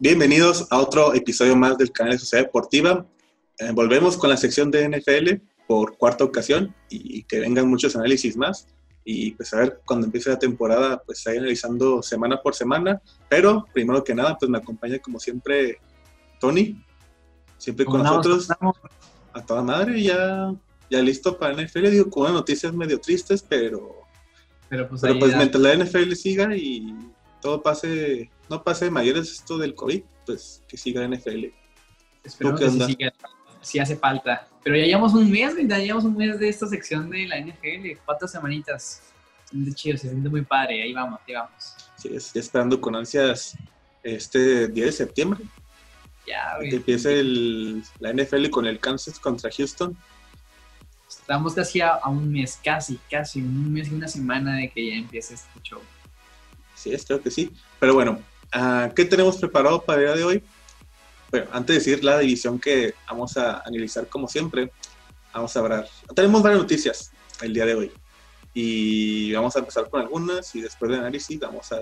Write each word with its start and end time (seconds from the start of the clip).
Bienvenidos 0.00 0.68
a 0.70 0.78
otro 0.78 1.12
episodio 1.12 1.56
más 1.56 1.76
del 1.76 1.90
canal 1.90 2.12
de 2.12 2.20
Sociedad 2.20 2.44
Deportiva. 2.44 3.04
Eh, 3.58 3.72
volvemos 3.72 4.16
con 4.16 4.30
la 4.30 4.36
sección 4.36 4.70
de 4.70 4.88
NFL 4.88 5.42
por 5.66 5.98
cuarta 5.98 6.22
ocasión 6.22 6.72
y 6.88 7.24
que 7.24 7.40
vengan 7.40 7.68
muchos 7.68 7.96
análisis 7.96 8.36
más. 8.36 8.68
Y 9.04 9.32
pues 9.32 9.52
a 9.52 9.56
ver, 9.58 9.80
cuando 9.84 10.06
empiece 10.06 10.30
la 10.30 10.38
temporada, 10.38 11.02
pues 11.04 11.26
ahí 11.26 11.38
analizando 11.38 12.00
semana 12.00 12.40
por 12.40 12.54
semana. 12.54 13.02
Pero 13.28 13.66
primero 13.72 14.04
que 14.04 14.14
nada, 14.14 14.38
pues 14.38 14.48
me 14.48 14.58
acompaña 14.58 15.00
como 15.00 15.18
siempre 15.18 15.80
Tony, 16.38 16.80
siempre 17.56 17.84
con 17.84 18.04
nosotros. 18.04 18.48
A 19.32 19.44
toda 19.44 19.62
madre, 19.64 20.00
ya, 20.00 20.54
ya 20.88 21.02
listo 21.02 21.36
para 21.36 21.60
NFL. 21.60 21.90
Digo, 21.90 22.08
con 22.08 22.22
unas 22.22 22.34
noticias 22.34 22.72
medio 22.72 23.00
tristes, 23.00 23.42
pero, 23.42 23.96
pero 24.68 24.88
pues, 24.88 25.00
pero 25.00 25.18
pues 25.18 25.36
mientras 25.36 25.60
la 25.60 25.74
NFL 25.74 26.12
siga 26.12 26.56
y 26.56 26.94
todo 27.40 27.60
pase 27.60 28.30
no 28.48 28.62
pase 28.62 28.90
mayores 28.90 29.30
esto 29.30 29.58
del 29.58 29.74
COVID, 29.74 30.02
pues 30.26 30.62
que 30.68 30.76
siga 30.76 31.06
NFL. 31.06 31.46
Espero 32.24 32.56
que 32.56 32.70
sí, 32.70 32.80
siga, 32.84 33.12
sí 33.60 33.78
hace 33.78 33.96
falta. 33.96 34.48
Pero 34.62 34.76
ya 34.76 34.84
llevamos 34.84 35.14
un 35.14 35.30
mes, 35.30 35.54
ya 35.66 35.78
llevamos 35.78 36.04
un 36.04 36.16
mes 36.16 36.38
de 36.38 36.48
esta 36.48 36.66
sección 36.66 37.10
de 37.10 37.26
la 37.26 37.40
NFL, 37.40 38.00
cuatro 38.04 38.28
semanitas. 38.28 39.02
Se 39.44 39.50
siente 39.50 39.72
chido, 39.72 39.96
se 39.96 40.10
siente 40.10 40.28
muy 40.28 40.42
padre, 40.42 40.82
ahí 40.82 40.92
vamos, 40.92 41.20
ahí 41.26 41.34
vamos. 41.34 41.74
Sí, 41.96 42.14
estoy 42.14 42.40
esperando 42.40 42.80
con 42.80 42.94
ansias 42.94 43.56
este 44.02 44.68
día 44.68 44.86
de 44.86 44.92
septiembre. 44.92 45.40
Ya, 46.26 46.56
güey. 46.56 46.70
Que 46.70 46.76
empiece 46.76 47.20
el, 47.20 47.82
la 47.98 48.12
NFL 48.12 48.50
con 48.50 48.66
el 48.66 48.78
Kansas 48.78 49.18
contra 49.18 49.50
Houston. 49.50 49.96
Estamos 51.08 51.54
casi 51.54 51.80
a, 51.80 51.94
a, 51.94 52.08
un 52.10 52.30
mes, 52.30 52.60
casi, 52.62 52.98
casi, 53.10 53.40
un 53.40 53.72
mes 53.72 53.88
y 53.90 53.94
una 53.94 54.08
semana 54.08 54.56
de 54.56 54.70
que 54.70 54.90
ya 54.90 54.96
empiece 54.96 55.34
este 55.34 55.60
show. 55.62 55.80
Sí, 56.74 56.94
creo 57.06 57.22
que 57.22 57.30
sí. 57.30 57.50
Pero 57.80 57.94
bueno, 57.94 58.20
Ah, 58.52 58.90
¿Qué 58.94 59.04
tenemos 59.04 59.36
preparado 59.36 59.82
para 59.82 60.00
el 60.00 60.06
día 60.06 60.16
de 60.16 60.24
hoy? 60.24 60.44
Bueno, 61.30 61.46
antes 61.52 61.74
de 61.74 61.90
decir 61.90 62.04
la 62.04 62.18
división 62.18 62.58
que 62.58 62.94
vamos 63.06 63.36
a 63.36 63.58
analizar 63.58 64.08
como 64.08 64.28
siempre, 64.28 64.72
vamos 65.32 65.54
a 65.56 65.60
hablar. 65.60 65.88
Tenemos 66.14 66.42
varias 66.42 66.62
noticias 66.62 67.12
el 67.42 67.52
día 67.52 67.66
de 67.66 67.74
hoy 67.74 67.92
y 68.54 69.32
vamos 69.34 69.54
a 69.54 69.58
empezar 69.58 69.88
con 69.90 70.00
algunas 70.00 70.54
y 70.54 70.62
después 70.62 70.90
del 70.90 71.00
análisis 71.00 71.38
vamos 71.38 71.70
a 71.72 71.80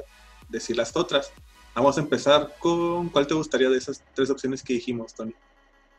decir 0.48 0.76
las 0.76 0.94
otras. 0.96 1.32
Vamos 1.74 1.96
a 1.96 2.00
empezar 2.00 2.54
con, 2.58 3.10
¿cuál 3.10 3.26
te 3.26 3.34
gustaría 3.34 3.68
de 3.68 3.78
esas 3.78 4.02
tres 4.14 4.30
opciones 4.30 4.62
que 4.62 4.72
dijimos, 4.72 5.14
Tony? 5.14 5.34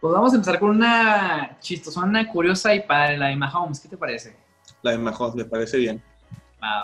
Pues 0.02 0.14
vamos 0.14 0.34
a 0.34 0.36
empezar 0.36 0.60
con 0.60 0.72
una 0.72 1.58
chistosona, 1.60 2.30
curiosa 2.30 2.76
y 2.76 2.82
para 2.82 3.16
la 3.16 3.28
de 3.28 3.36
Mahomes. 3.36 3.80
¿Qué 3.80 3.88
te 3.88 3.98
parece? 3.98 4.36
La 4.82 4.92
de 4.92 4.98
Mahomes, 4.98 5.36
me 5.36 5.45
parece 5.45 5.78
bien. 5.78 6.04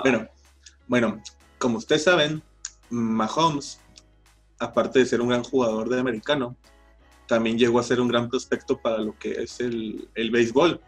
bueno, 0.01 0.27
bueno, 0.87 1.21
como 1.57 1.79
ustedes 1.79 2.03
saben, 2.03 2.41
Mahomes, 2.93 3.79
aparte 4.59 4.99
de 4.99 5.05
ser 5.05 5.21
un 5.21 5.29
gran 5.29 5.43
jugador 5.43 5.89
de 5.89 5.99
americano, 5.99 6.55
también 7.27 7.57
llegó 7.57 7.79
a 7.79 7.83
ser 7.83 7.99
un 7.99 8.07
gran 8.07 8.29
prospecto 8.29 8.79
para 8.79 8.99
lo 8.99 9.17
que 9.17 9.31
es 9.31 9.59
el, 9.59 10.07
el 10.15 10.31
béisbol. 10.31 10.79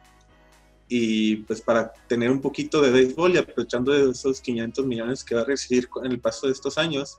Y 0.87 1.37
pues 1.37 1.61
para 1.61 1.91
tener 2.07 2.29
un 2.29 2.41
poquito 2.41 2.79
de 2.81 2.91
béisbol 2.91 3.33
y 3.33 3.37
aprovechando 3.37 3.91
de 3.91 4.11
esos 4.11 4.39
500 4.39 4.85
millones 4.85 5.23
que 5.23 5.33
va 5.33 5.41
a 5.41 5.45
recibir 5.45 5.89
en 6.03 6.11
el 6.11 6.19
paso 6.19 6.45
de 6.45 6.53
estos 6.53 6.77
años, 6.77 7.17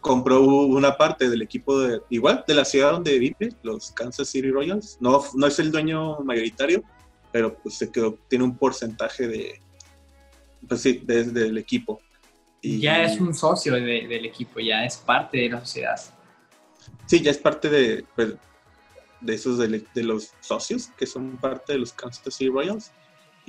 compró 0.00 0.40
una 0.42 0.96
parte 0.96 1.28
del 1.28 1.42
equipo 1.42 1.78
de, 1.78 2.00
igual 2.08 2.44
de 2.48 2.54
la 2.54 2.64
ciudad 2.64 2.92
donde 2.92 3.18
vive, 3.18 3.50
los 3.62 3.90
Kansas 3.90 4.28
City 4.28 4.50
Royals. 4.50 4.96
No, 5.00 5.22
no 5.34 5.46
es 5.46 5.58
el 5.58 5.70
dueño 5.70 6.20
mayoritario, 6.20 6.82
pero 7.30 7.54
pues 7.58 7.76
se 7.76 7.90
quedó, 7.90 8.18
tiene 8.28 8.44
un 8.44 8.56
porcentaje 8.56 9.28
de, 9.28 9.60
pues 10.66 10.80
sí, 10.80 11.02
desde 11.04 11.48
el 11.48 11.58
equipo 11.58 12.00
ya 12.80 13.02
es 13.02 13.20
un 13.20 13.34
socio 13.34 13.74
del 13.74 14.26
equipo, 14.26 14.60
ya 14.60 14.84
es 14.84 14.96
parte 14.96 15.38
de 15.38 15.50
la 15.50 15.60
sociedad. 15.60 16.00
Sí, 17.06 17.20
ya 17.22 17.30
es 17.30 17.38
parte 17.38 17.68
de, 17.68 18.04
pues, 18.14 18.34
de 19.20 19.34
esos 19.34 19.58
de, 19.58 20.02
los 20.02 20.32
socios 20.40 20.88
que 20.96 21.06
son 21.06 21.36
parte 21.36 21.74
de 21.74 21.78
los 21.78 21.92
Kansas 21.92 22.34
City 22.34 22.50
Royals. 22.50 22.92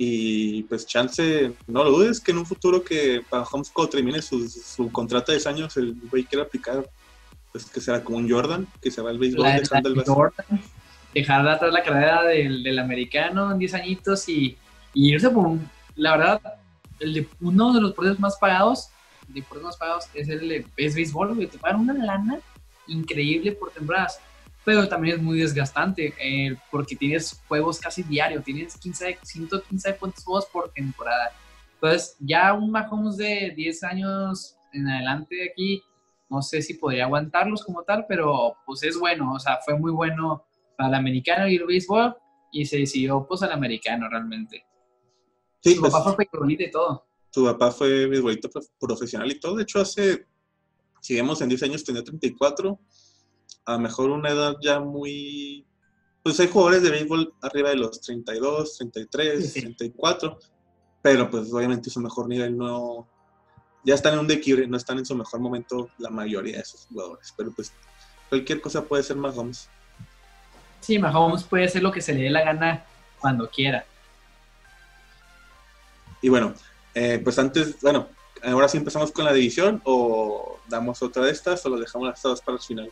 Y 0.00 0.62
pues 0.64 0.86
chance, 0.86 1.52
no 1.66 1.82
lo 1.82 1.90
dudes 1.90 2.20
que 2.20 2.30
en 2.30 2.38
un 2.38 2.46
futuro 2.46 2.84
que 2.84 3.20
para 3.28 3.42
Homesco 3.42 3.88
termine 3.88 4.22
su, 4.22 4.48
su 4.48 4.92
contrato 4.92 5.32
de 5.32 5.38
10 5.38 5.46
años, 5.48 5.76
el 5.76 5.96
güey 6.08 6.22
quiera 6.22 6.44
aplicar, 6.44 6.88
pues 7.50 7.64
que 7.64 7.80
será 7.80 8.04
como 8.04 8.18
un 8.18 8.30
Jordan, 8.30 8.68
que 8.80 8.92
se 8.92 9.02
va 9.02 9.10
al 9.10 9.18
béisbol 9.18 9.44
dejando 9.44 9.88
el 9.88 10.04
Jordan, 10.04 10.62
dejar 11.12 11.48
atrás 11.48 11.72
la 11.72 11.82
carrera 11.82 12.22
del, 12.22 12.62
del 12.62 12.78
americano 12.78 13.50
en 13.50 13.58
10 13.58 13.74
añitos 13.74 14.28
y, 14.28 14.56
y 14.94 15.14
irse 15.14 15.30
por 15.30 15.48
un, 15.48 15.68
la 15.96 16.16
verdad, 16.16 16.40
el 17.00 17.14
de 17.14 17.28
uno 17.40 17.72
de 17.72 17.80
los 17.80 17.92
proyectos 17.92 18.20
más 18.20 18.36
pagados 18.36 18.90
de 19.28 19.42
por 19.42 19.62
más 19.62 19.76
pagados 19.76 20.08
es 20.14 20.28
el 20.28 20.66
es 20.76 20.94
béisbol, 20.94 21.34
güey. 21.34 21.46
Te 21.46 21.58
pagan 21.58 21.80
una 21.80 21.94
lana 21.94 22.38
increíble 22.86 23.52
por 23.52 23.70
temporadas. 23.70 24.20
Pero 24.64 24.88
también 24.88 25.16
es 25.16 25.22
muy 25.22 25.38
desgastante 25.38 26.14
eh, 26.20 26.56
porque 26.70 26.96
tienes 26.96 27.40
juegos 27.48 27.78
casi 27.80 28.02
diario, 28.02 28.42
tienes 28.42 28.76
15, 28.76 29.18
115 29.22 29.94
puntos 29.94 30.24
juegos 30.24 30.46
por 30.46 30.70
temporada. 30.72 31.30
Entonces, 31.74 32.16
ya 32.18 32.52
un 32.52 32.70
Mahomes 32.70 33.16
de 33.16 33.52
10 33.56 33.84
años 33.84 34.56
en 34.72 34.88
adelante 34.88 35.36
de 35.36 35.50
aquí, 35.50 35.82
no 36.28 36.42
sé 36.42 36.60
si 36.60 36.74
podría 36.74 37.04
aguantarlos 37.04 37.64
como 37.64 37.82
tal, 37.82 38.04
pero 38.06 38.56
pues 38.66 38.82
es 38.82 38.98
bueno, 38.98 39.32
o 39.32 39.38
sea, 39.38 39.58
fue 39.64 39.78
muy 39.78 39.92
bueno 39.92 40.44
para 40.76 40.90
el 40.90 40.94
americano 40.96 41.48
y 41.48 41.56
el 41.56 41.64
béisbol 41.64 42.16
y 42.52 42.66
se 42.66 42.78
decidió 42.78 43.26
pues 43.26 43.42
al 43.42 43.52
americano 43.52 44.08
realmente. 44.10 44.66
Sí, 45.60 45.74
Su 45.74 45.80
pues, 45.80 45.92
papá 45.92 46.12
fue 46.12 46.28
y 46.30 46.70
todo 46.70 47.07
tu 47.32 47.44
papá 47.44 47.70
fue 47.70 48.06
beisbolista 48.06 48.48
profesional 48.78 49.30
y 49.30 49.38
todo. 49.38 49.56
De 49.56 49.62
hecho, 49.62 49.80
hace, 49.80 50.26
si 51.00 51.14
vemos 51.14 51.40
en 51.40 51.48
10 51.48 51.62
años, 51.64 51.84
tenía 51.84 52.02
34. 52.02 52.78
A 53.66 53.72
lo 53.72 53.78
mejor 53.78 54.10
una 54.10 54.30
edad 54.30 54.56
ya 54.62 54.80
muy... 54.80 55.66
Pues 56.22 56.40
hay 56.40 56.48
jugadores 56.48 56.82
de 56.82 56.90
béisbol 56.90 57.34
arriba 57.42 57.70
de 57.70 57.76
los 57.76 58.00
32, 58.00 58.78
33, 58.78 59.52
34. 59.52 60.38
Pero 61.02 61.30
pues 61.30 61.52
obviamente 61.52 61.90
su 61.90 62.00
mejor 62.00 62.28
nivel 62.28 62.56
no... 62.56 63.08
Ya 63.84 63.94
están 63.94 64.14
en 64.14 64.20
un 64.20 64.26
declive, 64.26 64.66
no 64.66 64.76
están 64.76 64.98
en 64.98 65.06
su 65.06 65.14
mejor 65.14 65.40
momento 65.40 65.90
la 65.98 66.10
mayoría 66.10 66.56
de 66.56 66.62
esos 66.62 66.86
jugadores. 66.86 67.32
Pero 67.36 67.52
pues 67.52 67.72
cualquier 68.28 68.60
cosa 68.60 68.84
puede 68.84 69.02
ser 69.02 69.16
Mahomes. 69.16 69.68
Sí, 70.80 70.98
Mahomes 70.98 71.44
puede 71.44 71.64
hacer 71.64 71.82
lo 71.82 71.92
que 71.92 72.00
se 72.00 72.14
le 72.14 72.24
dé 72.24 72.30
la 72.30 72.44
gana 72.44 72.84
cuando 73.20 73.48
quiera. 73.48 73.86
Y 76.20 76.28
bueno, 76.28 76.54
eh, 76.94 77.20
pues 77.22 77.38
antes, 77.38 77.80
bueno, 77.80 78.08
ahora 78.42 78.68
sí 78.68 78.78
empezamos 78.78 79.12
con 79.12 79.24
la 79.24 79.32
división 79.32 79.80
o 79.84 80.58
damos 80.68 81.02
otra 81.02 81.24
de 81.24 81.32
estas 81.32 81.64
o 81.66 81.68
lo 81.68 81.78
dejamos 81.78 82.08
las 82.08 82.22
dos 82.22 82.40
para 82.40 82.56
el 82.56 82.62
final. 82.62 82.90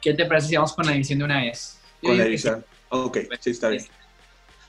¿Qué 0.00 0.14
te 0.14 0.26
parece 0.26 0.48
si 0.48 0.56
vamos 0.56 0.72
con 0.72 0.86
la 0.86 0.92
división 0.92 1.20
de 1.20 1.24
una 1.24 1.40
vez? 1.40 1.78
Con 2.02 2.18
la 2.18 2.24
división. 2.24 2.64
Ok, 2.88 3.18
sí, 3.40 3.50
está 3.50 3.68
bien. 3.68 3.86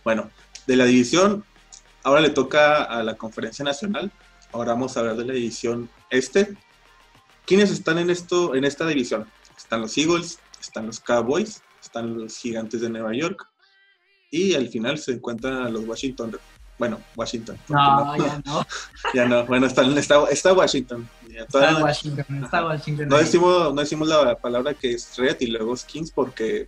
Bueno, 0.03 0.29
de 0.67 0.75
la 0.75 0.85
división, 0.85 1.43
ahora 2.03 2.21
le 2.21 2.29
toca 2.29 2.83
a 2.83 3.03
la 3.03 3.15
conferencia 3.15 3.65
nacional. 3.65 4.11
Ahora 4.51 4.73
vamos 4.73 4.95
a 4.95 4.99
hablar 4.99 5.17
de 5.17 5.25
la 5.25 5.33
división 5.33 5.89
este. 6.09 6.55
¿Quiénes 7.45 7.71
están 7.71 7.97
en, 7.97 8.09
esto, 8.09 8.55
en 8.55 8.63
esta 8.63 8.85
división? 8.85 9.27
Están 9.57 9.81
los 9.81 9.97
Eagles, 9.97 10.39
están 10.61 10.85
los 10.85 10.99
Cowboys, 10.99 11.63
están 11.81 12.15
los 12.15 12.37
Gigantes 12.37 12.81
de 12.81 12.89
Nueva 12.89 13.13
York 13.13 13.47
y 14.29 14.55
al 14.55 14.67
final 14.69 14.97
se 14.97 15.13
encuentran 15.13 15.71
los 15.73 15.85
Washington 15.85 16.39
bueno, 16.78 17.00
Washington. 17.16 17.57
No, 17.69 18.17
ya 18.17 18.41
no. 18.45 18.66
ya 19.13 19.25
no. 19.25 19.45
Bueno, 19.45 19.67
está, 19.67 19.84
está, 20.00 20.53
Washington. 20.53 21.07
está 21.29 21.84
Washington, 21.84 22.44
está 22.44 22.66
Washington. 22.66 23.07
No 23.07 23.17
decimos, 23.17 23.73
no 23.73 23.81
decimos 23.81 24.07
la 24.07 24.35
palabra 24.35 24.73
que 24.73 24.94
es 24.94 25.16
Red 25.17 25.38
y 25.41 25.47
luego 25.47 25.75
Skins 25.78 26.12
porque 26.12 26.68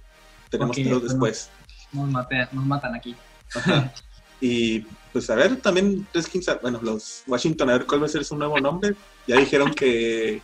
tenemos 0.49 0.75
que 0.75 0.83
después. 0.83 1.49
Nos, 1.91 2.11
nos 2.51 2.65
matan 2.65 2.95
aquí. 2.95 3.15
Y 4.41 4.81
pues 5.13 5.29
a 5.29 5.35
ver, 5.35 5.57
también 5.61 6.05
Skins, 6.13 6.49
bueno, 6.61 6.79
los 6.81 7.23
Washington, 7.25 7.69
a 7.69 7.77
ver 7.77 7.85
cuál 7.85 8.01
va 8.03 8.05
a 8.05 8.09
ser 8.09 8.25
su 8.25 8.35
nuevo 8.35 8.59
nombre. 8.59 8.95
Ya 9.27 9.37
dijeron 9.37 9.73
que, 9.73 10.41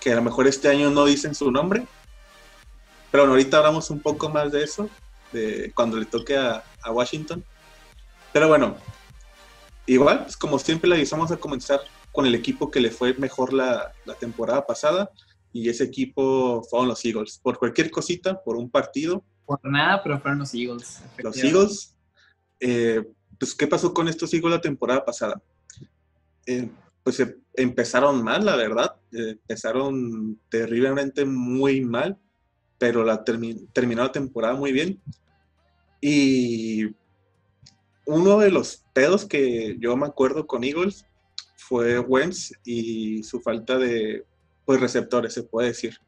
que 0.00 0.12
a 0.12 0.16
lo 0.16 0.22
mejor 0.22 0.46
este 0.46 0.68
año 0.68 0.90
no 0.90 1.04
dicen 1.04 1.34
su 1.34 1.50
nombre. 1.50 1.86
Pero 3.10 3.22
bueno, 3.22 3.34
ahorita 3.34 3.58
hablamos 3.58 3.90
un 3.90 4.00
poco 4.00 4.28
más 4.28 4.52
de 4.52 4.64
eso, 4.64 4.90
de 5.32 5.72
cuando 5.74 5.96
le 5.96 6.06
toque 6.06 6.36
a, 6.36 6.64
a 6.82 6.90
Washington. 6.90 7.44
Pero 8.32 8.48
bueno, 8.48 8.76
igual, 9.86 10.22
pues 10.24 10.36
como 10.36 10.58
siempre 10.58 10.88
le 10.88 10.96
avisamos 10.96 11.30
a 11.30 11.36
comenzar 11.36 11.80
con 12.12 12.26
el 12.26 12.34
equipo 12.34 12.70
que 12.70 12.80
le 12.80 12.90
fue 12.90 13.14
mejor 13.14 13.52
la, 13.52 13.92
temporada 14.18 14.66
pasada 14.66 15.10
y 15.52 15.68
ese 15.68 15.84
equipo 15.84 16.62
fueron 16.68 16.88
los 16.88 17.04
Eagles. 17.04 17.38
Por 17.42 17.58
cualquier 17.58 17.90
cosita, 17.90 18.42
por 18.42 18.56
un 18.56 18.70
partido. 18.70 19.24
Por 19.46 19.60
nada, 19.62 20.02
pero 20.02 20.18
fueron 20.20 20.40
los 20.40 20.52
Eagles. 20.54 21.00
Los 21.18 21.36
Eagles. 21.42 21.96
Eh, 22.60 23.02
pues, 23.38 23.54
¿qué 23.54 23.66
pasó 23.66 23.94
con 23.94 24.08
estos 24.08 24.32
Eagles 24.34 24.50
la 24.50 24.60
temporada 24.60 25.04
pasada? 25.04 25.40
Eh, 26.46 26.70
pues 27.02 27.20
eh, 27.20 27.36
empezaron 27.54 28.22
mal, 28.22 28.44
la 28.44 28.56
verdad. 28.56 28.96
empezaron 29.12 30.38
terriblemente 30.48 31.24
muy 31.24 31.80
mal, 31.80 32.18
pero 32.78 33.04
la 33.04 33.24
terminó 33.24 34.02
la 34.02 34.12
temporada 34.12 34.54
muy 34.54 34.72
bien. 34.72 35.00
Y 36.00 36.86
uno 38.08 38.38
de 38.38 38.50
los 38.50 38.84
pedos 38.94 39.26
que 39.26 39.76
yo 39.80 39.94
me 39.94 40.06
acuerdo 40.06 40.46
con 40.46 40.64
Eagles 40.64 41.06
fue 41.56 41.98
Wentz 41.98 42.52
y 42.64 43.22
su 43.22 43.38
falta 43.40 43.76
de, 43.76 44.24
pues 44.64 44.80
receptores, 44.80 45.34
se 45.34 45.42
puede 45.42 45.68
decir. 45.68 45.98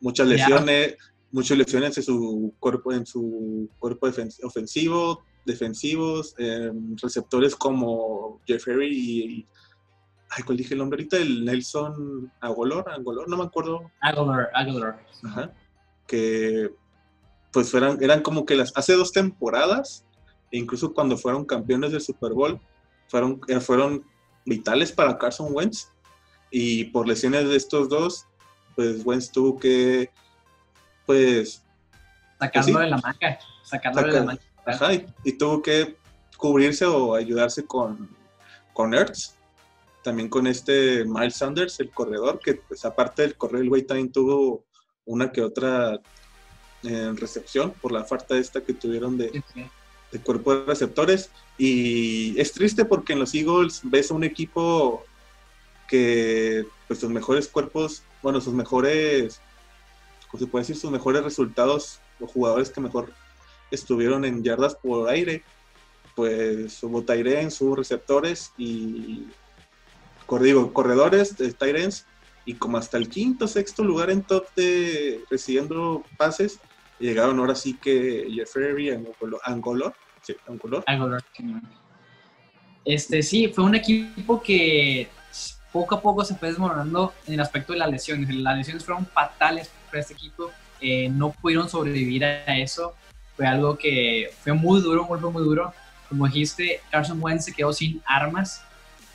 Muchas 0.00 0.28
lesiones, 0.28 0.96
muchas 1.32 1.58
lesiones 1.58 1.98
en 1.98 2.04
su 2.04 2.54
cuerpo, 2.60 2.92
en 2.92 3.04
su 3.04 3.68
cuerpo 3.80 4.08
ofensivo, 4.44 5.24
defensivos, 5.44 6.36
em, 6.38 6.96
receptores 7.02 7.56
como 7.56 8.40
Jeffrey 8.46 8.88
y, 8.92 9.46
ay, 10.30 10.44
¿cuál 10.44 10.56
dije 10.56 10.74
el 10.74 10.78
nombre 10.78 10.98
ahorita? 10.98 11.16
El 11.16 11.44
Nelson 11.44 12.32
Agolor, 12.40 12.88
Agolor, 12.88 13.28
no 13.28 13.36
me 13.36 13.44
acuerdo. 13.44 13.90
Agolor, 14.00 14.48
Agolor. 14.54 15.00
Ajá. 15.24 15.52
Que 16.06 16.70
pues 17.52 17.74
eran, 17.74 18.00
eran 18.00 18.22
como 18.22 18.46
que 18.46 18.54
las, 18.54 18.72
hace 18.76 18.92
dos 18.92 19.10
temporadas, 19.10 20.06
incluso 20.50 20.92
cuando 20.92 21.16
fueron 21.16 21.44
campeones 21.44 21.92
del 21.92 22.00
Super 22.00 22.32
Bowl, 22.32 22.60
fueron, 23.08 23.40
eh, 23.48 23.60
fueron 23.60 24.04
vitales 24.44 24.92
para 24.92 25.18
Carson 25.18 25.48
Wentz. 25.50 25.88
Y 26.50 26.84
por 26.86 27.06
lesiones 27.06 27.48
de 27.48 27.56
estos 27.56 27.88
dos, 27.88 28.26
pues 28.74 29.04
Wentz 29.04 29.30
tuvo 29.30 29.58
que, 29.58 30.10
pues... 31.06 31.62
Sacarlo 32.38 32.72
pues 32.72 32.84
de 32.84 32.90
la 32.90 32.96
manga, 32.98 33.38
sacarlo 33.62 34.02
de 34.02 34.12
la 34.12 34.24
manga. 34.24 34.42
Ajá, 34.64 34.92
y, 35.24 35.32
tuvo 35.32 35.62
que 35.62 35.96
cubrirse 36.36 36.86
o 36.86 37.14
ayudarse 37.14 37.64
con, 37.64 38.08
con 38.72 38.94
Ertz. 38.94 39.36
También 40.02 40.28
con 40.28 40.46
este 40.46 41.04
Miles 41.04 41.36
Sanders, 41.36 41.78
el 41.80 41.90
corredor, 41.90 42.40
que 42.40 42.54
pues 42.54 42.84
aparte 42.84 43.22
del 43.22 43.36
correr, 43.36 43.62
el 43.62 43.68
güey 43.68 43.82
también 43.82 44.10
tuvo 44.10 44.64
una 45.04 45.30
que 45.30 45.42
otra 45.42 46.00
en 46.82 47.16
recepción 47.18 47.72
por 47.72 47.92
la 47.92 48.04
falta 48.04 48.38
esta 48.38 48.62
que 48.62 48.72
tuvieron 48.72 49.18
de, 49.18 49.42
de, 50.12 50.20
cuerpo 50.20 50.54
de 50.54 50.64
receptores. 50.64 51.30
Y 51.58 52.38
es 52.40 52.52
triste 52.52 52.84
porque 52.84 53.12
en 53.12 53.18
los 53.18 53.34
Eagles 53.34 53.80
ves 53.84 54.10
a 54.10 54.14
un 54.14 54.24
equipo 54.24 55.04
que 55.88 56.66
pues 56.86 57.00
sus 57.00 57.10
mejores 57.10 57.48
cuerpos, 57.48 58.02
bueno, 58.22 58.40
sus 58.40 58.54
mejores, 58.54 59.40
¿cómo 60.30 60.40
se 60.40 60.46
puede 60.46 60.62
decir? 60.62 60.76
Sus 60.76 60.90
mejores 60.90 61.22
resultados, 61.22 62.00
los 62.18 62.30
jugadores 62.30 62.70
que 62.70 62.80
mejor 62.80 63.12
estuvieron 63.70 64.24
en 64.24 64.42
yardas 64.42 64.74
por 64.74 65.08
aire, 65.08 65.42
pues 66.14 66.82
hubo 66.82 67.04
en 67.08 67.50
sus 67.50 67.76
receptores 67.76 68.52
y 68.58 69.26
digo, 70.38 70.72
corredores 70.72 71.34
Tyrens 71.58 72.06
y 72.44 72.54
como 72.54 72.78
hasta 72.78 72.96
el 72.96 73.08
quinto, 73.08 73.48
sexto 73.48 73.84
lugar 73.84 74.10
en 74.10 74.22
top 74.22 74.46
de 74.54 75.24
recibiendo 75.30 76.04
pases, 76.16 76.58
llegaron 77.00 77.38
ahora 77.38 77.54
sí 77.54 77.74
que 77.74 78.28
Jeffrey 78.32 78.90
Angolor, 79.44 79.94
sí, 80.22 80.36
Angolor. 80.46 80.84
Angolor, 80.86 81.24
Este, 82.84 83.22
sí, 83.22 83.48
fue 83.48 83.64
un 83.64 83.74
equipo 83.74 84.40
que 84.42 85.08
poco 85.72 85.94
a 85.94 86.02
poco 86.02 86.24
se 86.24 86.34
fue 86.34 86.48
desmoronando 86.48 87.14
en 87.26 87.34
el 87.34 87.40
aspecto 87.40 87.72
de 87.72 87.78
las 87.78 87.90
lesiones. 87.90 88.32
Las 88.34 88.56
lesiones 88.56 88.84
fueron 88.84 89.06
fatales 89.06 89.70
para 89.86 90.00
este 90.00 90.14
equipo. 90.14 90.50
Eh, 90.80 91.08
no 91.08 91.30
pudieron 91.32 91.68
sobrevivir 91.68 92.24
a 92.24 92.58
eso. 92.58 92.94
Fue 93.36 93.46
algo 93.46 93.76
que 93.76 94.30
fue 94.42 94.52
muy 94.52 94.80
duro, 94.80 95.02
un 95.02 95.08
golpe 95.08 95.26
muy 95.26 95.42
duro. 95.42 95.72
Como 96.08 96.26
dijiste, 96.26 96.80
Carson 96.90 97.22
Wentz 97.22 97.44
se 97.44 97.52
quedó 97.52 97.72
sin 97.72 98.02
armas. 98.04 98.62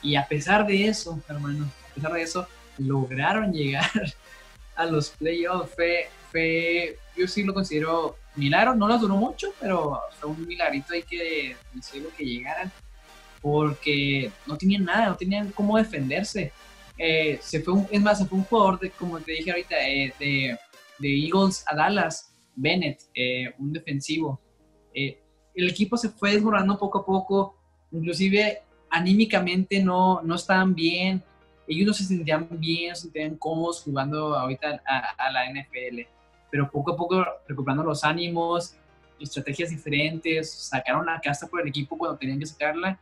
Y 0.02 0.16
a 0.16 0.26
pesar 0.26 0.66
de 0.66 0.86
eso, 0.88 1.20
hermano, 1.28 1.66
a 1.90 1.94
pesar 1.94 2.12
de 2.12 2.22
eso, 2.22 2.46
lograron 2.78 3.52
llegar 3.52 3.90
a 4.76 4.86
los 4.86 5.10
playoffs. 5.10 5.74
Fue, 5.74 6.08
fue, 6.30 6.98
yo 7.16 7.26
sí 7.26 7.42
lo 7.42 7.54
considero 7.54 8.16
milagro. 8.34 8.74
No 8.74 8.86
los 8.88 9.00
duró 9.00 9.16
mucho, 9.16 9.52
pero 9.60 10.00
fue 10.20 10.30
un 10.30 10.46
milagrito 10.46 10.92
ahí 10.92 11.02
que 11.02 11.56
decirlo 11.74 12.10
que 12.16 12.24
llegaran 12.24 12.72
porque 13.46 14.32
no 14.46 14.56
tenían 14.56 14.84
nada, 14.84 15.10
no 15.10 15.16
tenían 15.16 15.52
cómo 15.52 15.76
defenderse. 15.76 16.52
Eh, 16.98 17.38
se 17.40 17.60
fue 17.60 17.74
un, 17.74 17.86
es 17.92 18.00
más, 18.00 18.18
se 18.18 18.26
fue 18.26 18.38
un 18.38 18.44
jugador, 18.44 18.80
de, 18.80 18.90
como 18.90 19.20
te 19.20 19.32
dije 19.32 19.52
ahorita, 19.52 19.88
eh, 19.88 20.12
de, 20.18 20.58
de, 20.98 21.26
Eagles 21.26 21.64
a 21.68 21.76
Dallas, 21.76 22.34
Bennett, 22.56 23.02
eh, 23.14 23.54
un 23.58 23.72
defensivo. 23.72 24.40
el 24.92 25.68
equipo 25.68 25.96
se 25.96 26.08
fue 26.08 26.32
desmoronando 26.32 26.76
poco 26.76 26.98
a 26.98 27.06
poco, 27.06 27.56
inclusive 27.92 28.62
anímicamente 28.90 29.80
no, 29.80 30.22
no 30.22 30.34
estaban 30.34 30.74
bien, 30.74 31.22
ellos 31.68 31.86
no 31.86 31.92
se 31.92 32.04
sentían 32.04 32.48
bien, 32.50 32.94
se 32.94 33.02
sentían 33.02 33.36
cómodos 33.36 33.82
jugando 33.82 34.36
ahorita 34.36 34.82
a, 34.86 35.26
a 35.26 35.32
la 35.32 35.50
NFL, 35.50 36.00
pero 36.50 36.70
poco 36.70 36.92
a 36.92 36.96
poco 36.96 37.24
recuperando 37.48 37.82
los 37.82 38.04
ánimos, 38.04 38.76
estrategias 39.18 39.70
diferentes, 39.70 40.50
sacaron 40.50 41.06
la 41.06 41.20
casa 41.20 41.46
por 41.46 41.60
el 41.60 41.68
equipo 41.68 41.96
cuando 41.96 42.18
tenían 42.18 42.38
que 42.38 42.46
sacarla 42.46 42.98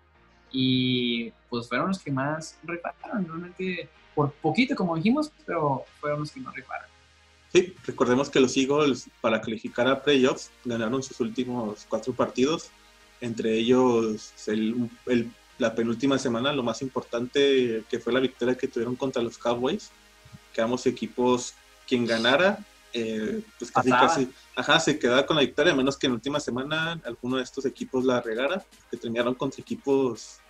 y 0.50 1.32
pues 1.50 1.68
fueron 1.68 1.88
los 1.88 1.98
que 1.98 2.12
más 2.12 2.58
rifaron, 2.62 3.26
realmente 3.26 3.88
por 4.14 4.32
poquito 4.32 4.76
como 4.76 4.96
dijimos, 4.96 5.32
pero 5.44 5.84
fueron 6.00 6.20
los 6.20 6.30
que 6.30 6.40
más 6.40 6.54
rifaron. 6.54 6.88
Sí, 7.52 7.74
recordemos 7.84 8.30
que 8.30 8.40
los 8.40 8.56
Eagles 8.56 9.08
para 9.20 9.40
calificar 9.40 9.86
a 9.88 10.02
playoffs 10.02 10.50
ganaron 10.64 11.02
sus 11.02 11.20
últimos 11.20 11.86
cuatro 11.88 12.12
partidos, 12.12 12.70
entre 13.20 13.54
ellos 13.54 14.32
el, 14.46 14.90
la 15.58 15.74
penúltima 15.74 16.18
semana, 16.18 16.52
lo 16.52 16.62
más 16.62 16.82
importante 16.82 17.84
que 17.88 17.98
fue 17.98 18.12
la 18.12 18.20
victoria 18.20 18.56
que 18.56 18.68
tuvieron 18.68 18.96
contra 18.96 19.22
los 19.22 19.38
Cowboys, 19.38 19.90
que 20.52 20.60
ambos 20.60 20.86
equipos, 20.86 21.54
quien 21.86 22.06
ganara, 22.06 22.58
eh, 22.92 23.42
pues 23.58 23.70
casi, 23.70 23.90
casi, 23.90 24.30
ajá, 24.54 24.78
se 24.80 24.98
quedaba 24.98 25.26
con 25.26 25.36
la 25.36 25.42
victoria, 25.42 25.72
a 25.72 25.76
menos 25.76 25.96
que 25.96 26.06
en 26.06 26.12
la 26.12 26.16
última 26.16 26.40
semana 26.40 27.00
alguno 27.04 27.36
de 27.36 27.42
estos 27.42 27.64
equipos 27.66 28.04
la 28.04 28.20
regara, 28.20 28.64
que 28.90 28.96
terminaron 28.96 29.34
contra 29.34 29.60
equipos 29.60 30.40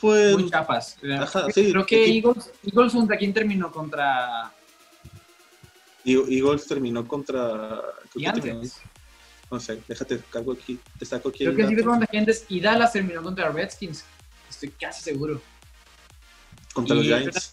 pues, 0.00 0.34
muy 0.34 0.48
chapas. 0.48 0.96
Creo 1.00 1.84
que 1.84 2.06
Eagles, 2.06 2.52
Eagles 2.64 2.92
contra 2.92 3.16
quién 3.16 3.32
terminó 3.32 3.70
contra. 3.70 4.52
Eagles 6.04 6.66
terminó 6.66 7.06
contra. 7.06 7.82
Gigantes. 8.12 8.80
No 9.50 9.58
sé, 9.58 9.80
déjate 9.88 10.20
cargo 10.30 10.52
aquí, 10.52 10.78
te 10.98 11.06
saco 11.06 11.30
aquí. 11.30 11.44
Creo 11.44 11.56
que 11.56 11.66
sí 11.66 11.74
fue 11.74 11.84
contra 11.84 12.06
Gigantes 12.06 12.44
y 12.48 12.60
Dallas 12.60 12.92
terminó 12.92 13.22
contra 13.22 13.50
Redskins. 13.50 14.04
Estoy 14.48 14.70
casi 14.70 15.02
seguro. 15.02 15.40
Contra 16.72 16.96
los 16.96 17.04
Giants. 17.04 17.50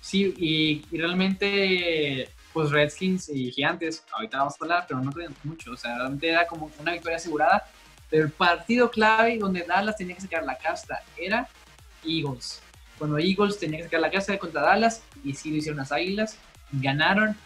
Sí, 0.00 0.34
y, 0.38 0.86
y, 0.90 0.98
realmente, 0.98 2.30
pues 2.54 2.70
Redskins 2.70 3.28
y 3.28 3.50
Gigantes, 3.52 4.04
ahorita 4.12 4.38
vamos 4.38 4.54
a 4.54 4.64
hablar, 4.64 4.84
pero 4.88 5.00
no 5.00 5.12
tenían 5.12 5.34
mucho. 5.44 5.72
O 5.72 5.76
sea, 5.76 5.96
realmente 5.96 6.28
era 6.28 6.46
como 6.46 6.70
una 6.78 6.92
victoria 6.92 7.18
asegurada 7.18 7.70
pero 8.10 8.24
el 8.24 8.30
partido 8.30 8.90
clave 8.90 9.38
donde 9.38 9.62
Dallas 9.62 9.96
tenía 9.96 10.14
que 10.14 10.22
sacar 10.22 10.44
la 10.44 10.56
casta 10.56 11.02
era 11.16 11.48
Eagles. 12.04 12.62
Cuando 12.96 13.18
Eagles 13.18 13.58
tenía 13.58 13.78
que 13.78 13.84
sacar 13.84 14.00
la 14.00 14.10
casta 14.10 14.38
contra 14.38 14.62
Dallas, 14.62 15.02
y 15.22 15.34
sí 15.34 15.50
lo 15.50 15.56
hicieron 15.56 15.78
las 15.78 15.92
Águilas, 15.92 16.36
ganaron. 16.72 17.36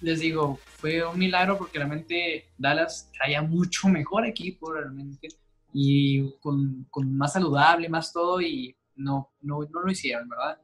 Les 0.00 0.20
digo, 0.20 0.58
fue 0.76 1.04
un 1.04 1.18
milagro 1.18 1.58
porque 1.58 1.78
realmente 1.78 2.50
Dallas 2.56 3.10
traía 3.12 3.42
mucho 3.42 3.88
mejor 3.88 4.26
equipo 4.26 4.72
realmente 4.72 5.28
y 5.72 6.32
con, 6.40 6.86
con 6.90 7.16
más 7.16 7.32
saludable, 7.32 7.88
más 7.88 8.12
todo 8.12 8.40
y 8.40 8.76
no, 8.96 9.30
no, 9.40 9.60
no 9.70 9.80
lo 9.80 9.90
hicieron, 9.90 10.28
¿verdad? 10.28 10.60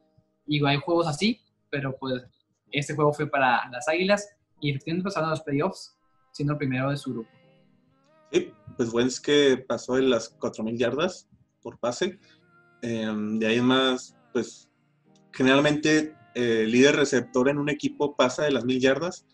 Y 0.47 0.65
hay 0.65 0.77
juegos 0.77 1.07
así, 1.07 1.41
pero 1.69 1.95
pues 1.97 2.23
este 2.71 2.95
juego 2.95 3.13
fue 3.13 3.27
para 3.27 3.69
las 3.69 3.87
Águilas 3.87 4.27
y 4.59 4.71
efectivamente 4.71 5.03
pasaron 5.05 5.29
a 5.29 5.31
los 5.31 5.41
playoffs 5.41 5.97
siendo 6.31 6.53
el 6.53 6.57
primero 6.57 6.89
de 6.89 6.97
su 6.97 7.13
grupo. 7.13 7.29
Sí, 8.31 8.51
pues 8.75 8.93
Wentz 8.93 9.19
que 9.19 9.57
pasó 9.67 9.95
de 9.95 10.03
las 10.03 10.37
4.000 10.37 10.77
yardas 10.77 11.29
por 11.61 11.79
pase. 11.79 12.19
Em, 12.81 13.39
de 13.39 13.47
ahí 13.47 13.61
más, 13.61 14.15
pues 14.33 14.69
generalmente 15.31 16.13
el 16.35 16.69
líder 16.69 16.95
receptor 16.97 17.49
en 17.49 17.57
un 17.57 17.69
equipo 17.69 18.15
pasa 18.15 18.43
de 18.43 18.51
las 18.51 18.65
1.000 18.65 18.79
yardas. 18.79 19.25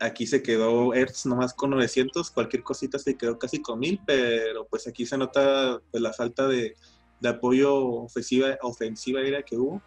Aquí 0.00 0.26
se 0.26 0.42
quedó 0.42 0.92
Ertz 0.94 1.24
nomás 1.26 1.54
con 1.54 1.70
900, 1.70 2.30
cualquier 2.30 2.62
cosita 2.62 2.98
se 2.98 3.16
quedó 3.16 3.38
casi 3.38 3.62
con 3.62 3.80
1.000, 3.80 4.02
pero 4.06 4.66
pues 4.66 4.86
aquí 4.86 5.06
se 5.06 5.16
nota 5.16 5.80
pues, 5.90 6.02
la 6.02 6.12
falta 6.12 6.46
de, 6.46 6.76
de 7.20 7.28
apoyo 7.28 7.74
ofensiva, 7.76 8.58
ofensiva 8.62 9.20
aérea 9.20 9.42
que 9.42 9.56
hubo. 9.56 9.80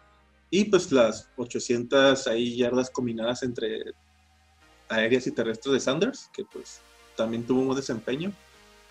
Y 0.50 0.64
pues 0.64 0.90
las 0.92 1.30
800 1.36 2.26
ahí 2.26 2.56
yardas 2.56 2.90
combinadas 2.90 3.42
entre 3.42 3.94
aéreas 4.88 5.26
y 5.26 5.32
terrestres 5.32 5.72
de 5.72 5.80
Sanders, 5.80 6.30
que 6.32 6.44
pues 6.44 6.80
también 7.16 7.46
tuvo 7.46 7.60
un 7.60 7.66
buen 7.68 7.76
desempeño, 7.76 8.32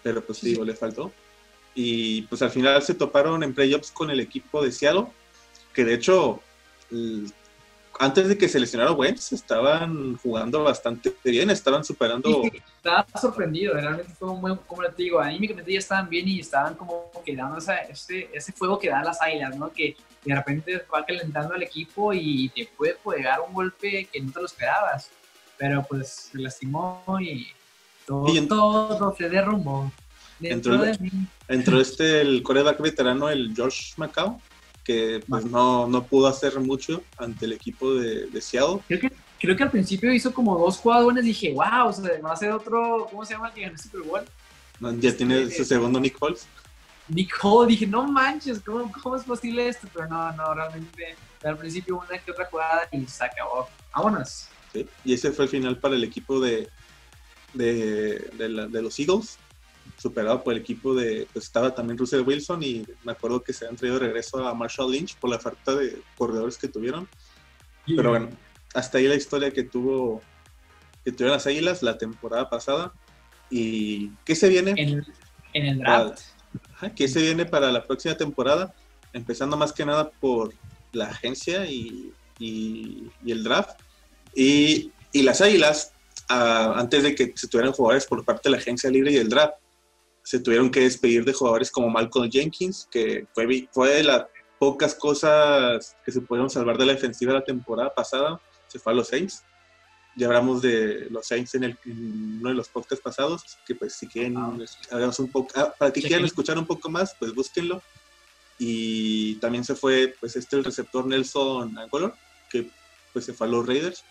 pero 0.03 0.23
pues 0.25 0.41
digo, 0.41 0.63
le 0.63 0.75
faltó. 0.75 1.11
Y 1.73 2.23
pues 2.23 2.41
al 2.41 2.49
final 2.49 2.81
se 2.81 2.95
toparon 2.95 3.43
en 3.43 3.53
playoffs 3.53 3.91
con 3.91 4.09
el 4.09 4.19
equipo 4.19 4.63
de 4.63 4.71
Seattle, 4.71 5.07
que 5.73 5.85
de 5.85 5.93
hecho, 5.93 6.41
antes 7.99 8.27
de 8.27 8.37
que 8.37 8.49
se 8.49 8.59
lesionara 8.59 8.91
Wentz, 8.91 9.31
estaban 9.31 10.17
jugando 10.17 10.63
bastante 10.63 11.13
bien, 11.23 11.49
estaban 11.49 11.83
superando. 11.83 12.43
estaba 12.75 13.05
sorprendido, 13.19 13.73
realmente 13.73 14.11
fue 14.17 14.29
un 14.29 14.41
buen, 14.41 14.55
como 14.55 14.81
te 14.83 15.03
digo, 15.03 15.19
anímicamente 15.19 15.71
ya 15.71 15.79
estaban 15.79 16.09
bien 16.09 16.27
y 16.27 16.39
estaban 16.39 16.73
como 16.75 17.11
que 17.23 17.35
dando 17.35 17.57
ese, 17.57 18.29
ese 18.33 18.51
fuego 18.53 18.79
que 18.79 18.89
dan 18.89 19.05
las 19.05 19.21
águilas, 19.21 19.55
¿no? 19.55 19.71
Que 19.71 19.95
de 20.25 20.35
repente 20.35 20.83
va 20.93 21.05
calentando 21.05 21.53
al 21.53 21.63
equipo 21.63 22.13
y 22.13 22.49
te 22.49 22.69
puede 22.75 22.95
pegar 22.95 23.39
un 23.47 23.53
golpe 23.53 24.07
que 24.11 24.21
no 24.21 24.31
te 24.31 24.39
lo 24.39 24.45
esperabas. 24.45 25.09
Pero 25.57 25.85
pues 25.87 26.29
se 26.31 26.39
lastimó 26.39 27.03
y 27.19 27.47
todo, 28.05 28.47
todo 28.47 29.15
se 29.15 29.29
derrumbó. 29.29 29.91
Entró, 30.41 30.77
de 30.79 31.81
este, 31.81 32.21
el 32.21 32.41
coreback 32.41 32.81
veterano, 32.81 33.29
el 33.29 33.53
George 33.55 33.93
Macau, 33.97 34.41
que 34.83 35.23
pues 35.27 35.45
no, 35.45 35.87
no 35.87 36.03
pudo 36.03 36.27
hacer 36.27 36.59
mucho 36.59 37.03
ante 37.17 37.45
el 37.45 37.53
equipo 37.53 37.93
de, 37.93 38.27
de 38.27 38.41
Seattle. 38.41 38.79
Creo 38.87 38.99
que, 38.99 39.11
creo 39.39 39.55
que 39.55 39.63
al 39.63 39.71
principio 39.71 40.11
hizo 40.13 40.33
como 40.33 40.57
dos 40.57 40.77
jugadores, 40.77 41.23
dije, 41.23 41.53
wow, 41.53 41.87
o 41.87 41.93
sea, 41.93 42.19
va 42.21 42.33
a 42.33 42.35
ser 42.35 42.51
otro, 42.51 43.07
¿cómo 43.09 43.25
se 43.25 43.33
llama 43.33 43.47
el 43.47 43.53
que 43.53 43.61
ganó 43.61 43.73
el 43.73 43.79
Super 43.79 44.01
Bowl? 44.01 44.21
ya 44.99 45.15
tiene 45.15 45.49
su 45.51 45.63
segundo 45.63 45.99
Nick 45.99 46.17
Foles. 46.17 46.47
Nick 47.07 47.37
Foles, 47.37 47.69
dije, 47.69 47.85
no 47.85 48.07
manches, 48.07 48.59
¿cómo, 48.61 48.91
¿cómo, 49.03 49.15
es 49.15 49.23
posible 49.23 49.67
esto? 49.67 49.87
Pero 49.93 50.07
no, 50.07 50.31
no, 50.33 50.53
realmente 50.53 51.15
al 51.43 51.57
principio 51.57 51.97
una 51.97 52.17
que 52.17 52.31
otra 52.31 52.45
jugada 52.45 52.87
y 52.91 53.05
se 53.05 53.23
acabó. 53.23 53.67
Vámonos. 53.95 54.47
Sí, 54.73 54.87
y 55.03 55.13
ese 55.13 55.31
fue 55.31 55.45
el 55.45 55.51
final 55.51 55.77
para 55.77 55.95
el 55.95 56.03
equipo 56.03 56.39
de, 56.39 56.69
de, 57.53 58.29
de, 58.37 58.81
los 58.81 58.97
Eagles, 58.99 59.37
superado 59.97 60.43
por 60.43 60.53
el 60.53 60.59
equipo 60.59 60.95
de, 60.95 61.27
pues 61.31 61.45
estaba 61.45 61.75
también 61.75 61.97
Russell 61.97 62.21
Wilson 62.21 62.63
y 62.63 62.85
me 63.03 63.11
acuerdo 63.11 63.43
que 63.43 63.53
se 63.53 63.67
han 63.67 63.75
traído 63.75 63.99
de 63.99 64.07
regreso 64.07 64.47
a 64.47 64.53
Marshall 64.53 64.91
Lynch 64.91 65.15
por 65.17 65.29
la 65.29 65.39
falta 65.39 65.75
de 65.75 66.01
corredores 66.17 66.57
que 66.57 66.67
tuvieron. 66.67 67.07
Pero 67.85 68.09
bueno, 68.09 68.29
hasta 68.73 68.97
ahí 68.97 69.07
la 69.07 69.15
historia 69.15 69.51
que 69.51 69.63
tuvo 69.63 70.21
que 71.03 71.11
tuvieron 71.11 71.33
las 71.33 71.47
Águilas 71.47 71.83
la 71.83 71.97
temporada 71.97 72.49
pasada. 72.49 72.93
¿Y 73.49 74.09
qué 74.25 74.35
se 74.35 74.49
viene? 74.49 74.73
En, 74.77 75.03
el 75.53 75.79
draft. 75.79 76.21
¿Qué 76.95 77.07
se 77.07 77.21
viene 77.21 77.45
para 77.45 77.71
la 77.71 77.83
próxima 77.85 78.15
temporada? 78.15 78.73
Empezando 79.13 79.57
más 79.57 79.73
que 79.73 79.85
nada 79.85 80.09
por 80.09 80.53
la 80.93 81.07
agencia 81.07 81.65
y, 81.65 82.13
y, 82.39 83.09
el 83.25 83.43
draft. 83.43 83.79
Y, 84.33 84.91
y 85.11 85.23
las 85.23 85.41
Águilas, 85.41 85.93
ah, 86.29 86.75
antes 86.77 87.03
de 87.03 87.13
que 87.15 87.33
se 87.35 87.47
tuvieran 87.47 87.73
jugadores 87.73 88.05
por 88.05 88.23
parte 88.23 88.43
de 88.45 88.51
la 88.51 88.57
agencia 88.57 88.89
libre 88.89 89.11
y 89.11 89.17
el 89.17 89.29
draft, 89.29 89.55
se 90.23 90.39
tuvieron 90.39 90.69
que 90.69 90.81
despedir 90.81 91.25
de 91.25 91.33
jugadores 91.33 91.71
como 91.71 91.89
Malcolm 91.89 92.29
Jenkins, 92.29 92.87
que 92.91 93.27
fue, 93.33 93.67
fue 93.71 93.95
de 93.95 94.03
las 94.03 94.25
pocas 94.59 94.93
cosas 94.93 95.95
que 96.05 96.11
se 96.11 96.21
pudieron 96.21 96.49
salvar 96.49 96.77
de 96.77 96.85
la 96.85 96.93
defensiva 96.93 97.33
la 97.33 97.43
temporada 97.43 97.93
pasada, 97.93 98.39
se 98.67 98.79
fue 98.79 98.93
a 98.93 98.95
los 98.95 99.07
Saints. 99.07 99.43
Ya 100.15 100.27
hablamos 100.27 100.61
de 100.61 101.07
los 101.09 101.25
Saints 101.25 101.55
en, 101.55 101.63
el, 101.63 101.77
uno 101.85 102.49
de 102.49 102.55
los 102.55 102.69
podcasts 102.69 103.03
pasados, 103.03 103.57
que 103.65 103.75
pues 103.75 103.93
si 103.93 104.07
quieren, 104.07 104.37
ah. 104.37 104.53
un 105.17 105.31
poco, 105.31 105.51
ah, 105.55 105.73
para 105.77 105.91
que 105.91 106.01
quieran 106.01 106.25
escuchar 106.25 106.57
un 106.57 106.65
poco 106.65 106.89
más, 106.89 107.15
pues 107.17 107.33
búsquenlo. 107.33 107.81
Y 108.59 109.35
también 109.35 109.63
se 109.63 109.73
fue, 109.73 110.13
pues 110.19 110.35
este, 110.35 110.57
el 110.57 110.63
receptor 110.63 111.07
Nelson 111.07 111.77
Angolor, 111.79 112.13
que 112.49 112.69
pues 113.13 113.25
se 113.25 113.33
fue 113.33 113.47
a 113.47 113.49
los 113.49 113.65
Raiders. 113.65 114.03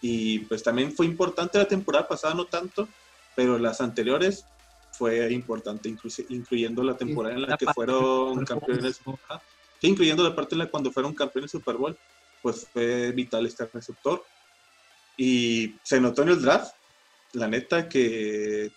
Y 0.00 0.38
pues 0.40 0.62
también 0.62 0.92
fue 0.92 1.04
importante 1.04 1.58
la 1.58 1.68
temporada 1.68 2.08
pasada, 2.08 2.32
no 2.32 2.46
tanto, 2.46 2.88
pero 3.36 3.58
las 3.58 3.80
anteriores 3.80 4.46
fue 4.98 5.32
importante, 5.32 5.88
incluyendo 6.28 6.82
la 6.82 6.96
temporada 6.96 7.36
en 7.36 7.42
la, 7.42 7.56
que 7.56 7.66
fueron 7.66 8.44
campeones, 8.44 9.00
incluyendo 9.80 10.24
la 10.24 10.34
parte 10.34 10.56
en 10.56 10.58
la 10.58 10.66
cuando 10.66 10.90
fueron 10.90 11.14
campeones 11.14 11.52
Super 11.52 11.76
Bowl, 11.76 11.96
pues 12.42 12.66
fue 12.72 13.12
vital 13.12 13.46
este 13.46 13.64
receptor. 13.66 14.24
Y 15.16 15.76
se 15.84 16.00
notó 16.00 16.22
en 16.22 16.30
el 16.30 16.42
draft, 16.42 16.74
la 17.32 17.46
neta, 17.46 17.88
que 17.88 18.72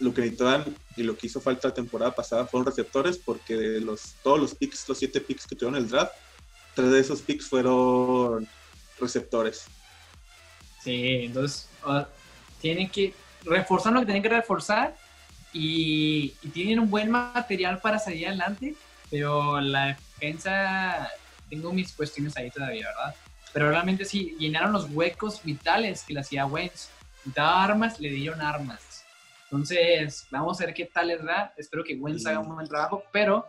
lo 0.00 0.14
que 0.14 0.22
necesitaban 0.22 0.64
y 0.96 1.02
lo 1.02 1.16
que 1.16 1.26
hizo 1.26 1.40
falta 1.40 1.68
la 1.68 1.74
temporada 1.74 2.14
pasada 2.14 2.46
fueron 2.46 2.66
receptores, 2.66 3.18
porque 3.18 3.54
de 3.54 3.80
los, 3.80 4.14
todos 4.22 4.40
los 4.40 4.54
picks, 4.54 4.88
los 4.88 4.98
siete 4.98 5.20
picks 5.20 5.46
que 5.46 5.54
tuvieron 5.54 5.76
en 5.76 5.84
el 5.84 5.90
draft, 5.90 6.12
tres 6.74 6.90
de 6.90 7.00
esos 7.00 7.20
picks 7.20 7.46
fueron 7.46 8.48
receptores. 8.98 9.66
Sí, 10.82 11.24
entonces 11.24 11.68
ah, 11.84 12.08
tienen 12.60 12.88
que 12.88 13.12
reforzar 13.44 13.92
lo 13.92 14.00
que 14.00 14.06
tienen 14.06 14.22
que 14.22 14.28
reforzar 14.30 14.96
y, 15.52 16.30
tienen 16.52 16.80
un 16.80 16.90
buen 16.90 17.10
material 17.10 17.80
para 17.80 17.98
salir 17.98 18.28
adelante, 18.28 18.74
pero 19.10 19.60
la 19.60 19.86
defensa, 19.86 21.10
tengo 21.48 21.72
mis 21.72 21.92
cuestiones 21.92 22.36
ahí 22.36 22.50
todavía, 22.50 22.86
¿verdad? 22.86 23.14
Pero 23.52 23.70
realmente 23.70 24.04
sí, 24.04 24.36
llenaron 24.38 24.72
los 24.72 24.90
huecos 24.90 25.42
vitales 25.42 26.02
que 26.02 26.14
le 26.14 26.20
hacía 26.20 26.46
Wentz. 26.46 26.90
Daba 27.24 27.64
armas, 27.64 27.98
le 27.98 28.10
dieron 28.10 28.40
armas. 28.40 29.04
Entonces, 29.44 30.26
vamos 30.30 30.60
a 30.60 30.66
ver 30.66 30.74
qué 30.74 30.84
tal 30.84 31.08
les 31.08 31.24
da. 31.24 31.54
Espero 31.56 31.82
que 31.82 31.96
Wentz 31.96 32.26
haga 32.26 32.40
un 32.40 32.54
buen 32.54 32.68
trabajo, 32.68 33.02
pero 33.10 33.46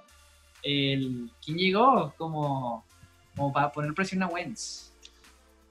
el, 0.63 1.29
¿quién 1.43 1.57
llegó 1.57 2.13
como, 2.17 2.85
como 3.35 3.51
para 3.51 3.71
poner 3.71 3.93
presión 3.93 4.23
a 4.23 4.27
Wentz? 4.27 4.93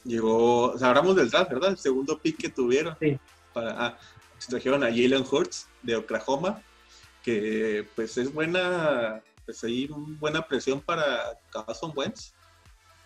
Llegó, 0.05 0.73
o 0.73 0.79
sea, 0.79 0.89
hablamos 0.89 1.17
del 1.17 1.31
draft, 1.31 1.51
¿verdad? 1.51 1.71
El 1.71 1.79
segundo 1.79 2.19
pick 2.19 2.39
que 2.39 2.49
tuvieron. 2.51 2.97
Sí. 3.01 3.19
Para, 3.53 3.87
ah, 3.87 3.99
se 4.39 4.51
trajeron 4.51 4.83
a 4.83 4.87
Jalen 4.87 5.25
Hurts 5.31 5.67
de 5.83 5.97
Oklahoma, 5.97 6.63
que 7.23 7.87
pues 7.95 8.17
es 8.17 8.33
buena, 8.33 9.23
pues 9.45 9.63
ahí 9.65 9.89
buena 9.91 10.47
presión 10.47 10.81
para 10.81 11.39
Carson 11.51 11.93
Wentz. 11.95 12.33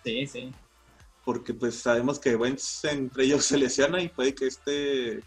Sí, 0.05 0.27
sí. 0.27 0.53
Porque 1.25 1.55
pues 1.55 1.77
sabemos 1.77 2.19
que 2.19 2.37
Wentz 2.37 2.85
entre 2.85 3.25
ellos 3.25 3.45
se 3.47 3.59
lesiona 3.59 4.03
y 4.03 4.09
puede 4.09 4.35
que 4.35 4.47
este, 4.47 5.23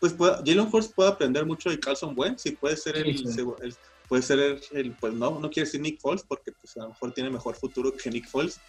pues 0.00 0.12
pueda, 0.12 0.38
Jalen 0.38 0.68
Hurts 0.72 0.88
puede 0.88 1.10
aprender 1.10 1.46
mucho 1.46 1.70
de 1.70 1.80
Carson 1.80 2.14
Wentz 2.16 2.46
y 2.46 2.52
puede 2.52 2.76
ser 2.76 2.96
el, 2.96 3.24
puede 4.08 4.22
ser 4.22 4.60
el, 4.72 4.92
pues 4.92 5.12
no, 5.12 5.38
no 5.38 5.50
quiere 5.50 5.66
decir 5.66 5.80
Nick 5.80 6.00
Foles 6.00 6.24
porque 6.26 6.52
pues 6.52 6.76
a 6.76 6.82
lo 6.82 6.88
mejor 6.90 7.12
tiene 7.12 7.30
mejor 7.30 7.54
futuro 7.56 7.92
que 7.92 8.10
Nick 8.10 8.28
Foles. 8.28 8.60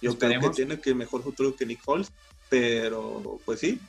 Yo 0.00 0.18
creo 0.18 0.40
que 0.40 0.50
tiene 0.50 0.80
que 0.80 0.94
mejor 0.94 1.22
futuro 1.22 1.54
que 1.54 1.64
Nick 1.64 1.80
Foles, 1.80 2.10
pero 2.48 3.40
pues 3.44 3.60
sí, 3.60 3.80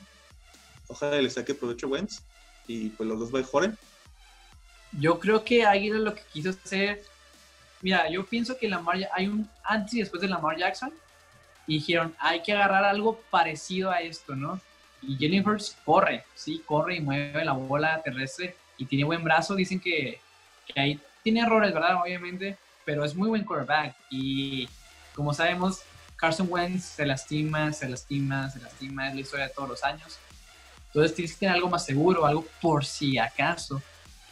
ojalá 0.88 1.20
le 1.20 1.30
saque 1.30 1.54
provecho 1.54 1.88
Wentz 1.88 2.22
y 2.66 2.90
pues 2.90 3.08
los 3.08 3.18
dos 3.18 3.32
mejoren. 3.32 3.76
Yo 4.92 5.18
creo 5.18 5.44
que 5.44 5.64
Águila 5.66 5.98
lo 5.98 6.14
que 6.14 6.22
quiso 6.32 6.50
hacer, 6.50 7.02
mira, 7.82 8.08
yo 8.08 8.24
pienso 8.24 8.56
que 8.56 8.68
Lamar, 8.68 8.98
hay 9.12 9.26
un 9.26 9.48
antes 9.64 9.94
y 9.94 10.00
después 10.00 10.22
de 10.22 10.28
Lamar 10.28 10.56
Jackson, 10.56 10.92
y 11.66 11.74
dijeron, 11.74 12.14
hay 12.18 12.42
que 12.42 12.52
agarrar 12.52 12.84
algo 12.84 13.20
parecido 13.30 13.90
a 13.90 14.00
esto, 14.00 14.36
¿no? 14.36 14.60
Y 15.02 15.40
Hurts 15.40 15.76
corre, 15.84 16.24
sí, 16.34 16.62
corre 16.64 16.96
y 16.96 17.00
mueve 17.00 17.44
la 17.44 17.52
bola 17.52 18.02
terrestre 18.02 18.56
y 18.78 18.86
tiene 18.86 19.04
buen 19.04 19.22
brazo, 19.22 19.54
dicen 19.54 19.80
que, 19.80 20.20
que 20.66 20.80
ahí 20.80 21.00
tiene 21.22 21.40
errores, 21.40 21.72
¿verdad? 21.74 22.00
Obviamente, 22.02 22.56
pero 22.84 23.04
es 23.04 23.14
muy 23.14 23.28
buen 23.28 23.44
quarterback 23.44 23.94
y 24.10 24.68
como 25.14 25.34
sabemos, 25.34 25.82
Carson 26.16 26.46
Wentz 26.50 26.84
se 26.84 27.06
lastima, 27.06 27.72
se 27.72 27.88
lastima, 27.88 28.50
se 28.50 28.60
lastima, 28.60 29.08
es 29.08 29.14
la 29.14 29.20
historia 29.20 29.48
de 29.48 29.54
todos 29.54 29.68
los 29.68 29.84
años. 29.84 30.18
Entonces 30.94 31.16
tienes 31.16 31.32
que 31.32 31.40
tener 31.40 31.56
algo 31.56 31.68
más 31.68 31.84
seguro, 31.84 32.24
algo 32.24 32.46
por 32.62 32.84
si 32.84 33.18
acaso. 33.18 33.82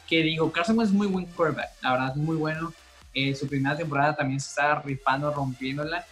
Que 0.06 0.22
digo, 0.22 0.52
Carson 0.52 0.80
es 0.80 0.92
muy 0.92 1.08
buen 1.08 1.26
quarterback, 1.26 1.70
la 1.82 1.92
verdad 1.92 2.10
es 2.10 2.16
muy 2.16 2.36
bueno. 2.36 2.72
Eh, 3.12 3.34
su 3.34 3.48
primera 3.48 3.76
temporada 3.76 4.14
también 4.14 4.40
se 4.40 4.48
está 4.48 4.80
rifando, 4.80 5.32
rompiéndola. 5.32 6.06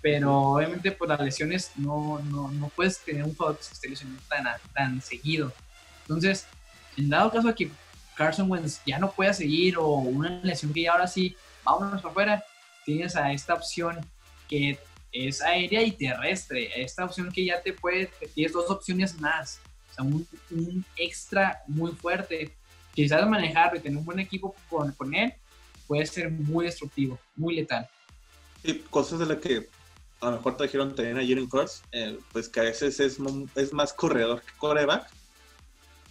Pero 0.00 0.32
obviamente 0.54 0.92
por 0.92 1.08
pues, 1.08 1.10
las 1.10 1.20
lesiones 1.20 1.72
no, 1.74 2.20
no, 2.30 2.48
no 2.52 2.68
puedes 2.68 2.98
tener 3.00 3.24
un 3.24 3.34
jugador 3.34 3.58
que 3.58 3.64
se 3.64 3.74
esté 3.74 3.88
lesionando 3.88 4.22
tan, 4.28 4.46
tan 4.72 5.02
seguido. 5.02 5.52
Entonces, 6.02 6.46
en 6.96 7.08
dado 7.08 7.32
caso 7.32 7.48
de 7.48 7.54
que 7.54 7.70
Carson 8.16 8.48
Wentz 8.48 8.80
ya 8.86 9.00
no 9.00 9.10
pueda 9.10 9.32
seguir 9.32 9.78
o 9.78 9.88
una 9.94 10.40
lesión 10.44 10.72
que 10.72 10.82
ya 10.82 10.92
ahora 10.92 11.08
sí, 11.08 11.36
vámonos 11.64 12.04
afuera, 12.04 12.44
tienes 12.84 13.16
a 13.16 13.32
esta 13.32 13.54
opción 13.54 13.98
que 14.48 14.78
es 15.10 15.42
aérea 15.42 15.82
y 15.82 15.90
terrestre. 15.90 16.70
Esta 16.80 17.04
opción 17.04 17.32
que 17.32 17.44
ya 17.44 17.60
te 17.60 17.72
puede, 17.72 18.10
tienes 18.34 18.52
dos 18.52 18.70
opciones 18.70 19.20
más 19.20 19.60
o 19.92 19.94
sea, 19.94 20.04
un, 20.04 20.84
extra 20.96 21.62
muy 21.66 21.92
fuerte. 21.92 22.56
Sabes 23.08 23.26
manejarlo 23.26 23.78
y 23.78 23.82
tener 23.82 23.98
un 23.98 24.04
buen 24.04 24.18
equipo 24.18 24.54
con, 24.68 24.92
con 24.92 25.14
él, 25.14 25.32
puede 25.86 26.06
ser 26.06 26.30
muy 26.30 26.66
destructivo, 26.66 27.18
muy 27.36 27.56
letal. 27.56 27.88
Y 28.62 28.78
cosas 28.78 29.18
de 29.18 29.26
las 29.26 29.38
que 29.38 29.68
a 30.20 30.26
lo 30.26 30.36
mejor 30.36 30.56
trajeron 30.56 30.94
también 30.94 31.18
a 31.18 31.20
Jalen 31.20 31.48
Hurts, 31.50 31.82
eh, 31.92 32.18
pues 32.32 32.48
que 32.48 32.60
a 32.60 32.64
veces 32.64 33.00
es, 33.00 33.18
es 33.56 33.72
más 33.72 33.92
corredor 33.92 34.40
que 34.40 34.52
coreback. 34.58 35.10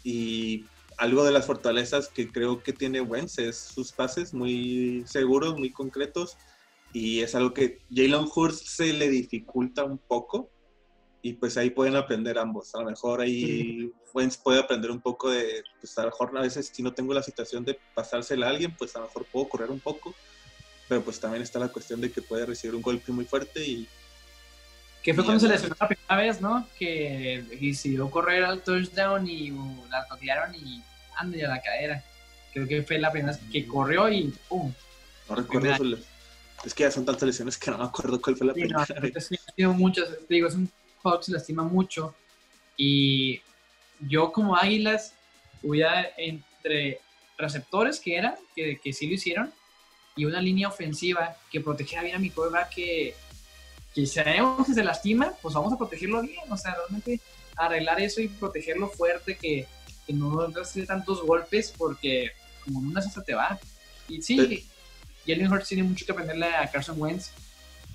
Y 0.04 0.66
algo 0.98 1.24
de 1.24 1.32
las 1.32 1.46
fortalezas 1.46 2.10
que 2.10 2.30
creo 2.30 2.62
que 2.62 2.74
tiene 2.74 3.02
Wentz 3.02 3.40
es 3.40 3.58
sus 3.58 3.92
pases 3.92 4.34
muy 4.34 5.04
seguros, 5.08 5.58
muy 5.58 5.72
concretos. 5.72 6.38
Y 6.94 7.22
es 7.22 7.36
algo 7.36 7.54
que 7.54 7.80
Jalen 7.90 8.28
Hurts 8.36 8.60
se 8.60 8.92
le 8.92 9.10
dificulta 9.10 9.86
un 9.86 9.98
poco 9.98 10.50
y 11.22 11.34
pues 11.34 11.58
ahí 11.58 11.70
pueden 11.70 11.96
aprender 11.96 12.38
ambos. 12.40 12.74
A 12.76 12.80
lo 12.80 12.86
mejor 12.90 13.22
ahí 13.22 13.92
Wentz 14.14 14.38
puede 14.38 14.60
aprender 14.60 14.90
un 14.90 15.02
poco 15.02 15.30
de, 15.30 15.64
pues 15.80 15.98
a 15.98 16.04
lo 16.04 16.08
mejor 16.08 16.38
a 16.38 16.42
veces 16.42 16.72
si 16.74 16.82
no 16.82 16.94
tengo 16.94 17.14
la 17.14 17.24
situación 17.24 17.64
de 17.64 17.80
pasársela 17.94 18.48
a 18.48 18.50
alguien, 18.50 18.76
pues 18.76 18.96
a 18.96 19.00
lo 19.00 19.06
mejor 19.06 19.26
puedo 19.26 19.50
correr 19.50 19.70
un 19.70 19.80
poco, 19.80 20.16
pero 20.88 21.02
pues 21.02 21.20
también 21.20 21.44
está 21.44 21.60
la 21.60 21.68
cuestión 21.68 22.02
de 22.02 22.12
que 22.12 22.22
puede 22.22 22.46
recibir 22.46 22.76
un 22.76 22.82
golpe 22.82 23.12
muy 23.12 23.26
fuerte 23.26 23.64
y... 23.66 23.88
Que 25.04 25.16
fue 25.16 25.24
cuando 25.24 25.40
se 25.40 25.48
lesionó 25.48 25.76
la 25.80 25.88
primera 25.88 26.16
vez, 26.16 26.42
¿no? 26.42 26.68
Que 26.78 27.44
decidió 27.60 28.10
correr 28.12 28.44
al 28.44 28.62
touchdown 28.62 29.28
y 29.28 29.50
la 29.90 30.06
toquearon 30.08 30.54
y 30.54 30.84
anda 31.18 31.38
ya 31.38 31.48
la 31.48 31.60
cadera. 31.60 32.04
Creo 32.54 32.68
que 32.68 32.84
fue 32.84 33.00
la 33.00 33.12
primera 33.12 33.36
vez 33.36 33.42
que 33.52 33.66
corrió 33.66 34.10
y 34.10 34.32
¡pum! 34.48 34.72
No 35.28 35.36
recuerdo, 35.36 35.98
es 36.64 36.76
que 36.76 36.84
ya 36.84 36.92
son 36.92 37.06
tantas 37.06 37.24
lesiones 37.24 37.58
que 37.58 37.72
no 37.72 37.80
me 37.80 37.86
acuerdo 37.86 38.22
cuál 38.22 38.36
fue 38.38 38.46
la 38.46 38.54
primera. 38.54 38.86
No, 39.58 39.74
muchas, 39.74 40.08
digo, 40.30 40.48
es 40.48 40.54
un 40.54 40.70
Fox 41.02 41.26
se 41.26 41.32
lastima 41.32 41.64
mucho 41.64 42.16
y 42.78 43.42
yo 44.00 44.32
como 44.32 44.56
Águilas 44.56 45.14
hubiera 45.62 46.10
entre 46.18 47.00
receptores 47.38 48.00
que 48.00 48.16
eran, 48.16 48.36
que, 48.56 48.80
que 48.80 48.94
sí 48.94 49.08
lo 49.08 49.14
hicieron, 49.14 49.54
y 50.16 50.26
una 50.26 50.42
línea 50.42 50.68
ofensiva 50.68 51.36
que 51.52 51.62
protegiera 51.62 52.04
bien 52.04 52.16
a 52.16 52.20
mi 52.20 52.30
quarterback 52.30 52.70
que, 52.70 53.16
que 53.94 54.06
si 54.06 54.14
sabemos 54.14 54.66
que 54.66 54.74
se 54.74 54.84
lastima, 54.84 55.34
pues 55.42 55.54
vamos 55.54 55.74
a 55.74 55.78
protegerlo 55.78 56.22
bien, 56.22 56.50
o 56.50 56.58
sea, 56.58 56.76
realmente 56.76 57.20
arreglar 57.56 58.00
eso 58.00 58.22
y 58.22 58.28
protegerlo 58.28 58.90
fuerte, 58.90 59.38
que, 59.38 59.68
que 60.06 60.14
no 60.14 60.48
recibe 60.48 60.86
tantos 60.86 61.22
golpes, 61.22 61.74
porque 61.78 62.32
como 62.64 62.80
en 62.80 62.88
una 62.88 63.02
se 63.02 63.22
te 63.22 63.34
va. 63.34 63.60
Y 64.08 64.22
sí, 64.22 64.68
Jalen 65.26 65.52
Hurts 65.52 65.70
tiene 65.70 65.84
mucho 65.84 66.06
que 66.06 66.12
aprenderle 66.12 66.48
a 66.48 66.70
Carson 66.70 67.00
Wentz. 67.00 67.32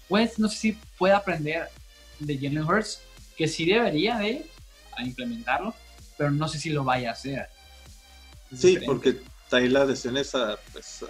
Wentz 0.08 0.38
no 0.38 0.48
sé 0.48 0.56
si 0.56 0.72
puede 0.98 1.14
aprender 1.14 1.68
de 2.18 2.36
Jalen 2.36 2.64
Hurts, 2.64 3.00
que 3.36 3.48
sí 3.48 3.66
debería 3.66 4.18
de 4.18 4.46
implementarlo, 4.98 5.74
pero 6.16 6.30
no 6.30 6.48
sé 6.48 6.58
si 6.58 6.70
lo 6.70 6.84
vaya 6.84 7.10
a 7.10 7.12
hacer. 7.12 7.46
sí, 8.56 8.78
porque 8.84 9.20
hay 9.50 9.68
las 9.68 9.88
lesiones 9.88 10.32
pues, 10.72 11.04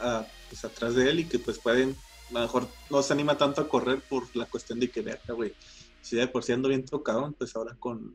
pues, 0.48 0.64
atrás 0.64 0.94
de 0.94 1.10
él 1.10 1.20
y 1.20 1.25
que 1.25 1.38
pues 1.38 1.58
pueden, 1.58 1.96
a 2.30 2.34
lo 2.34 2.40
mejor 2.40 2.68
no 2.90 3.02
se 3.02 3.12
anima 3.12 3.38
tanto 3.38 3.60
a 3.60 3.68
correr 3.68 4.00
por 4.00 4.34
la 4.36 4.46
cuestión 4.46 4.80
de 4.80 4.90
que, 4.90 5.00
vea, 5.00 5.18
güey, 5.28 5.54
si 6.02 6.16
de 6.16 6.28
por 6.28 6.44
siendo 6.44 6.68
bien 6.68 6.84
tocado, 6.84 7.32
pues 7.32 7.54
ahora 7.56 7.75
con, 7.78 8.14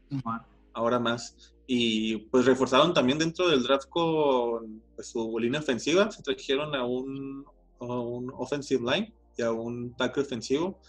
ahora 0.73 0.99
más. 0.99 1.53
Y 1.67 2.17
pues 2.17 2.45
reforzaron 2.45 2.93
también 2.93 3.17
dentro 3.17 3.49
del 3.49 3.63
draft 3.63 3.87
con 3.89 4.81
pues, 4.95 5.07
su 5.07 5.37
línea 5.39 5.59
ofensiva, 5.59 6.11
se 6.11 6.21
trajeron 6.21 6.75
a 6.75 6.85
un, 6.85 7.45
a 7.79 7.85
un 7.85 8.31
offensive 8.37 8.81
line 8.81 9.13
y 9.37 9.41
a 9.41 9.51
un 9.51 9.93
tackle 9.95 10.23
ofensivo, 10.23 10.79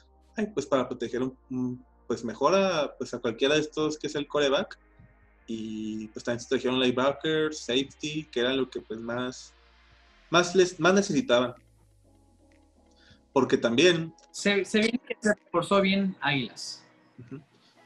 pues 0.55 0.67
para 0.67 0.89
proteger 0.89 1.23
un, 1.23 1.85
pues 2.07 2.25
mejor 2.25 2.55
a, 2.55 2.95
pues 2.97 3.15
a 3.15 3.19
cualquiera 3.19 3.55
de 3.55 3.61
estos 3.61 3.99
que 3.99 4.07
es 4.07 4.15
el 4.15 4.27
coreback 4.27 4.79
y 5.47 6.09
pues 6.09 6.25
también 6.25 6.41
se 6.41 6.49
trajeron 6.49 6.81
linebacker, 6.81 7.55
safety, 7.55 8.25
que 8.25 8.41
era 8.41 8.53
lo 8.53 8.69
que 8.71 8.81
pues 8.81 9.01
más, 9.01 9.55
más, 10.31 10.55
les, 10.55 10.79
más 10.79 10.95
necesitaban. 10.95 11.55
Porque 13.33 13.57
también... 13.57 14.15
Se, 14.31 14.65
se 14.65 14.79
viene 14.81 15.01
que 15.07 15.17
se 15.21 15.35
reforzó 15.35 15.81
bien 15.81 16.17
Águilas. 16.21 16.85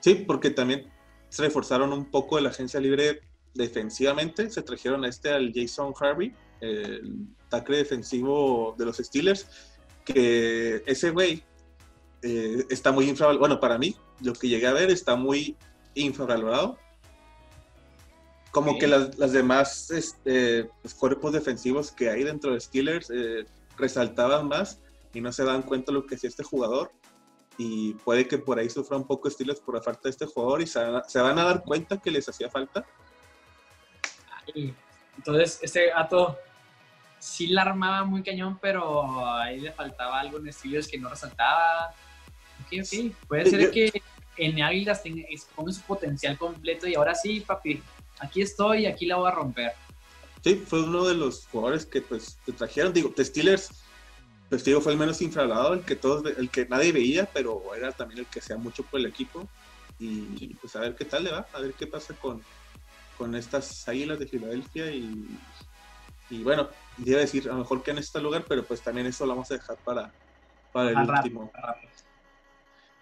Sí, 0.01 0.15
porque 0.27 0.51
también 0.51 0.91
se 1.29 1.43
reforzaron 1.43 1.93
un 1.93 2.11
poco 2.11 2.37
de 2.37 2.43
la 2.43 2.51
agencia 2.51 2.81
libre 2.81 3.21
defensivamente. 3.55 4.51
Se 4.51 4.63
trajeron 4.63 5.05
a 5.05 5.09
este 5.09 5.31
al 5.31 5.53
Jason 5.55 5.93
Harvey, 5.99 6.35
el 6.61 7.27
tackle 7.49 7.79
defensivo 7.79 8.75
de 8.79 8.85
los 8.85 8.99
Steelers, 8.99 9.49
que 10.05 10.83
ese 10.87 11.11
güey 11.11 11.43
eh, 12.23 12.65
está 12.71 12.93
muy 12.93 13.09
infravalorado. 13.09 13.41
Bueno, 13.41 13.61
para 13.61 13.79
mí, 13.79 13.97
lo 14.23 14.33
que 14.33 14.49
llegué 14.49 14.67
a 14.67 14.73
ver 14.73 14.91
está 14.91 15.17
muy 15.17 15.57
infravalorado 15.95 16.79
como 18.57 18.79
que 18.79 18.87
las, 18.87 19.19
las 19.19 19.33
demás 19.33 19.91
este, 19.91 20.71
pues, 20.81 20.95
cuerpos 20.95 21.35
defensivos 21.35 21.93
que 21.93 22.09
hay 22.09 22.25
dentro 22.25 22.55
de 22.55 22.61
Steelers 22.61 23.11
eh, 23.11 23.45
resaltaban 23.77 24.49
más 24.49 24.81
y 25.13 25.21
no 25.21 25.31
se 25.31 25.45
dan 25.45 25.61
cuenta 25.61 25.93
lo 25.93 26.07
que 26.07 26.15
hacía 26.15 26.31
este 26.31 26.43
jugador. 26.43 26.91
Y 27.59 27.93
puede 27.97 28.27
que 28.27 28.39
por 28.39 28.59
ahí 28.59 28.71
sufra 28.71 28.97
un 28.97 29.07
poco 29.07 29.29
Steelers 29.29 29.61
por 29.61 29.75
la 29.75 29.83
falta 29.83 30.01
de 30.05 30.11
este 30.11 30.25
jugador 30.25 30.63
y 30.63 30.67
se, 30.67 30.81
van 30.81 31.39
a 31.39 31.45
dar 31.45 31.65
cuenta 31.65 31.99
que 31.99 32.11
les 32.11 32.27
hacía 32.31 32.49
falta. 32.49 32.83
Entonces, 35.19 35.59
este 35.61 35.89
gato 35.89 36.39
sí 37.19 37.49
la 37.49 37.61
armaba 37.61 38.05
muy 38.05 38.23
cañón, 38.23 38.59
pero 38.59 39.27
ahí 39.37 39.61
le 39.61 39.73
faltaba 39.73 40.19
algo 40.19 40.39
en 40.39 40.51
Steelers 40.51 40.89
que 40.89 40.97
no 40.97 41.11
resaltaba. 41.11 41.95
Ok, 42.67 42.81
ok. 42.83 43.27
Puede 43.29 43.51
ser 43.51 43.71
que 43.71 44.03
en 44.37 44.63
Águilas 44.63 45.03
tenga, 45.03 45.25
ponga 45.55 45.73
su 45.73 45.81
potencial 45.83 46.37
completo 46.37 46.87
y 46.87 46.95
ahora 46.95 47.15
sí, 47.15 47.41
papi, 47.41 47.83
aquí 48.19 48.43
estoy 48.43 48.81
y 48.83 48.87
aquí 48.87 49.07
la 49.07 49.17
voy 49.17 49.29
a 49.29 49.35
romper. 49.35 49.73
Sí, 50.43 50.63
fue 50.67 50.83
uno 50.83 51.05
de 51.05 51.15
los 51.15 51.47
jugadores 51.47 51.87
que 51.87 52.01
pues 52.03 52.39
te 52.45 52.53
trajeron, 52.53 52.93
digo, 52.93 53.11
The 53.11 53.25
Steelers, 53.25 53.71
pues 54.49 54.65
digo, 54.65 54.81
fue 54.81 54.93
el 54.93 54.99
menos 54.99 55.21
infravalorado, 55.23 55.75
el 55.75 55.81
que 55.81 55.97
todos, 55.97 56.25
el 56.37 56.51
que 56.51 56.67
nadie 56.67 56.93
veía, 56.93 57.27
pero 57.27 57.75
era 57.75 57.91
también 57.93 58.21
el 58.21 58.27
que 58.27 58.39
hacía 58.39 58.57
mucho 58.57 58.85
por 58.85 59.01
el 59.01 59.07
equipo. 59.07 59.49
Y 59.99 60.55
pues 60.61 60.77
a 60.77 60.81
ver 60.81 60.95
qué 60.95 61.07
tal 61.07 61.25
le 61.25 61.33
va, 61.33 61.47
a 61.53 61.61
ver 61.61 61.73
qué 61.73 61.87
pasa 61.87 62.15
con, 62.15 62.43
con 63.17 63.35
estas 63.35 63.89
águilas 63.89 64.19
de 64.19 64.27
Filadelfia 64.27 64.91
y, 64.91 65.27
y 66.29 66.43
bueno, 66.43 66.69
iba 67.05 67.17
a 67.17 67.23
decir 67.23 67.49
a 67.49 67.53
lo 67.53 67.61
mejor 67.61 67.83
que 67.83 67.93
en 67.93 67.99
este 67.99 68.21
lugar, 68.21 68.45
pero 68.47 68.63
pues 68.63 68.83
también 68.83 69.07
eso 69.07 69.25
lo 69.25 69.33
vamos 69.33 69.51
a 69.51 69.55
dejar 69.55 69.77
para, 69.79 70.13
para 70.71 70.91
el 70.91 71.11
último. 71.11 71.51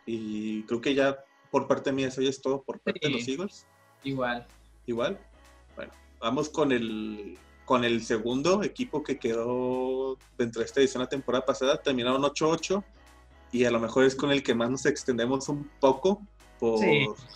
Y 0.07 0.63
creo 0.65 0.81
que 0.81 0.95
ya 0.95 1.19
por 1.51 1.67
parte 1.67 1.93
mía 1.93 2.09
eso 2.09 2.21
ya 2.21 2.31
es 2.31 2.43
todo 2.43 2.63
por 2.63 2.81
parte 2.81 3.01
de 3.03 3.11
los 3.11 3.29
Eagles. 3.29 3.67
Igual 4.03 4.47
igual. 4.87 5.19
Bueno, 5.77 5.93
vamos 6.21 6.49
con 6.49 6.73
el, 6.73 7.39
con 7.65 7.85
el 7.85 8.05
segundo 8.05 8.63
equipo 8.63 9.03
que 9.03 9.19
quedó 9.19 10.19
dentro 10.39 10.61
de 10.61 10.67
esta 10.67 10.81
edición 10.81 11.03
la 11.03 11.09
temporada 11.09 11.45
pasada. 11.45 11.81
Terminaron 11.81 12.23
8-8 12.23 12.83
y 13.53 13.65
a 13.65 13.71
lo 13.71 13.81
mejor 13.81 14.05
es 14.05 14.15
con 14.15 14.31
el 14.31 14.43
que 14.43 14.55
más 14.55 14.71
nos 14.71 14.87
extendemos 14.87 15.49
un 15.49 15.71
poco 15.81 16.21
por, 16.59 16.81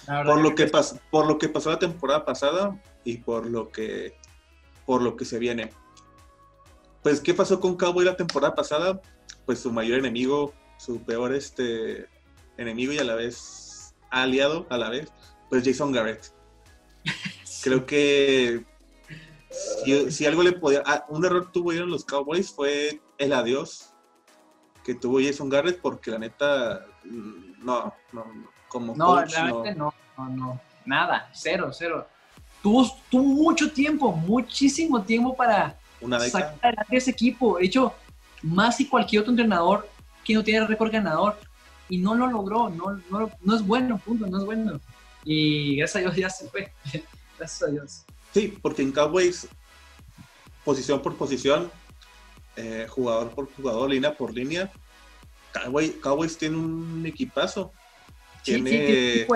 por, 0.07 0.41
lo, 0.41 0.55
que, 0.55 0.67
pasó, 0.67 0.99
por 1.11 1.27
lo 1.27 1.39
que 1.39 1.49
pasó 1.49 1.71
la 1.71 1.79
temporada 1.79 2.25
pasada 2.25 2.81
y 3.05 3.19
por 3.19 3.47
lo 3.47 3.71
que, 3.71 4.15
por 4.87 5.03
lo 5.03 5.17
que 5.17 5.25
se 5.25 5.39
viene. 5.39 5.71
Pues, 7.03 7.21
¿qué 7.21 7.35
pasó 7.35 7.61
con 7.61 7.77
Cowboy 7.77 8.05
la 8.05 8.17
temporada 8.17 8.55
pasada? 8.55 9.01
Pues 9.47 9.61
su 9.61 9.73
mayor 9.73 9.99
enemigo, 9.99 10.53
su 10.79 11.01
peor 11.01 11.35
este, 11.35 12.07
enemigo 12.59 12.93
y 12.93 12.99
a 12.99 13.05
la 13.05 13.15
vez 13.15 13.95
aliado, 14.11 14.67
a 14.69 14.77
la 14.77 14.91
vez, 14.91 15.11
pues 15.49 15.65
Jason 15.65 15.93
Garrett. 15.93 16.33
Creo 17.63 17.87
que 17.87 18.65
si, 20.11 20.27
algo 20.27 20.43
le 20.43 20.53
podía. 20.53 20.83
Ah, 20.85 21.05
un 21.09 21.25
error 21.25 21.51
tuvieron 21.51 21.91
los 21.91 22.05
Cowboys 22.05 22.53
fue 22.53 23.01
el 23.17 23.33
adiós 23.33 23.95
que 24.85 24.95
tuvo 24.95 25.21
Jason 25.21 25.49
Garrett, 25.49 25.81
porque 25.81 26.11
la 26.11 26.19
neta, 26.19 26.87
mm, 27.05 27.65
no, 27.65 27.95
no, 28.13 28.25
como 28.69 28.95
no, 28.95 29.07
coach, 29.07 29.35
no. 29.39 29.65
no, 29.65 29.95
no, 30.17 30.29
no, 30.29 30.61
nada, 30.85 31.29
cero, 31.33 31.71
cero. 31.73 32.07
Tuvo, 32.63 32.87
tuvo 33.11 33.23
mucho 33.23 33.71
tiempo, 33.73 34.13
muchísimo 34.13 35.03
tiempo 35.03 35.37
para 35.37 35.79
sacar 36.31 36.59
adelante 36.63 36.97
ese 36.97 37.11
equipo. 37.11 37.59
De 37.59 37.67
hecho, 37.67 37.93
más 38.43 38.77
que 38.77 38.89
cualquier 38.89 39.23
otro 39.23 39.33
entrenador 39.33 39.89
que 40.25 40.35
no 40.35 40.43
tiene 40.43 40.67
récord 40.67 40.91
ganador 40.91 41.39
y 41.89 41.99
no 41.99 42.15
lo 42.15 42.27
logró, 42.27 42.69
no, 42.69 43.01
no, 43.11 43.31
no 43.41 43.57
es 43.57 43.67
bueno, 43.67 43.99
punto, 43.99 44.27
no 44.27 44.39
es 44.39 44.45
bueno. 44.45 44.81
Y 45.25 45.77
gracias 45.77 45.97
a 45.97 46.01
Dios 46.01 46.17
ya 46.17 46.31
se 46.31 46.49
fue. 46.49 46.73
Gracias 47.39 47.63
a 47.63 47.71
Dios. 47.71 48.05
Sí, 48.33 48.59
porque 48.61 48.83
en 48.83 48.91
Cowboys, 48.91 49.47
posición 50.65 51.01
por 51.01 51.17
posición, 51.17 51.71
eh, 52.57 52.87
jugador 52.89 53.31
por 53.31 53.53
jugador, 53.55 53.91
línea 53.91 54.17
por 54.17 54.35
línea, 54.35 54.73
Cowboys, 56.03 56.37
tiene 56.37 56.57
un 56.57 57.05
equipazo. 57.07 57.73
tiene 58.43 59.27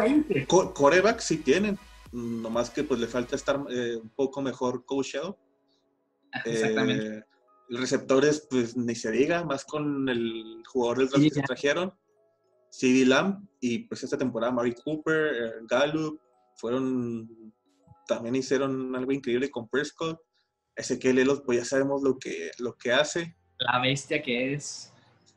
coreback, 0.46 1.20
sí 1.20 1.38
tienen. 1.38 1.78
Nomás 2.12 2.70
que 2.70 2.84
pues 2.84 3.00
le 3.00 3.06
falta 3.06 3.36
estar 3.36 3.64
eh, 3.70 3.96
un 3.96 4.10
poco 4.10 4.42
mejor 4.42 4.84
coachado. 4.84 5.38
Exactamente. 6.44 7.18
Eh, 7.18 7.24
receptores, 7.70 8.46
pues 8.50 8.76
ni 8.76 8.94
se 8.94 9.10
diga, 9.10 9.44
más 9.44 9.64
con 9.64 10.08
el 10.08 10.62
jugador 10.66 10.98
del 10.98 11.08
draft 11.08 11.24
que 11.24 11.30
se 11.30 11.42
trajeron. 11.42 11.94
CD 12.72 13.04
Lamb 13.04 13.46
y 13.60 13.80
pues 13.80 14.02
esta 14.02 14.16
temporada 14.16 14.50
Mari 14.50 14.74
Cooper, 14.74 15.60
Gallup, 15.68 16.18
fueron 16.56 17.52
también 18.06 18.34
hicieron 18.34 18.96
algo 18.96 19.12
increíble 19.12 19.50
con 19.50 19.68
Prescott. 19.68 20.18
Ezequiel 20.74 21.18
Elos, 21.18 21.42
pues 21.44 21.58
ya 21.58 21.64
sabemos 21.66 22.02
lo 22.02 22.18
que, 22.18 22.50
lo 22.58 22.76
que 22.76 22.92
hace. 22.92 23.36
La 23.58 23.78
bestia 23.78 24.22
que 24.22 24.54
es. 24.54 24.90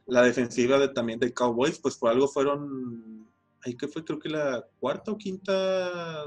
La 0.05 0.21
defensiva 0.21 0.79
de, 0.79 0.87
también 0.87 1.19
de 1.19 1.33
Cowboys, 1.33 1.77
pues 1.79 1.97
por 1.97 2.09
algo 2.09 2.27
fueron, 2.29 3.29
ahí 3.65 3.75
que 3.75 3.89
fue 3.89 4.05
creo 4.05 4.17
que 4.17 4.29
la 4.29 4.65
cuarta 4.79 5.11
o 5.11 5.17
quinta 5.17 6.23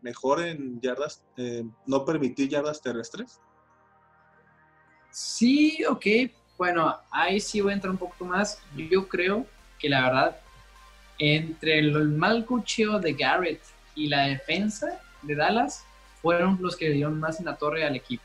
mejor 0.00 0.40
en 0.42 0.80
yardas, 0.80 1.26
eh, 1.36 1.64
no 1.86 2.04
permitir 2.06 2.48
yardas 2.48 2.80
terrestres. 2.80 3.38
Sí, 5.10 5.84
ok. 5.84 6.06
Bueno, 6.56 6.96
ahí 7.10 7.38
sí 7.38 7.60
voy 7.60 7.72
a 7.72 7.74
entrar 7.74 7.90
un 7.90 7.98
poco 7.98 8.24
más. 8.24 8.62
Yo 8.90 9.08
creo 9.08 9.46
que 9.78 9.88
la 9.88 10.02
verdad, 10.02 10.36
entre 11.18 11.78
el 11.78 12.08
mal 12.08 12.44
cuchillo 12.44 12.98
de 12.98 13.12
Garrett 13.12 13.60
y 13.94 14.08
la 14.08 14.22
defensa, 14.22 15.00
de 15.22 15.34
Dallas 15.34 15.84
fueron 16.22 16.58
los 16.60 16.76
que 16.76 16.88
le 16.88 16.94
dieron 16.94 17.18
más 17.18 17.38
en 17.38 17.46
la 17.46 17.56
torre 17.56 17.84
al 17.84 17.96
equipo. 17.96 18.22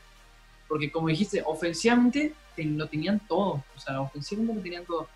Porque 0.68 0.90
como 0.90 1.08
dijiste, 1.08 1.42
ofensivamente 1.44 2.34
lo 2.56 2.86
tenían 2.88 3.20
todo. 3.20 3.64
O 3.76 3.80
sea, 3.80 4.00
ofensivamente 4.00 4.54
lo 4.54 4.60
tenían 4.62 4.84
todo. 4.84 5.08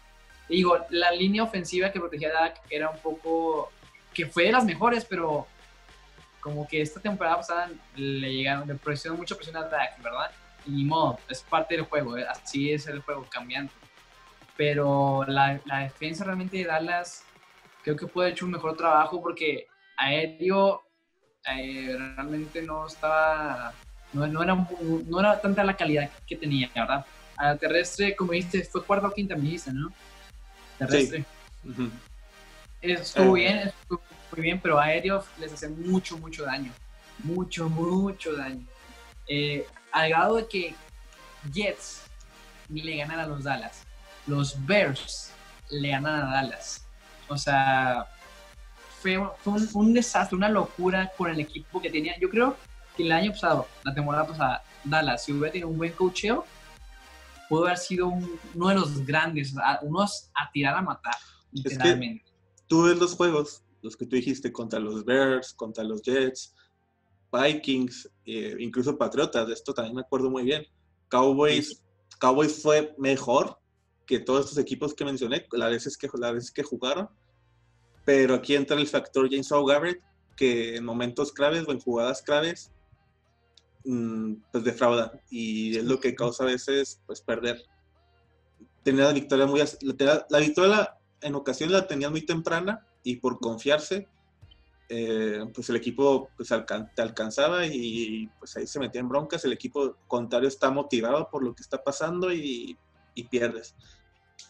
Y 0.49 0.57
digo, 0.57 0.79
la 0.91 1.11
línea 1.13 1.43
ofensiva 1.43 1.91
que 1.93 2.01
protegía 2.01 2.29
a 2.31 2.33
Dak 2.33 2.61
era 2.71 2.91
un 2.91 2.99
poco... 2.99 3.71
que 4.15 4.27
fue 4.27 4.45
de 4.45 4.53
las 4.53 4.65
mejores, 4.65 5.05
pero 5.05 5.47
como 6.41 6.67
que 6.67 6.81
esta 6.81 7.01
temporada 7.01 7.37
pasada 7.37 7.71
le 7.97 8.33
llegaron, 8.33 8.67
le 8.67 8.75
presionó 8.75 9.17
mucho 9.17 9.37
presión 9.37 9.57
a 9.57 9.65
Dak, 9.65 10.03
¿verdad? 10.03 10.31
Y 10.67 10.71
ni 10.71 10.85
modo, 10.85 11.19
es 11.29 11.43
parte 11.43 11.77
del 11.77 11.85
juego, 11.85 12.17
¿eh? 12.17 12.27
así 12.29 12.73
es 12.73 12.87
el 12.87 13.01
juego, 13.01 13.27
cambiando. 13.29 13.73
Pero 14.59 15.25
la, 15.27 15.59
la 15.65 15.79
defensa 15.79 16.25
realmente 16.25 16.59
de 16.59 16.65
Dallas 16.65 17.25
creo 17.83 17.97
que 17.97 18.07
puede 18.07 18.27
haber 18.27 18.35
hecho 18.35 18.45
un 18.45 18.51
mejor 18.51 18.77
trabajo 18.77 19.23
porque 19.23 19.67
aéreo 19.97 20.83
eh, 21.47 21.97
realmente 21.97 22.61
no 22.61 22.87
estaba, 22.87 23.73
no, 24.13 24.43
era, 24.43 24.55
no 25.07 25.21
era 25.21 25.41
tanta 25.41 25.65
la 25.65 25.75
calidad 25.75 26.11
que 26.27 26.37
tenía, 26.37 26.71
¿verdad? 26.75 27.07
a 27.39 27.57
terrestre, 27.57 28.17
como 28.17 28.33
dijiste, 28.33 28.65
fue 28.65 28.85
cuarta 28.85 29.07
o 29.07 29.13
quinta 29.13 29.37
milicia, 29.37 29.73
¿no? 29.73 29.93
Terrestre. 30.77 31.25
Estuvo 32.83 33.37
eh. 33.37 33.41
bien, 33.41 33.59
estuvo 33.59 34.03
muy 34.33 34.43
bien, 34.43 34.61
pero 34.61 34.79
aéreo 34.79 35.25
les 35.39 35.53
hace 35.53 35.69
mucho, 35.69 36.19
mucho 36.19 36.45
daño. 36.45 36.73
Mucho, 37.23 37.69
mucho 37.69 38.37
daño. 38.37 38.67
Eh, 39.29 39.67
al 39.93 40.09
grado 40.11 40.37
de 40.37 40.49
que 40.49 40.75
Jets 41.53 42.03
le 42.69 42.97
ganan 42.97 43.21
a 43.21 43.27
los 43.27 43.45
Dallas. 43.45 43.85
Los 44.29 44.65
Bears 44.67 45.33
le 45.71 45.89
ganan 45.89 46.23
a 46.23 46.33
Dallas. 46.35 46.87
O 47.29 47.37
sea, 47.37 48.07
fue, 49.01 49.19
un, 49.75 49.95
desastre, 49.95 50.37
una 50.37 50.49
locura 50.49 51.11
con 51.17 51.31
el 51.31 51.41
equipo 51.41 51.81
que 51.81 51.91
tenía. 51.91 52.19
Yo 52.21 52.29
creo 52.29 52.57
que 52.97 53.05
el 53.05 53.13
año 53.13 53.33
pasado, 53.33 53.67
la 53.85 53.95
temporada 53.95 54.27
pasada, 54.27 54.63
Dallas, 54.85 55.25
si 55.25 55.33
hubiera 55.33 55.51
tenido 55.51 55.69
un 55.69 55.79
buen 55.79 55.93
cocheo, 55.93 56.45
pudo 57.49 57.65
haber 57.65 57.79
sido 57.79 58.09
uno 58.55 58.69
de 58.69 58.75
los 58.75 59.05
grandes, 59.07 59.55
unos 59.83 60.31
a 60.35 60.51
tirar 60.53 60.77
a 60.77 60.83
matar, 60.83 61.15
literalmente. 61.51 62.25
tú 62.67 62.83
ves 62.83 62.99
los 62.99 63.15
juegos, 63.15 63.63
los 63.81 63.97
que 63.97 64.05
tú 64.05 64.17
dijiste, 64.17 64.53
contra 64.53 64.79
los 64.79 65.05
Bears, 65.05 65.55
contra 65.55 65.85
los 65.85 66.03
Jets, 66.03 66.55
Vikings, 67.33 68.11
eh, 68.27 68.57
incluso 68.59 68.99
Patriotas, 68.99 69.47
de 69.47 69.55
esto 69.55 69.73
también 69.73 69.97
me 69.97 70.03
acuerdo 70.03 70.31
muy 70.31 70.45
bien. 70.45 70.67
Cowboys, 71.09 71.83
Cowboys 72.19 72.63
fue 72.63 72.95
mejor 72.99 73.59
que 74.09 74.19
todos 74.19 74.47
estos 74.47 74.59
equipos 74.59 74.93
que 74.95 75.05
mencioné, 75.05 75.47
las 75.53 75.71
veces 75.71 75.97
que, 75.97 76.09
las 76.19 76.33
veces 76.33 76.51
que 76.51 76.65
jugaron, 76.65 77.09
pero 78.05 78.35
aquí 78.35 78.57
entra 78.57 78.77
el 78.77 78.89
factor 78.89 79.29
James 79.31 79.51
Garrett, 79.67 80.03
que 80.35 80.77
en 80.77 80.85
momentos 80.85 81.31
claves 81.31 81.65
o 81.69 81.73
en 81.73 81.79
jugadas 81.79 82.23
claves, 82.23 82.73
mm, 83.85 84.35
pues 84.51 84.65
defrauda, 84.65 85.13
y 85.31 85.77
es 85.77 85.85
lo 85.85 86.01
que 86.01 86.17
causa 86.17 86.43
a 86.43 86.47
veces 86.47 87.01
pues 87.07 87.21
perder. 87.21 87.63
Tenía 88.83 89.05
la 89.05 89.13
victoria 89.13 89.47
muy... 89.47 89.61
La, 89.61 90.27
la 90.29 90.39
victoria 90.39 90.95
en 91.21 91.35
ocasiones 91.35 91.73
la 91.73 91.87
tenía 91.87 92.11
muy 92.11 92.23
temprana 92.23 92.87
y 93.05 93.17
por 93.17 93.39
confiarse 93.39 94.09
eh, 94.91 95.45
pues 95.55 95.69
el 95.69 95.77
equipo 95.77 96.31
pues, 96.35 96.49
te 96.49 97.03
alcanzaba 97.03 97.67
y 97.67 98.27
pues 98.39 98.57
ahí 98.57 98.67
se 98.67 98.81
metía 98.81 99.01
en 99.01 99.09
broncas. 99.09 99.45
El 99.45 99.53
equipo 99.53 99.97
contrario 100.07 100.49
está 100.49 100.71
motivado 100.71 101.29
por 101.31 101.45
lo 101.45 101.55
que 101.55 101.63
está 101.63 101.83
pasando 101.83 102.33
y, 102.33 102.77
pierdes. 103.31 103.75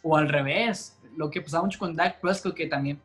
O 0.02 0.16
al 0.16 0.28
revés, 0.28 0.98
lo 1.16 1.30
que 1.30 1.42
pasaba 1.42 1.64
mucho 1.64 1.78
con 1.78 1.94
Dak 1.96 2.20
Prescott, 2.20 2.54
que 2.54 2.66
también 2.66 3.00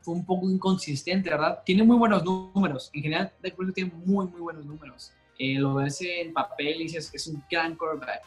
fue 0.00 0.14
un 0.14 0.24
poco 0.24 0.50
inconsistente, 0.50 1.30
¿verdad? 1.30 1.62
Tiene 1.64 1.82
muy 1.82 1.96
buenos 1.96 2.24
números. 2.24 2.90
En 2.92 3.02
general, 3.02 3.32
Dak 3.42 3.54
Prescott 3.54 3.74
tiene 3.74 3.92
muy, 4.04 4.26
muy 4.26 4.40
buenos 4.40 4.64
números. 4.64 5.12
Eh, 5.38 5.54
lo 5.58 5.74
ves 5.74 6.00
en 6.02 6.32
papel 6.32 6.80
y 6.80 6.84
dices 6.84 7.10
que 7.10 7.16
es 7.16 7.26
un 7.26 7.42
gran 7.50 7.74
quarterback. 7.74 8.22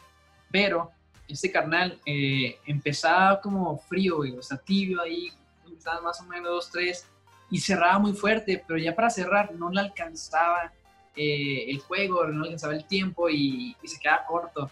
Pero 0.50 0.90
este 1.28 1.52
carnal 1.52 1.98
eh, 2.06 2.58
empezaba 2.66 3.40
como 3.40 3.78
frío, 3.78 4.18
o 4.18 4.42
sea, 4.42 4.56
tibio 4.58 5.02
ahí, 5.02 5.30
estaba 5.76 6.00
más 6.00 6.20
o 6.20 6.24
menos 6.24 6.72
2-3 6.72 7.04
y 7.50 7.60
cerraba 7.60 7.98
muy 7.98 8.12
fuerte, 8.12 8.62
pero 8.66 8.78
ya 8.78 8.94
para 8.94 9.10
cerrar 9.10 9.54
no 9.54 9.70
le 9.70 9.80
alcanzaba 9.80 10.72
eh, 11.14 11.66
el 11.68 11.78
juego, 11.80 12.26
no 12.26 12.40
le 12.40 12.48
alcanzaba 12.48 12.74
el 12.74 12.86
tiempo 12.86 13.28
y, 13.28 13.76
se 13.84 13.98
quedaba 13.98 14.26
corto. 14.26 14.70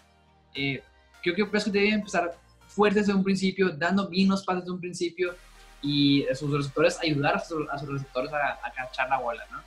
Eh, 0.53 0.83
creo 1.21 1.35
que 1.35 1.45
Prescott 1.45 1.73
debe 1.73 1.89
empezar 1.89 2.35
fuerte 2.77 2.99
desde 2.99 3.13
un 3.13 3.23
principio, 3.23 3.71
dando 3.71 4.07
bien 4.07 4.29
los 4.29 4.43
pases 4.45 4.61
desde 4.61 4.73
un 4.73 4.79
principio 4.79 5.35
y 5.81 6.27
a 6.27 6.35
sus 6.35 6.51
receptores 6.51 6.97
ayudar 7.01 7.35
a 7.35 7.39
sus, 7.39 7.67
receptores 7.87 8.31
a, 8.31 8.59
a, 8.63 8.71
cachar 8.71 9.09
la 9.09 9.19
bola, 9.19 9.43
¿no? 9.51 9.61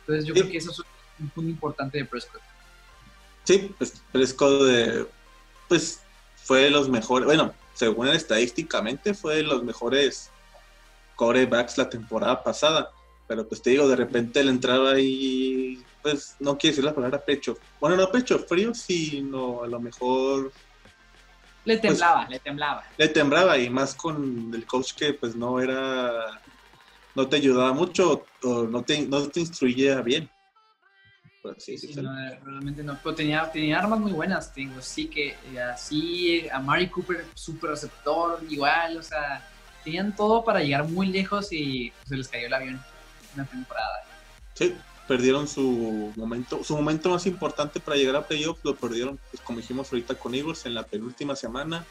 Entonces 0.00 0.24
yo 0.24 0.34
creo 0.34 0.48
que 0.48 0.56
eso 0.56 0.70
es 0.70 0.80
un 1.20 1.28
punto 1.28 1.50
importante 1.50 1.98
de 1.98 2.04
Prescott. 2.04 2.40
Sí, 3.44 3.74
pues 3.76 4.02
Prescott 4.10 4.62
de, 4.62 5.06
pues 5.68 6.00
fue 6.36 6.62
de 6.62 6.70
los 6.70 6.88
mejores, 6.88 7.26
bueno, 7.26 7.52
según 7.74 8.08
estadísticamente 8.08 9.14
fue 9.14 9.36
de 9.36 9.42
los 9.42 9.62
mejores 9.62 10.30
corebacks 11.16 11.76
la 11.76 11.90
temporada 11.90 12.42
pasada. 12.42 12.90
Pero 13.26 13.46
pues 13.46 13.60
te 13.60 13.70
digo, 13.70 13.86
de 13.86 13.96
repente 13.96 14.42
le 14.42 14.50
entraba 14.50 14.92
ahí, 14.92 15.84
pues 16.02 16.36
no 16.40 16.56
quiere 16.56 16.72
decir 16.72 16.84
la 16.84 16.94
palabra 16.94 17.22
pecho. 17.22 17.58
Bueno, 17.78 17.96
no 17.96 18.10
pecho 18.10 18.38
frío, 18.38 18.74
sino 18.74 19.62
a 19.62 19.66
lo 19.66 19.78
mejor... 19.80 20.50
Le 21.68 21.76
pues, 21.76 21.82
temblaba, 21.82 22.26
le 22.30 22.38
temblaba. 22.38 22.84
Le 22.96 23.08
temblaba 23.08 23.58
y 23.58 23.68
más 23.68 23.94
con 23.94 24.50
el 24.54 24.64
coach 24.64 24.94
que 24.94 25.12
pues 25.12 25.36
no 25.36 25.60
era, 25.60 26.40
no 27.14 27.28
te 27.28 27.36
ayudaba 27.36 27.74
mucho 27.74 28.24
o 28.42 28.62
no 28.62 28.82
te, 28.82 29.06
no 29.06 29.28
te 29.28 29.40
instruía 29.40 30.00
bien. 30.00 30.30
Pues, 31.42 31.62
sí, 31.62 31.76
sí, 31.76 31.94
no, 32.00 32.10
realmente 32.42 32.82
no, 32.82 32.98
pero 33.02 33.14
tenía, 33.14 33.50
tenía 33.52 33.80
armas 33.80 34.00
muy 34.00 34.12
buenas, 34.12 34.50
tengo, 34.54 34.80
sí 34.80 35.08
que 35.08 35.36
eh, 35.52 35.60
así, 35.60 36.48
a 36.48 36.58
Mari 36.58 36.88
Cooper, 36.88 37.26
super 37.34 37.68
receptor, 37.68 38.42
igual, 38.48 38.96
o 38.96 39.02
sea, 39.02 39.46
tenían 39.84 40.16
todo 40.16 40.42
para 40.42 40.60
llegar 40.60 40.88
muy 40.88 41.08
lejos 41.08 41.52
y 41.52 41.92
se 42.06 42.16
les 42.16 42.28
cayó 42.28 42.46
el 42.46 42.54
avión 42.54 42.82
una 43.34 43.44
temporada. 43.44 44.04
Sí, 44.54 44.74
perdieron 45.08 45.48
su 45.48 46.12
momento, 46.16 46.62
su 46.62 46.76
momento 46.76 47.08
más 47.08 47.26
importante 47.26 47.80
para 47.80 47.96
llegar 47.96 48.14
a 48.16 48.26
playoffs, 48.26 48.60
lo 48.62 48.76
perdieron, 48.76 49.18
pues, 49.30 49.42
como 49.42 49.58
dijimos 49.58 49.90
ahorita 49.90 50.14
con 50.14 50.34
Eagles 50.34 50.66
en 50.66 50.74
la 50.74 50.84
penúltima 50.84 51.34
semana 51.34 51.84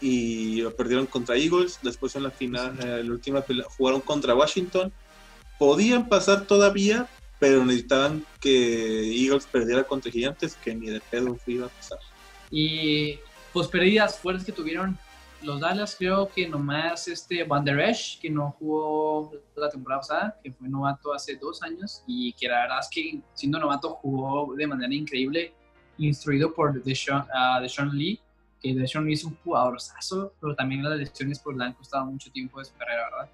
y 0.00 0.62
lo 0.62 0.74
perdieron 0.74 1.06
contra 1.06 1.36
Eagles, 1.36 1.78
después 1.82 2.16
en 2.16 2.22
la 2.22 2.30
final, 2.30 2.78
en 2.80 3.06
la 3.06 3.12
última 3.12 3.44
jugaron 3.76 4.00
contra 4.00 4.34
Washington. 4.34 4.90
Podían 5.58 6.08
pasar 6.08 6.46
todavía, 6.46 7.06
pero 7.38 7.66
necesitaban 7.66 8.24
que 8.40 9.14
Eagles 9.14 9.46
perdiera 9.46 9.84
contra 9.84 10.10
Gigantes, 10.10 10.56
que 10.56 10.74
ni 10.74 10.86
de 10.86 11.00
pedo 11.00 11.38
iba 11.46 11.66
a 11.66 11.68
pasar. 11.68 11.98
Y 12.50 13.18
pues 13.52 13.68
pérdidas 13.68 14.18
fuertes 14.18 14.46
que 14.46 14.52
tuvieron 14.52 14.98
los 15.42 15.60
Dallas 15.60 15.96
creo 15.98 16.28
que 16.28 16.48
nomás 16.48 17.08
este 17.08 17.44
Van 17.44 17.64
Der 17.64 17.80
Esch, 17.80 18.20
que 18.20 18.30
no 18.30 18.54
jugó 18.58 19.32
la 19.56 19.68
temporada 19.68 20.00
pasada, 20.00 20.40
que 20.42 20.52
fue 20.52 20.68
novato 20.68 21.12
hace 21.12 21.36
dos 21.36 21.62
años 21.62 22.02
y 22.06 22.32
que 22.34 22.48
la 22.48 22.62
verdad 22.62 22.78
es 22.80 22.88
que 22.90 23.20
siendo 23.34 23.58
novato 23.58 23.90
jugó 23.96 24.54
de 24.54 24.66
manera 24.66 24.92
increíble, 24.94 25.52
instruido 25.98 26.52
por 26.52 26.82
Deshaun, 26.82 27.22
uh, 27.22 27.92
Lee, 27.92 28.20
que 28.60 28.74
Deshaun 28.74 29.06
Lee 29.06 29.14
es 29.14 29.24
un 29.24 29.36
jugador 29.36 29.80
saso, 29.80 30.32
pero 30.40 30.54
también 30.54 30.82
las 30.82 30.98
lesiones 30.98 31.38
pues 31.38 31.56
le 31.56 31.64
han 31.64 31.72
costado 31.72 32.06
mucho 32.06 32.30
tiempo 32.30 32.58
de 32.58 32.66
su 32.66 32.74
carrera, 32.74 33.10
¿verdad? 33.10 33.30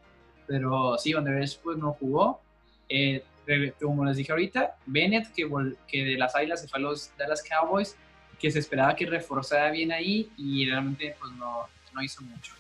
Pero 0.47 0.99
sí, 0.99 1.13
Van 1.13 1.25
Der 1.25 1.43
Esch 1.43 1.59
pues 1.61 1.77
no 1.77 1.93
jugó. 1.95 2.41
Eh, 2.89 3.25
como 3.81 4.05
les 4.05 4.17
dije 4.17 4.33
ahorita, 4.33 4.77
Bennett, 4.87 5.33
que, 5.33 5.49
que 5.87 6.05
de 6.05 6.17
las 6.17 6.35
Águilas 6.35 6.61
se 6.61 6.69
fue 6.69 6.79
a 6.79 6.83
los 6.83 7.17
Dallas 7.17 7.45
Cowboys, 7.49 7.97
que 8.39 8.51
se 8.51 8.59
esperaba 8.59 8.95
que 8.95 9.07
reforzara 9.07 9.71
bien 9.71 9.93
ahí 9.93 10.31
y 10.37 10.69
realmente 10.69 11.17
pues 11.19 11.33
no, 11.33 11.67
no 11.97 12.03
hizo 12.03 12.23
mucho. 12.23 12.53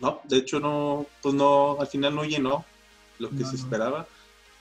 No, 0.00 0.20
de 0.24 0.38
hecho 0.38 0.58
no, 0.58 1.06
pues 1.22 1.34
no, 1.34 1.76
al 1.80 1.86
final 1.86 2.14
no 2.14 2.24
llenó 2.24 2.64
lo 3.18 3.30
que 3.30 3.44
se 3.44 3.56
esperaba. 3.56 4.06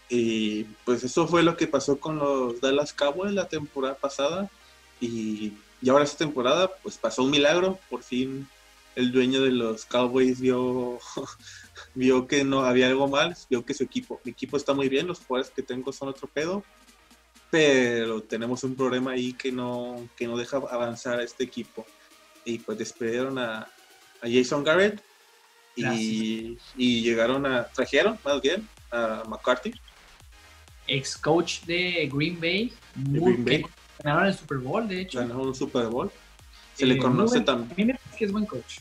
Y 0.08 0.66
pues 0.86 1.04
eso 1.04 1.28
fue 1.28 1.42
lo 1.42 1.58
que 1.58 1.68
pasó 1.68 2.00
con 2.00 2.20
los 2.20 2.62
Dallas 2.62 2.94
Cowboys 2.94 3.34
la 3.34 3.48
temporada 3.48 3.96
pasada. 3.96 4.50
Y, 5.02 5.54
y 5.82 5.90
ahora 5.90 6.04
esta 6.04 6.20
temporada, 6.20 6.72
pues 6.84 6.98
pasó 6.98 7.24
un 7.24 7.32
milagro. 7.32 7.80
Por 7.90 8.04
fin 8.04 8.48
el 8.96 9.12
dueño 9.12 9.42
de 9.42 9.52
los 9.52 9.86
Cowboys 9.86 10.40
vio, 10.40 11.00
vio 11.96 12.28
que 12.28 12.44
no 12.44 12.64
había 12.64 12.88
algo 12.88 13.08
mal, 13.08 13.36
vio 13.50 13.66
que 13.66 13.74
su 13.74 13.84
equipo, 13.84 14.22
mi 14.24 14.32
equipo 14.32 14.58
está 14.58 14.74
muy 14.74 14.90
bien, 14.90 15.08
los 15.08 15.20
jugadores 15.20 15.52
que 15.54 15.62
tengo 15.62 15.92
son 15.92 16.10
otro 16.10 16.28
pedo, 16.28 16.64
pero 17.52 18.22
tenemos 18.22 18.64
un 18.64 18.76
problema 18.76 19.12
ahí 19.12 19.34
que 19.34 19.52
no, 19.52 20.08
que 20.16 20.28
no 20.28 20.38
deja 20.38 20.58
avanzar 20.58 21.20
a 21.20 21.24
este 21.24 21.44
equipo 21.44 21.86
y 22.46 22.60
pues 22.60 22.78
despidieron 22.78 23.38
a, 23.40 23.68
Jason 24.22 24.64
Garrett 24.64 25.04
y, 25.76 26.58
llegaron 26.78 27.46
a, 27.46 27.66
trajeron 27.66 28.18
más 28.24 28.42
bien 28.42 28.68
a 28.92 29.24
McCarthy. 29.28 29.74
Ex 30.88 31.18
coach 31.18 31.62
de 31.66 32.10
Green 32.12 32.40
Bay, 32.40 32.74
Green 32.96 33.44
Bay. 33.44 33.66
ganaron 34.04 34.28
el 34.28 34.36
Super 34.36 34.58
Bowl, 34.60 34.88
de 34.88 35.02
hecho. 35.02 35.20
Ganaron 35.20 35.50
el 35.50 35.56
Super 35.56 35.88
Bowl. 35.88 36.12
Se 36.76 36.86
le 36.86 36.96
eh, 36.96 36.98
conoce 36.98 37.42
también. 37.42 38.00
que 38.18 38.26
es 38.26 38.32
buen 38.32 38.46
coach. 38.46 38.80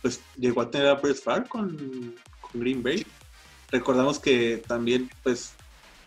Pues 0.00 0.20
llegó 0.36 0.60
a 0.60 0.70
tener 0.70 0.88
a 0.88 0.94
Brett 0.94 1.16
Favre 1.16 1.48
con, 1.48 2.14
Green 2.54 2.82
Bay. 2.82 3.06
Recordamos 3.70 4.18
que 4.18 4.62
también, 4.66 5.10
pues, 5.22 5.52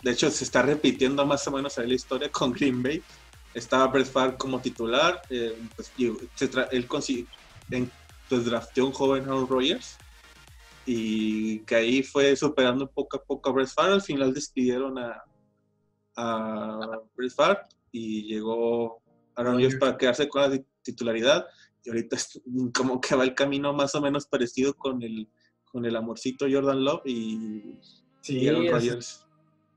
de 0.02 0.12
hecho, 0.12 0.32
se 0.32 0.44
está 0.44 0.62
repitiendo 0.62 1.26
más 1.26 1.48
o 1.48 1.52
menos 1.52 1.78
ahí 1.78 1.88
la 1.88 1.96
historia 1.96 2.32
con 2.32 2.52
Green 2.52 2.82
Bay 2.82 3.04
estaba 3.54 3.88
Brett 3.88 4.08
Favre 4.08 4.38
como 4.38 4.62
titular, 4.62 5.22
eh, 5.30 5.58
pues, 5.76 5.92
él 6.72 6.88
consiguió, 6.88 7.28
pues 8.30 8.46
drafteó 8.46 8.86
un 8.86 8.94
joven 8.94 9.24
Aaron 9.24 9.48
Rodgers 9.48 9.98
y 10.86 11.60
que 11.60 11.76
ahí 11.76 12.04
fue 12.04 12.36
superando 12.36 12.90
poco 12.90 13.18
a 13.18 13.24
poco 13.24 13.50
a 13.50 13.54
Brett 13.54 13.70
Favre, 13.70 13.94
al 13.94 14.02
final 14.02 14.34
despidieron 14.34 14.98
a, 14.98 15.24
a 16.16 17.00
Brett 17.16 17.34
Favre 17.34 17.62
y 17.92 18.24
llegó 18.24 19.02
Aaron 19.36 19.56
Rodgers 19.56 19.76
para 19.76 19.98
quedarse 19.98 20.28
con 20.28 20.42
la 20.42 20.62
titularidad. 20.82 21.46
Y 21.84 21.90
ahorita 21.90 22.16
es 22.16 22.40
como 22.76 23.02
que 23.02 23.16
va 23.16 23.24
el 23.24 23.34
camino 23.34 23.74
más 23.74 23.96
o 23.96 24.02
menos 24.02 24.28
parecido 24.28 24.76
con 24.76 25.02
el 25.02 25.28
con 25.72 25.86
el 25.86 25.96
amorcito 25.96 26.46
Jordan 26.52 26.84
Love 26.84 27.02
y, 27.06 27.80
Aaron 28.48 28.68
Rodgers 28.68 29.26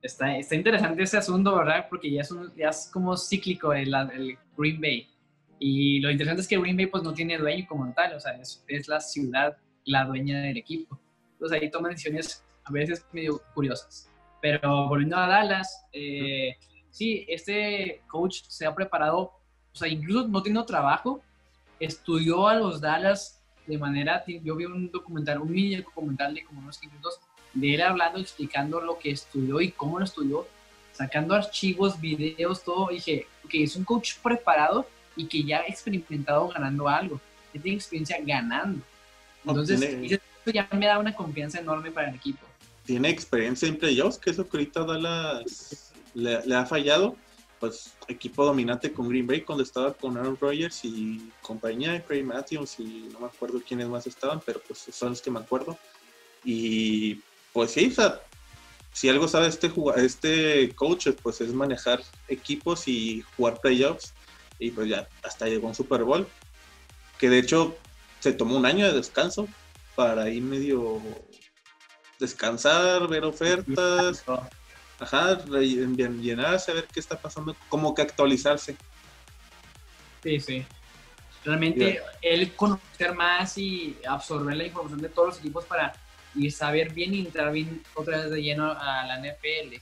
está, 0.04 0.36
está 0.36 0.54
interesante 0.54 1.02
ese 1.02 1.16
asunto, 1.16 1.56
¿verdad? 1.56 1.86
Porque 1.88 2.10
ya 2.10 2.20
es, 2.20 2.34
ya 2.56 2.68
es 2.68 2.90
como 2.92 3.16
cíclico 3.16 3.72
el, 3.72 3.92
el 3.94 4.38
Green 4.56 4.80
Bay. 4.80 5.08
Y 5.58 6.00
lo 6.00 6.10
interesante 6.10 6.42
es 6.42 6.48
que 6.48 6.58
Green 6.58 6.76
Bay 6.76 6.86
pues 6.86 7.02
no 7.02 7.12
tiene 7.12 7.38
dueño 7.38 7.64
como 7.68 7.92
tal, 7.94 8.14
o 8.14 8.20
sea, 8.20 8.32
es, 8.34 8.62
es 8.68 8.86
la 8.86 9.00
ciudad 9.00 9.56
la 9.86 10.04
dueña 10.04 10.40
del 10.42 10.56
equipo. 10.56 10.98
Entonces 11.32 11.60
ahí 11.60 11.70
toman 11.70 11.92
decisiones 11.92 12.44
a 12.64 12.72
veces 12.72 13.06
medio 13.12 13.40
curiosas. 13.54 14.10
Pero 14.40 14.88
volviendo 14.88 15.16
a 15.16 15.26
Dallas, 15.26 15.86
eh, 15.92 16.56
sí, 16.90 17.24
este 17.28 18.02
coach 18.06 18.42
se 18.48 18.66
ha 18.66 18.74
preparado, 18.74 19.20
o 19.20 19.76
sea, 19.76 19.88
incluso 19.88 20.28
no 20.28 20.42
tiene 20.42 20.62
trabajo, 20.64 21.22
estudió 21.80 22.48
a 22.48 22.54
los 22.56 22.80
Dallas 22.80 23.42
de 23.66 23.78
manera, 23.78 24.22
yo 24.26 24.56
vi 24.56 24.66
un 24.66 24.90
documental, 24.90 25.40
un 25.40 25.50
mini 25.50 25.76
documental 25.76 26.34
de 26.34 26.44
como 26.44 26.60
unos 26.60 26.80
minutos 26.82 27.20
de 27.54 27.74
él 27.74 27.82
hablando, 27.82 28.18
explicando 28.18 28.80
lo 28.80 28.98
que 28.98 29.10
estudió 29.10 29.60
y 29.60 29.70
cómo 29.70 29.98
lo 29.98 30.04
estudió, 30.04 30.46
sacando 30.92 31.34
archivos, 31.34 32.00
videos, 32.00 32.62
todo. 32.62 32.88
Dije, 32.88 33.26
ok, 33.44 33.54
es 33.54 33.76
un 33.76 33.84
coach 33.84 34.14
preparado 34.22 34.86
y 35.16 35.26
que 35.26 35.42
ya 35.44 35.58
ha 35.58 35.66
experimentado 35.66 36.48
ganando 36.48 36.88
algo, 36.88 37.20
que 37.52 37.58
tiene 37.58 37.76
experiencia 37.76 38.18
ganando. 38.24 38.82
Entonces, 39.46 39.82
eso 39.82 40.20
ya 40.52 40.68
me 40.72 40.86
da 40.86 40.98
una 40.98 41.14
confianza 41.14 41.60
enorme 41.60 41.90
para 41.90 42.10
el 42.10 42.16
equipo. 42.16 42.44
Tiene 42.84 43.08
experiencia 43.08 43.68
en 43.68 43.78
playoffs, 43.78 44.18
que 44.18 44.30
eso 44.30 44.48
que 44.48 44.58
ahorita 44.58 44.84
Dallas 44.84 45.92
le, 46.14 46.44
le 46.44 46.54
ha 46.54 46.66
fallado 46.66 47.16
pues 47.60 47.94
equipo 48.08 48.44
dominante 48.44 48.92
con 48.92 49.08
Green 49.08 49.26
Bay 49.26 49.40
cuando 49.40 49.64
estaba 49.64 49.94
con 49.94 50.18
Aaron 50.18 50.36
Rodgers 50.38 50.84
y 50.84 51.30
compañía, 51.40 52.04
Craig 52.04 52.22
Matthews 52.22 52.78
y 52.78 53.08
no 53.10 53.20
me 53.20 53.26
acuerdo 53.26 53.62
quiénes 53.66 53.88
más 53.88 54.06
estaban, 54.06 54.40
pero 54.44 54.60
pues 54.66 54.86
son 54.90 55.10
los 55.10 55.22
que 55.22 55.30
me 55.30 55.40
acuerdo. 55.40 55.78
Y 56.44 57.22
pues 57.54 57.70
sí, 57.70 57.86
o 57.86 57.94
sea, 57.94 58.20
si 58.92 59.08
algo 59.08 59.26
sabe 59.28 59.46
este, 59.46 59.72
este 59.96 60.74
coach, 60.74 61.08
pues 61.22 61.40
es 61.40 61.54
manejar 61.54 62.02
equipos 62.28 62.86
y 62.86 63.24
jugar 63.36 63.60
playoffs. 63.60 64.12
Y 64.58 64.70
pues 64.70 64.88
ya 64.88 65.08
hasta 65.22 65.46
llegó 65.46 65.68
un 65.68 65.74
Super 65.74 66.04
Bowl, 66.04 66.28
que 67.18 67.30
de 67.30 67.38
hecho 67.38 67.76
se 68.20 68.32
tomó 68.32 68.56
un 68.56 68.66
año 68.66 68.86
de 68.86 68.92
descanso 68.92 69.48
para 69.94 70.28
ir 70.28 70.42
medio 70.42 71.00
descansar, 72.18 73.08
ver 73.08 73.24
ofertas 73.24 74.24
ajá, 74.98 75.44
llenarse, 75.44 76.70
a 76.70 76.74
ver 76.74 76.88
qué 76.92 77.00
está 77.00 77.18
pasando, 77.18 77.56
como 77.68 77.94
que 77.94 78.02
actualizarse. 78.02 78.76
Sí, 80.22 80.40
sí. 80.40 80.66
Realmente 81.44 82.00
él 82.22 82.54
conocer 82.54 83.14
más 83.14 83.58
y 83.58 83.98
absorber 84.08 84.56
la 84.56 84.64
información 84.64 85.00
de 85.02 85.08
todos 85.08 85.28
los 85.28 85.38
equipos 85.38 85.64
para 85.66 85.92
y 86.34 86.50
saber 86.50 86.92
bien 86.92 87.14
entrar 87.14 87.52
bien 87.52 87.82
otra 87.94 88.22
vez 88.22 88.30
de 88.30 88.42
lleno 88.42 88.72
a 88.72 89.06
la 89.06 89.18
NFL. 89.18 89.74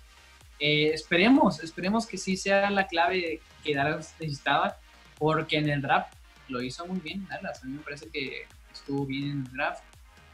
Eh, 0.59 0.91
esperemos, 0.93 1.63
esperemos 1.63 2.07
que 2.07 2.17
sí 2.17 2.37
sea 2.37 2.71
la 2.71 2.87
clave 2.87 3.41
que 3.65 3.75
Dallas 3.75 4.15
necesitaba, 4.21 4.77
porque 5.19 5.59
en 5.59 5.69
el 5.69 5.83
draft 5.83 6.13
lo 6.49 6.63
hizo 6.63 6.87
muy 6.87 7.01
bien 7.01 7.27
Dallas. 7.29 7.63
A 7.63 7.67
mí 7.67 7.77
me 7.77 7.83
parece 7.83 8.09
que 8.11 8.47
estuvo 8.73 9.07
bien 9.07 9.31
en 9.31 9.47
el 9.47 9.53
draft. 9.53 9.83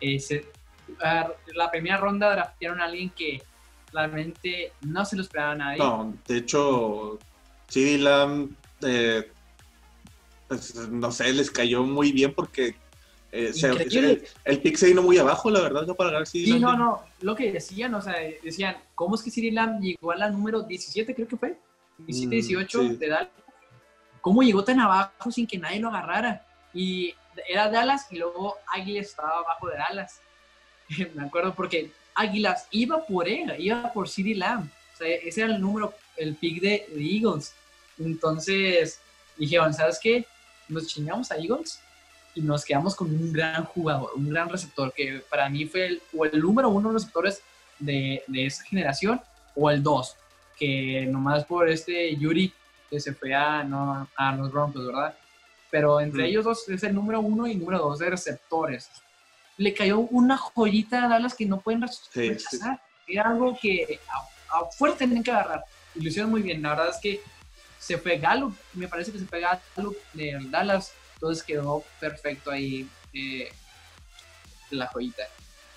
Eh, 0.01 0.45
la 1.55 1.71
primera 1.71 1.97
ronda 1.97 2.31
draftearon 2.31 2.81
a 2.81 2.85
alguien 2.85 3.11
que 3.11 3.43
realmente 3.93 4.73
no 4.83 5.05
se 5.05 5.17
lo 5.17 5.23
esperaba 5.23 5.55
nadie. 5.55 5.79
No, 5.79 6.15
de 6.27 6.37
hecho, 6.39 7.19
CD 7.69 7.99
Lamb, 7.99 8.51
eh, 8.83 9.31
pues, 10.47 10.75
no 10.89 11.11
sé, 11.13 11.33
les 11.33 11.51
cayó 11.51 11.85
muy 11.85 12.13
bien 12.13 12.33
porque 12.35 12.75
eh, 13.31 13.53
el, 14.45 14.61
pick 14.61 14.77
se 14.77 14.87
vino 14.87 15.03
muy 15.03 15.19
abajo, 15.19 15.51
la 15.51 15.61
verdad, 15.61 15.87
no 15.87 15.95
para 15.95 16.11
ganar 16.11 16.27
CD 16.27 16.45
Sí, 16.45 16.59
no, 16.59 16.77
no, 16.77 17.03
lo 17.21 17.37
que 17.37 17.53
decían, 17.53 17.95
o 17.95 18.01
sea, 18.01 18.14
decían, 18.43 18.77
¿cómo 18.95 19.17
es 19.17 19.23
que 19.23 19.31
CD 19.31 19.53
Lamb 19.53 19.81
llegó 19.81 20.12
a 20.12 20.17
la 20.17 20.31
número 20.31 20.62
17, 20.62 21.14
creo 21.14 21.29
que 21.29 21.37
fue? 21.37 21.59
17, 21.99 22.35
18 22.35 22.83
mm, 22.83 22.99
de 22.99 23.09
Dallas. 23.09 23.29
¿Cómo 24.21 24.43
llegó 24.43 24.64
tan 24.64 24.81
abajo 24.81 25.31
sin 25.31 25.47
que 25.47 25.59
nadie 25.59 25.81
lo 25.81 25.88
agarrara? 25.88 26.47
Y 26.73 27.14
era 27.49 27.71
Dallas 27.71 28.07
y 28.11 28.17
luego 28.17 28.57
Águila 28.67 29.01
estaba 29.01 29.38
abajo 29.38 29.69
de 29.69 29.77
Dallas. 29.77 30.21
Me 31.14 31.25
acuerdo 31.25 31.55
porque 31.55 31.91
Águilas 32.14 32.67
iba 32.71 33.05
por 33.05 33.29
él, 33.29 33.55
iba 33.59 33.93
por 33.93 34.09
CD 34.09 34.35
Lamb. 34.35 34.71
O 34.95 34.97
sea, 34.97 35.09
ese 35.09 35.43
era 35.43 35.55
el 35.55 35.61
número, 35.61 35.93
el 36.17 36.35
pick 36.35 36.61
de, 36.61 36.87
Eagles. 36.97 37.53
Entonces 37.99 39.01
dijeron, 39.37 39.75
¿sabes 39.75 39.99
qué? 40.03 40.25
Nos 40.69 40.87
chingamos 40.87 41.31
a 41.31 41.37
Eagles 41.37 41.81
y 42.38 42.42
nos 42.42 42.64
quedamos 42.64 42.94
con 42.94 43.09
un 43.09 43.33
gran 43.33 43.64
jugador, 43.64 44.12
un 44.14 44.29
gran 44.29 44.48
receptor, 44.48 44.92
que 44.92 45.22
para 45.29 45.48
mí 45.48 45.66
fue 45.66 45.87
el, 45.87 46.03
o 46.16 46.24
el 46.24 46.40
número 46.40 46.68
uno 46.68 46.88
de 46.88 46.94
receptores 46.94 47.42
de, 47.79 48.22
de 48.27 48.46
esa 48.46 48.64
generación, 48.64 49.20
o 49.55 49.70
el 49.70 49.83
dos, 49.83 50.16
que 50.57 51.07
nomás 51.11 51.44
por 51.44 51.68
este 51.68 52.16
Yuri 52.16 52.53
que 52.88 53.01
se 53.01 53.12
fue 53.12 53.35
a, 53.35 53.64
no, 53.64 54.09
a 54.16 54.37
los 54.37 54.51
Broncos, 54.53 54.87
¿verdad? 54.87 55.14
Pero 55.70 56.01
entre 56.01 56.27
ellos 56.27 56.44
dos 56.44 56.68
es 56.68 56.83
el 56.83 56.94
número 56.94 57.20
uno 57.20 57.46
y 57.46 57.55
número 57.55 57.79
dos 57.79 57.98
de 57.98 58.11
receptores 58.11 58.88
le 59.59 59.74
cayó 59.74 59.98
una 59.98 60.37
joyita 60.37 61.05
a 61.05 61.09
Dallas 61.09 61.35
que 61.35 61.44
no 61.44 61.61
pueden 61.61 61.85
rechazar. 62.14 62.81
Era 63.07 63.31
algo 63.31 63.59
que 63.61 64.01
a, 64.51 64.64
fuerte 64.70 65.05
tienen 65.05 65.22
que 65.22 65.33
agarrar. 65.33 65.64
Y 65.94 66.01
lo 66.01 66.09
hicieron 66.09 66.31
muy 66.31 66.42
bien. 66.42 66.62
La 66.62 66.70
verdad 66.70 66.90
es 66.90 66.98
que 66.98 67.20
se 67.79 67.98
fue 67.98 68.18
Galo, 68.18 68.53
me 68.72 68.88
parece 68.88 69.12
que 69.12 69.18
se 69.18 69.27
fue 69.27 69.40
Galo 69.40 69.94
de 70.12 70.38
Dallas, 70.48 70.92
entonces 71.19 71.43
quedó 71.43 71.83
perfecto 71.99 72.51
ahí 72.51 72.89
eh, 73.13 73.51
la 74.71 74.87
joyita. 74.87 75.25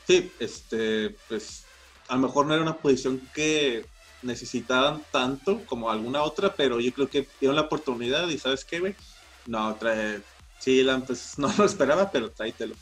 Sí, 0.05 0.31
este, 0.39 1.15
pues 1.27 1.65
a 2.07 2.15
lo 2.15 2.21
mejor 2.21 2.45
no 2.45 2.53
era 2.53 2.61
una 2.61 2.77
posición 2.77 3.19
que 3.33 3.85
necesitaban 4.21 5.01
tanto 5.11 5.65
como 5.65 5.89
alguna 5.89 6.21
otra, 6.21 6.53
pero 6.53 6.79
yo 6.79 6.93
creo 6.93 7.09
que 7.09 7.27
dieron 7.39 7.55
la 7.55 7.63
oportunidad 7.63 8.27
y 8.27 8.37
¿sabes 8.37 8.63
qué, 8.63 8.79
güey? 8.79 8.95
No, 9.47 9.73
trae, 9.75 10.21
sí, 10.59 10.85
pues, 11.07 11.33
no 11.39 11.51
lo 11.57 11.65
esperaba, 11.65 12.11
pero 12.11 12.29
tráetelo 12.29 12.75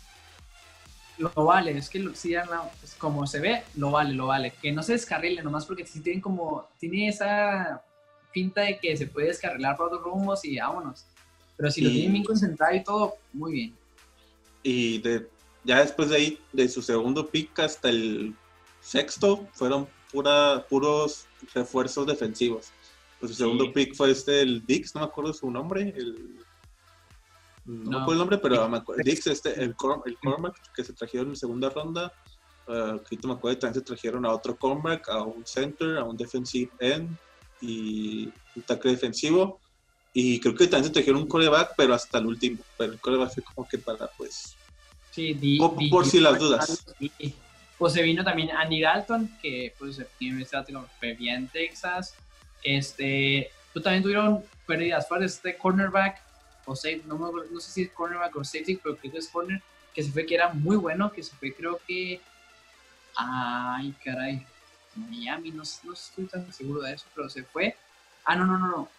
lo 1.19 1.31
vale, 1.43 1.77
es 1.77 1.89
que 1.89 1.99
si 2.15 2.33
pues, 2.79 2.95
como 2.97 3.27
se 3.27 3.39
ve, 3.39 3.63
lo 3.75 3.91
vale, 3.91 4.13
lo 4.13 4.27
vale. 4.27 4.53
Que 4.61 4.71
no 4.71 4.81
se 4.81 4.93
descarrile 4.93 5.43
nomás 5.43 5.65
porque 5.65 5.85
si 5.85 5.99
tienen 5.99 6.21
como, 6.21 6.67
tiene 6.79 7.09
esa 7.09 7.83
pinta 8.31 8.61
de 8.61 8.79
que 8.79 8.95
se 8.95 9.07
puede 9.07 9.27
descarrilar 9.27 9.75
por 9.75 9.87
otros 9.87 10.03
rumbos 10.03 10.45
y 10.45 10.57
vámonos. 10.57 11.05
Pero 11.59 11.71
si 11.71 11.81
lo 11.81 11.89
tienen 11.89 12.13
bien 12.13 12.23
concentrado 12.23 12.73
y 12.73 12.83
todo, 12.85 13.15
muy 13.33 13.51
bien. 13.51 13.75
Y 14.63 14.99
de, 14.99 15.27
ya 15.65 15.81
después 15.81 16.07
de 16.07 16.15
ahí, 16.15 16.39
de 16.53 16.69
su 16.69 16.81
segundo 16.81 17.27
pick 17.27 17.59
hasta 17.59 17.89
el 17.89 18.33
sexto, 18.79 19.45
fueron 19.51 19.85
pura, 20.09 20.65
puros 20.69 21.25
refuerzos 21.53 22.07
defensivos. 22.07 22.67
Pues 23.19 23.33
su 23.33 23.37
segundo 23.39 23.73
pick 23.73 23.93
fue 23.93 24.11
este, 24.11 24.39
el 24.39 24.65
Dix, 24.65 24.95
no 24.95 25.01
me 25.01 25.07
acuerdo 25.07 25.33
su 25.33 25.51
nombre, 25.51 25.93
el 25.97 26.39
no, 27.65 28.05
no 28.05 28.11
el 28.13 28.17
nombre, 28.17 28.37
pero 28.37 28.69
me 28.69 28.77
acuerdo. 28.77 29.03
Dix, 29.03 29.27
este, 29.27 29.53
el, 29.61 29.75
el 30.05 30.17
Cormac 30.17 30.55
que 30.73 30.85
se 30.85 30.93
trajeron 30.93 31.27
en 31.27 31.35
segunda 31.35 31.69
ronda. 31.69 32.13
Uh, 32.69 33.01
me 33.27 33.33
acuerdo, 33.33 33.59
también 33.59 33.73
se 33.73 33.81
trajeron 33.81 34.25
a 34.25 34.33
otro 34.33 34.55
Cormac, 34.55 35.09
a 35.09 35.23
un 35.23 35.45
center, 35.45 35.97
a 35.97 36.05
un 36.05 36.15
defensive 36.15 36.71
end 36.79 37.17
y 37.59 38.31
un 38.55 38.61
tackle 38.65 38.91
defensivo. 38.91 39.59
Y 40.21 40.39
creo 40.39 40.53
que 40.53 40.67
también 40.67 40.85
se 40.85 40.91
trajeron 40.91 41.21
un 41.21 41.27
coreback, 41.27 41.75
pero 41.77 41.93
hasta 41.93 42.17
el 42.17 42.25
último. 42.25 42.59
Pero 42.77 42.93
el 42.93 42.99
coreback 42.99 43.33
fue 43.35 43.43
como 43.43 43.67
que 43.67 43.77
para, 43.77 44.07
pues. 44.07 44.55
Sí, 45.11 45.57
por, 45.89 46.05
si 46.05 46.19
las 46.19 46.37
dudas. 46.37 46.85
Pues 47.77 47.93
se 47.93 48.01
vino 48.01 48.23
también 48.23 48.51
Andy 48.51 48.81
Dalton, 48.81 49.37
que 49.41 49.73
pues 49.79 50.01
fue 50.99 51.13
bien 51.13 51.35
en 51.37 51.47
Texas. 51.47 52.15
Este, 52.63 53.49
pues 53.71 53.83
también 53.83 54.03
tuvieron 54.03 54.43
pérdidas 54.67 55.07
fuertes. 55.07 55.35
Este 55.35 55.57
cornerback 55.57 56.21
o 56.69 56.75
no, 57.05 57.31
no 57.51 57.59
sé 57.59 57.71
si 57.71 57.81
es 57.83 57.91
cornerback 57.91 58.35
o 58.35 58.43
safety, 58.43 58.75
pero 58.75 58.97
creo 58.97 59.11
que 59.11 59.17
es 59.17 59.27
corner, 59.27 59.61
que 59.93 60.03
se 60.03 60.11
fue 60.11 60.25
que 60.25 60.35
era 60.35 60.49
muy 60.49 60.77
bueno, 60.77 61.11
que 61.11 61.23
se 61.23 61.35
fue 61.35 61.53
creo 61.53 61.79
que, 61.87 62.21
ay 63.15 63.95
caray, 64.03 64.45
Miami, 64.95 65.51
no, 65.51 65.63
no 65.83 65.93
estoy 65.93 66.25
tan 66.25 66.51
seguro 66.53 66.81
de 66.81 66.93
eso, 66.93 67.05
pero 67.15 67.29
se 67.29 67.43
fue, 67.43 67.75
ah 68.25 68.35
no, 68.35 68.45
no, 68.45 68.57
no, 68.57 68.67
no, 68.67 68.89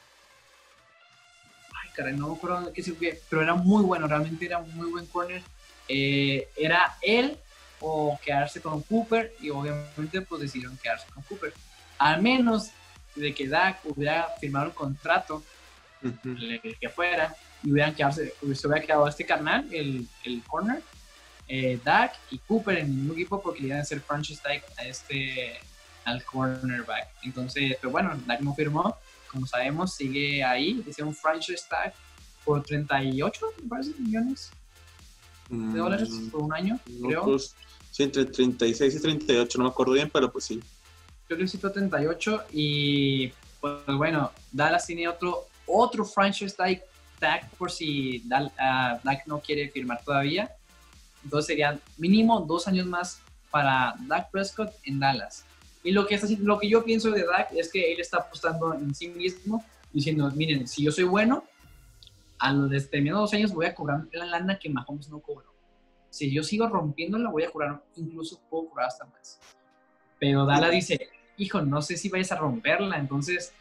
caray, 1.95 2.15
no 2.17 2.29
me 2.29 2.37
acuerdo 2.37 2.73
qué 2.73 2.83
se 2.83 2.93
fue, 2.93 3.21
pero 3.29 3.43
era 3.43 3.55
muy 3.55 3.83
bueno, 3.85 4.07
realmente 4.07 4.47
era 4.47 4.59
un 4.59 4.75
muy 4.75 4.91
buen 4.91 5.07
corner, 5.07 5.43
eh, 5.89 6.49
era 6.57 6.97
él 7.03 7.37
o 7.81 8.19
quedarse 8.25 8.61
con 8.61 8.83
Cooper 8.83 9.35
y 9.41 9.51
obviamente 9.51 10.21
pues 10.23 10.43
decidieron 10.43 10.77
quedarse 10.79 11.07
con 11.13 11.23
Cooper, 11.25 11.53
al 11.99 12.23
menos 12.23 12.71
de 13.15 13.35
que 13.35 13.49
Dak 13.49 13.81
hubiera 13.85 14.29
firmado 14.41 14.67
un 14.67 14.73
contrato 14.73 15.43
que 16.81 16.89
fuera 16.89 17.35
y 17.63 17.73
hubieran 17.73 17.95
quedarse, 17.95 18.33
se 18.55 18.67
hubiera 18.67 18.85
quedado 18.85 19.09
este 19.09 19.27
carnal, 19.27 19.69
el, 19.73 20.07
el 20.25 20.43
corner, 20.45 20.83
eh, 21.49 21.81
Dak 21.85 22.15
y 22.31 22.39
Cooper 22.39 22.79
en 22.79 22.87
el 22.87 22.93
mismo 22.93 23.13
equipo 23.15 23.43
porque 23.43 23.61
le 23.61 23.67
iban 23.69 23.81
a 23.81 23.83
hacer 23.83 24.01
franchise 24.01 24.41
tag 24.41 24.63
a 24.79 24.85
este, 24.85 25.59
al 26.05 26.25
cornerback. 26.25 27.09
Entonces, 27.23 27.77
pero 27.81 27.91
bueno, 27.91 28.19
Dak 28.27 28.41
no 28.41 28.55
firmó, 28.55 28.97
como 29.31 29.47
sabemos, 29.47 29.95
sigue 29.95 30.43
ahí, 30.43 30.83
dice 30.85 31.03
un 31.03 31.15
franchise 31.15 31.65
tag 31.69 31.95
por 32.45 32.63
38, 32.63 33.47
me 33.63 33.69
parece, 33.69 33.95
millones 33.99 34.51
de 35.49 35.57
mm, 35.57 35.77
dólares 35.77 36.11
por 36.31 36.43
un 36.43 36.53
año, 36.53 36.79
creo. 37.03 37.25
Pues, 37.25 37.55
sí, 37.91 38.05
entre 38.05 38.25
36 38.25 38.95
y 38.95 39.01
38, 39.01 39.59
no 39.59 39.65
me 39.65 39.71
acuerdo 39.71 39.93
bien, 39.93 40.11
pero 40.13 40.31
pues 40.31 40.45
sí. 40.45 40.61
Yo 41.29 41.37
necesito 41.37 41.71
38 41.71 42.45
y 42.53 43.33
pues 43.61 43.97
bueno, 43.97 44.33
Dallas 44.51 44.87
tiene 44.87 45.07
otro 45.07 45.47
otro 45.67 46.05
franchise 46.05 46.57
tag 46.57 46.83
tag 47.21 47.49
por 47.51 47.71
si 47.71 48.25
ah, 48.59 48.99
Dak 49.05 49.27
no 49.27 49.41
quiere 49.41 49.69
firmar 49.69 50.03
todavía. 50.03 50.51
Entonces 51.23 51.47
serían 51.49 51.81
mínimo 51.99 52.41
dos 52.41 52.67
años 52.67 52.87
más 52.87 53.21
para 53.51 53.95
Dak 54.09 54.31
Prescott 54.31 54.73
en 54.85 54.99
Dallas. 54.99 55.45
Y 55.83 55.93
lo 55.93 56.07
que, 56.07 56.15
está, 56.17 56.27
lo 56.41 56.59
que 56.59 56.69
yo 56.69 56.85
pienso 56.85 57.11
de 57.11 57.25
Dak 57.25 57.53
es 57.53 57.71
que 57.73 57.93
él 57.93 58.01
está 58.01 58.19
apostando 58.19 58.75
en 58.75 58.95
sí 58.95 59.09
mismo, 59.09 59.65
diciendo, 59.93 60.31
miren, 60.35 60.69
si 60.69 60.85
yo 60.85 60.93
soy 60.93 61.05
bueno, 61.05 61.45
a 62.39 62.53
los 62.53 62.71
determinados 62.71 63.31
dos 63.31 63.35
años 63.35 63.53
voy 63.53 63.67
a 63.67 63.75
cobrar 63.75 64.05
la 64.13 64.25
lana 64.25 64.59
que 64.59 64.69
Mahomes 64.69 65.09
no 65.09 65.21
cobró. 65.21 65.51
Si 66.11 66.31
yo 66.31 66.43
sigo 66.43 66.69
rompiéndola, 66.69 67.31
voy 67.31 67.45
a 67.45 67.51
cobrar, 67.51 67.83
incluso 67.97 68.41
puedo 68.51 68.69
cobrar 68.69 68.89
hasta 68.89 69.05
más. 69.07 69.39
Pero 70.19 70.45
Dallas 70.45 70.71
dice, 70.71 71.09
hijo, 71.37 71.63
no 71.63 71.81
sé 71.83 71.97
si 71.97 72.09
vayas 72.09 72.33
a 72.33 72.37
romperla, 72.37 72.99
entonces 72.99 73.53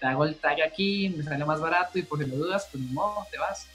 te 0.00 0.06
hago 0.06 0.24
el 0.24 0.36
tag 0.36 0.62
aquí, 0.62 1.08
me 1.10 1.24
sale 1.24 1.44
más 1.44 1.60
barato 1.60 1.98
y 1.98 2.02
por 2.02 2.22
si 2.22 2.30
lo 2.30 2.36
dudas, 2.36 2.68
pues 2.70 2.82
no, 2.84 3.26
te 3.30 3.38
vas. 3.38 3.66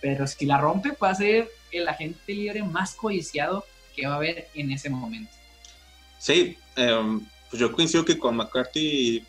Pero 0.00 0.26
si 0.26 0.46
la 0.46 0.58
rompe, 0.58 0.92
puede 0.92 1.14
ser 1.14 1.48
el 1.70 1.88
agente 1.88 2.34
libre 2.34 2.62
más 2.62 2.94
codiciado 2.94 3.64
que 3.94 4.06
va 4.06 4.14
a 4.14 4.16
haber 4.16 4.48
en 4.54 4.70
ese 4.72 4.90
momento. 4.90 5.32
Sí, 6.20 6.58
em, 6.76 7.26
pues 7.48 7.60
yo 7.60 7.72
coincido 7.72 8.04
que 8.04 8.18
con 8.18 8.36
McCarthy, 8.36 9.26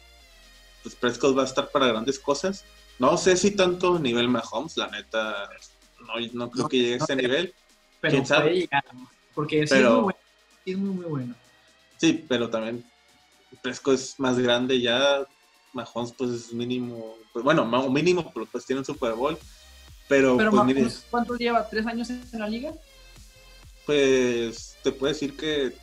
pues 0.84 0.94
Prescott 0.94 1.38
va 1.38 1.44
a 1.44 1.46
estar 1.46 1.72
para 1.72 1.88
grandes 1.88 2.20
cosas. 2.20 2.66
No 3.00 3.18
sé 3.18 3.38
si 3.38 3.52
tanto 3.52 3.98
nivel 3.98 4.28
Mahomes, 4.28 4.76
la 4.76 4.88
neta, 4.88 5.50
no, 6.34 6.52
creo 6.52 6.68
que 6.68 6.78
llegue 6.78 6.94
a 6.96 6.98
ese 6.98 7.16
nivel. 7.16 7.54
Pero 8.02 8.24
puede 8.24 8.54
llegar, 8.54 8.84
porque 9.34 9.64
es, 9.64 9.72
muy 9.72 9.82
bueno, 9.84 10.20
es 10.66 10.78
muy, 10.78 10.90
muy 10.90 11.06
bueno. 11.06 11.36
Sí, 11.98 12.26
pero 12.28 12.50
también 12.50 12.84
Prescott 13.62 13.96
es 13.96 14.20
más 14.20 14.38
grande 14.38 14.82
ya, 14.82 15.26
Mahomes 15.72 16.12
pues 16.12 16.32
es 16.32 16.54
mínimo, 16.54 17.16
pues 17.32 17.46
bueno, 17.46 17.66
mínimo, 17.90 18.30
pero 18.34 18.46
pues 18.48 18.66
tiene 18.66 18.80
un 18.80 18.86
Super 18.86 19.14
Bowl. 19.14 19.38
Pero, 20.10 20.36
pues, 20.36 21.06
¿cuánto 21.10 21.38
lleva? 21.38 21.66
¿Tres 21.70 21.86
años 21.86 22.10
en 22.10 22.38
la 22.38 22.50
liga? 22.50 22.74
Pues 23.86 24.76
te 24.84 24.92
puedo 24.92 25.14
decir 25.14 25.38
que 25.38 25.74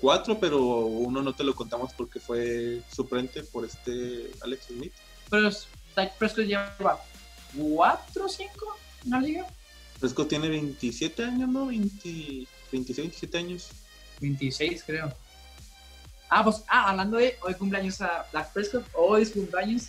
cuatro, 0.00 0.38
pero 0.38 0.60
uno 0.60 1.22
no 1.22 1.32
te 1.32 1.44
lo 1.44 1.54
contamos 1.54 1.92
porque 1.92 2.20
fue 2.20 2.82
suplente 2.94 3.42
por 3.42 3.64
este 3.64 4.30
Alex 4.42 4.66
Smith. 4.66 4.92
Pero 5.30 5.50
Dak 5.94 6.16
Prescott 6.16 6.46
lleva 6.46 6.74
cuatro 7.56 8.26
o 8.26 8.28
cinco 8.28 8.76
en 9.04 9.10
la 9.10 9.20
liga. 9.20 9.46
Prescott 10.00 10.28
tiene 10.28 10.48
27 10.48 11.24
años, 11.24 11.48
¿no? 11.48 11.66
20, 11.66 12.46
26, 12.72 12.96
27 12.96 13.38
años. 13.38 13.68
26 14.20 14.84
creo. 14.84 15.12
Ah, 16.30 16.44
pues, 16.44 16.62
ah, 16.68 16.90
hablando 16.90 17.16
de 17.16 17.36
hoy 17.42 17.54
cumpleaños 17.54 18.00
a 18.00 18.26
Dak 18.32 18.52
Prescott, 18.52 18.84
hoy 18.94 19.22
es 19.22 19.30
cumpleaños. 19.30 19.88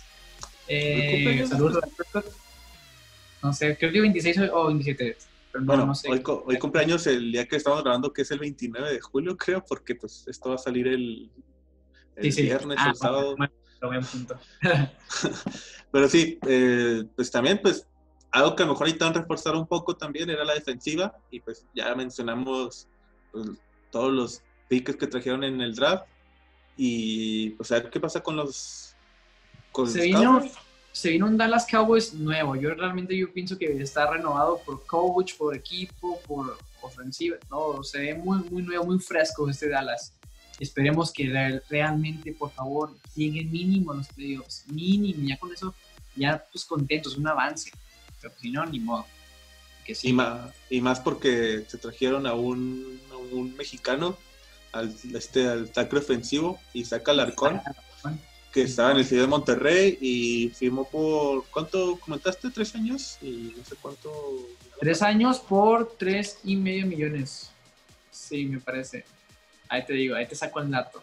Eh, 0.66 1.10
cumpleaños 1.12 1.50
saludos 1.50 1.76
a 1.76 1.80
Dak 1.80 1.94
Prescott. 1.94 2.26
No 3.42 3.52
sé, 3.52 3.76
creo 3.76 3.92
que 3.92 4.00
26 4.00 4.38
o 4.52 4.66
27 4.66 5.16
bueno, 5.58 5.92
hoy, 6.46 6.58
cumpleaños 6.58 7.06
el 7.06 7.32
día 7.32 7.46
que 7.46 7.56
estamos 7.56 7.82
grabando, 7.82 8.12
que 8.12 8.22
es 8.22 8.30
el 8.30 8.38
29 8.38 8.92
de 8.92 9.00
julio, 9.00 9.36
creo, 9.36 9.64
porque 9.64 9.94
pues 9.94 10.24
esto 10.28 10.50
va 10.50 10.54
a 10.54 10.58
salir 10.58 10.86
el, 10.86 11.30
viernes, 12.16 12.78
ah, 12.80 12.90
el 12.90 12.96
sábado. 12.96 13.36
Pero 15.92 16.08
sí, 16.08 16.38
eh, 16.46 17.04
pues 17.16 17.30
también, 17.30 17.60
pues, 17.60 17.86
algo 18.30 18.54
que 18.54 18.62
a 18.62 18.66
lo 18.66 18.72
mejor 18.72 18.86
necesitan 18.86 19.14
reforzar 19.14 19.56
un 19.56 19.66
poco 19.66 19.96
también 19.96 20.30
era 20.30 20.44
la 20.44 20.54
defensiva, 20.54 21.16
y 21.30 21.40
pues 21.40 21.66
ya 21.74 21.94
mencionamos 21.94 22.86
pues, 23.32 23.48
todos 23.90 24.12
los 24.12 24.42
piques 24.68 24.96
que 24.96 25.08
trajeron 25.08 25.42
en 25.42 25.60
el 25.60 25.74
draft, 25.74 26.06
y 26.76 27.50
pues 27.50 27.72
a 27.72 27.76
ver 27.76 27.90
qué 27.90 27.98
pasa 27.98 28.22
con 28.22 28.36
los... 28.36 28.94
Con 29.72 29.88
Se 29.88 30.02
vino 30.02 30.42
se 31.00 31.08
vino 31.08 31.26
un 31.26 31.38
Dallas 31.38 31.66
Cowboys 31.66 32.12
nuevo. 32.12 32.56
Yo 32.56 32.74
realmente 32.74 33.16
yo 33.16 33.32
pienso 33.32 33.56
que 33.56 33.72
está 33.80 34.10
renovado 34.10 34.58
por 34.58 34.84
coach, 34.84 35.34
por 35.38 35.56
equipo, 35.56 36.20
por 36.28 36.58
ofensiva. 36.82 37.38
No, 37.50 37.82
se 37.82 38.00
ve 38.00 38.14
muy, 38.14 38.40
muy 38.50 38.62
nuevo, 38.62 38.84
muy 38.84 38.98
fresco 38.98 39.48
este 39.48 39.70
Dallas. 39.70 40.12
Esperemos 40.58 41.10
que 41.10 41.62
realmente, 41.70 42.34
por 42.34 42.50
favor, 42.50 42.94
llegue 43.14 43.44
mínimo 43.44 43.94
los 43.94 44.08
playoffs. 44.08 44.66
Mínimo, 44.68 45.26
ya 45.26 45.38
con 45.38 45.50
eso, 45.54 45.74
ya 46.16 46.44
pues 46.52 46.66
contentos, 46.66 47.16
un 47.16 47.26
avance. 47.26 47.70
Pero 48.20 48.34
si 48.38 48.50
no, 48.50 48.66
ni 48.66 48.78
modo. 48.78 49.06
Que 49.86 49.94
sí. 49.94 50.08
y, 50.08 50.12
más, 50.12 50.52
y 50.68 50.82
más 50.82 51.00
porque 51.00 51.64
se 51.66 51.78
trajeron 51.78 52.26
a 52.26 52.34
un, 52.34 53.00
un 53.32 53.56
mexicano, 53.56 54.18
al, 54.72 54.94
este, 55.14 55.48
al 55.48 55.70
tackle 55.70 56.00
ofensivo, 56.00 56.60
y 56.74 56.84
saca 56.84 57.12
el 57.12 57.20
arcón 57.20 57.62
que 58.52 58.62
estaba 58.62 58.92
en 58.92 58.98
el 58.98 59.04
Ciudad 59.04 59.24
de 59.24 59.28
Monterrey 59.28 59.98
y 60.00 60.50
firmó 60.50 60.88
por, 60.88 61.46
¿cuánto 61.46 61.98
comentaste? 62.00 62.50
¿Tres 62.50 62.74
años? 62.74 63.18
Y 63.22 63.54
no 63.56 63.64
sé 63.64 63.76
cuánto. 63.80 64.10
Tres 64.80 65.02
años 65.02 65.38
por 65.38 65.94
tres 65.96 66.38
y 66.42 66.56
medio 66.56 66.86
millones. 66.86 67.50
Sí, 68.10 68.46
me 68.46 68.58
parece. 68.58 69.04
Ahí 69.68 69.84
te 69.84 69.92
digo, 69.92 70.16
ahí 70.16 70.26
te 70.26 70.34
saco 70.34 70.60
el 70.60 70.70
dato. 70.70 71.02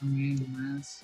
Más. 0.00 1.02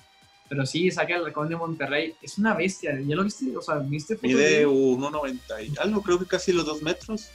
Pero 0.49 0.65
sí, 0.65 0.89
saca 0.89 1.15
el 1.15 1.25
Recón 1.25 1.49
de 1.49 1.55
Monterrey. 1.55 2.15
Es 2.21 2.39
una 2.39 2.55
bestia. 2.55 2.99
¿Ya 2.99 3.15
lo 3.15 3.23
viste? 3.23 3.55
O 3.55 3.61
sea, 3.61 3.75
¿viste? 3.75 4.17
Mide 4.21 4.65
1,90 4.65 5.39
y 5.67 5.77
algo, 5.77 6.01
creo 6.01 6.17
que 6.17 6.25
casi 6.25 6.53
los 6.53 6.65
dos 6.65 6.81
metros. 6.81 7.27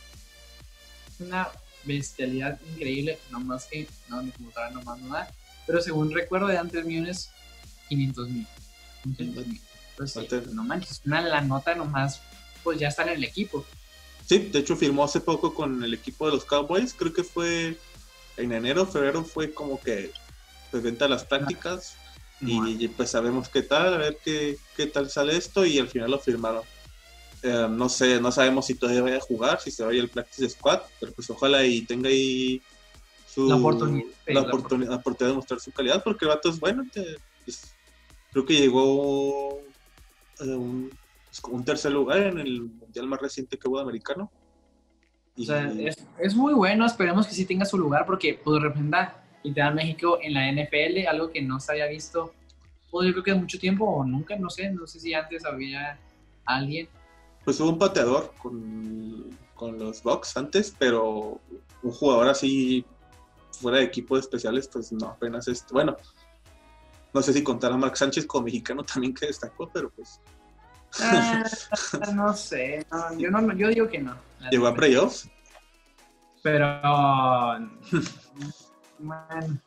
Una 1.20 1.48
bestialidad 1.85 2.59
increíble. 2.72 3.18
No 3.31 3.38
más 3.38 3.66
que, 3.66 3.87
no, 4.09 4.22
mi 4.22 4.33
computadora 4.33 4.72
no 4.72 4.83
más 4.83 5.01
nada. 5.01 5.33
Pero 5.66 5.81
según 5.81 6.11
recuerdo, 6.11 6.48
de 6.48 6.59
antes 6.59 6.85
millones 6.85 7.31
500 7.92 8.28
mil. 8.31 8.46
Pues 9.96 10.16
no 10.52 10.64
manches, 10.64 11.02
una 11.05 11.20
la 11.20 11.42
nota 11.42 11.74
nomás, 11.74 12.20
pues 12.64 12.78
ya 12.78 12.88
está 12.88 13.02
en 13.02 13.11
el 13.11 13.24
equipo. 13.24 13.64
Sí, 14.26 14.38
de 14.38 14.61
hecho 14.61 14.76
firmó 14.76 15.05
hace 15.05 15.20
poco 15.20 15.52
con 15.52 15.85
el 15.85 15.92
equipo 15.92 16.26
de 16.26 16.33
los 16.33 16.44
Cowboys, 16.44 16.94
creo 16.94 17.12
que 17.12 17.24
fue 17.24 17.76
en 18.37 18.52
enero, 18.52 18.87
febrero 18.87 19.24
fue 19.24 19.52
como 19.52 19.78
que 19.81 20.11
presenta 20.70 21.09
las 21.09 21.28
tácticas 21.28 21.96
y, 22.40 22.88
pues 22.88 23.11
sabemos 23.11 23.48
qué 23.48 23.62
tal, 23.62 23.94
a 23.94 23.98
ver 23.98 24.18
qué, 24.24 24.57
qué 24.76 24.87
tal 24.87 25.11
sale 25.11 25.37
esto 25.37 25.64
y 25.64 25.78
al 25.78 25.88
final 25.88 26.11
lo 26.11 26.18
firmaron. 26.18 26.62
Eh, 27.42 27.66
no 27.68 27.88
sé, 27.88 28.20
no 28.20 28.33
sabemos 28.33 28.66
si 28.66 28.74
todavía 28.74 29.02
vaya 29.02 29.16
a 29.18 29.20
jugar, 29.20 29.61
si 29.61 29.70
se 29.70 29.85
vaya 29.85 30.00
el 30.00 30.09
practice 30.09 30.48
squad, 30.48 30.81
pero 30.98 31.12
pues 31.12 31.28
ojalá 31.28 31.64
y 31.64 31.83
tenga 31.83 32.09
ahí 32.09 32.62
su, 33.33 33.48
la, 33.48 33.57
oportunidad, 33.57 34.07
la, 34.26 34.40
oportunidad, 34.42 35.02
de 35.02 35.33
mostrar 35.35 35.61
su 35.61 35.70
calidad, 35.72 36.02
porque 36.02 36.24
el 36.24 36.31
vato 36.31 36.48
es 36.48 36.59
bueno, 36.59 36.85
pues, 36.92 37.16
creo 38.33 38.45
que 38.45 38.55
llegó 38.55 39.61
a 40.40 40.45
un, 40.45 40.90
pues, 41.27 41.42
un, 41.45 41.64
tercer 41.64 41.92
lugar 41.92 42.18
en 42.18 42.38
el 42.38 42.62
mundial 42.62 43.07
más 43.07 43.21
reciente 43.21 43.59
que 43.59 43.68
hubo 43.68 43.79
americano. 43.79 44.31
O 45.38 45.42
sea, 45.42 45.73
es, 46.18 46.35
muy 46.35 46.53
bueno, 46.53 46.85
esperemos 46.85 47.27
que 47.27 47.35
sí 47.35 47.47
tenga 47.47 47.64
su 47.64 47.79
lugar 47.79 48.05
porque 48.05 48.38
pues, 48.42 48.61
representa 48.61 49.23
a 49.62 49.71
México 49.71 50.18
en 50.21 50.35
la 50.35 50.53
NFL, 50.53 51.07
algo 51.09 51.31
que 51.31 51.40
no 51.40 51.59
se 51.59 51.73
había 51.73 51.87
visto, 51.87 52.33
pues, 52.90 53.07
yo 53.07 53.12
creo 53.12 53.25
que 53.25 53.35
mucho 53.35 53.59
tiempo 53.59 53.85
o 53.87 54.05
nunca, 54.05 54.37
no 54.37 54.51
sé, 54.51 54.71
no 54.71 54.87
sé 54.87 55.01
si 55.01 55.14
antes 55.14 55.45
había 55.45 55.99
alguien. 56.45 56.88
Pues 57.45 57.59
hubo 57.61 57.71
un 57.71 57.79
pateador 57.79 58.33
con, 58.40 59.31
con 59.55 59.79
los 59.79 60.03
Bucks 60.03 60.37
antes, 60.37 60.75
pero 60.79 61.40
un 61.83 61.90
jugador 61.90 62.29
así 62.29 62.85
fuera 63.51 63.79
de 63.79 63.85
equipo 63.85 64.14
de 64.14 64.21
especiales, 64.21 64.68
pues 64.68 64.92
no, 64.92 65.09
apenas 65.09 65.49
es, 65.49 65.64
bueno, 65.73 65.97
no 67.12 67.22
sé 67.22 67.33
si 67.33 67.42
contar 67.42 67.72
a 67.72 67.77
Mark 67.77 67.96
Sánchez 67.96 68.27
como 68.27 68.44
mexicano 68.44 68.85
también 68.85 69.14
que 69.14 69.27
destacó, 69.27 69.68
pero 69.72 69.90
pues. 69.90 70.20
Ah, 71.01 71.42
no 72.14 72.35
sé, 72.35 72.87
yo, 73.16 73.31
no, 73.31 73.53
yo 73.55 73.68
digo 73.68 73.88
que 73.88 73.98
no. 73.98 74.14
¿Llegó 74.51 74.66
a 74.66 74.74
playoffs? 74.74 75.30
Pero. 76.43 76.64
bueno. 78.99 79.59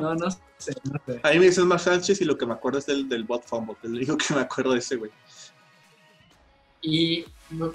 no, 0.00 0.14
no 0.14 0.30
sé, 0.30 0.38
no 0.84 1.00
sé. 1.06 1.20
A 1.22 1.30
mí 1.30 1.38
me 1.38 1.46
dices 1.46 1.64
Mark 1.64 1.80
Sánchez 1.80 2.20
y 2.20 2.24
lo 2.24 2.38
que 2.38 2.46
me 2.46 2.52
acuerdo 2.52 2.78
es 2.78 2.86
del, 2.86 3.08
del 3.08 3.24
bot 3.24 3.44
fumble, 3.44 3.76
te 3.80 3.88
digo 3.88 4.16
que 4.16 4.34
me 4.34 4.40
acuerdo 4.40 4.72
de 4.72 4.78
ese 4.78 4.96
güey. 4.96 5.10
Y, 6.80 7.24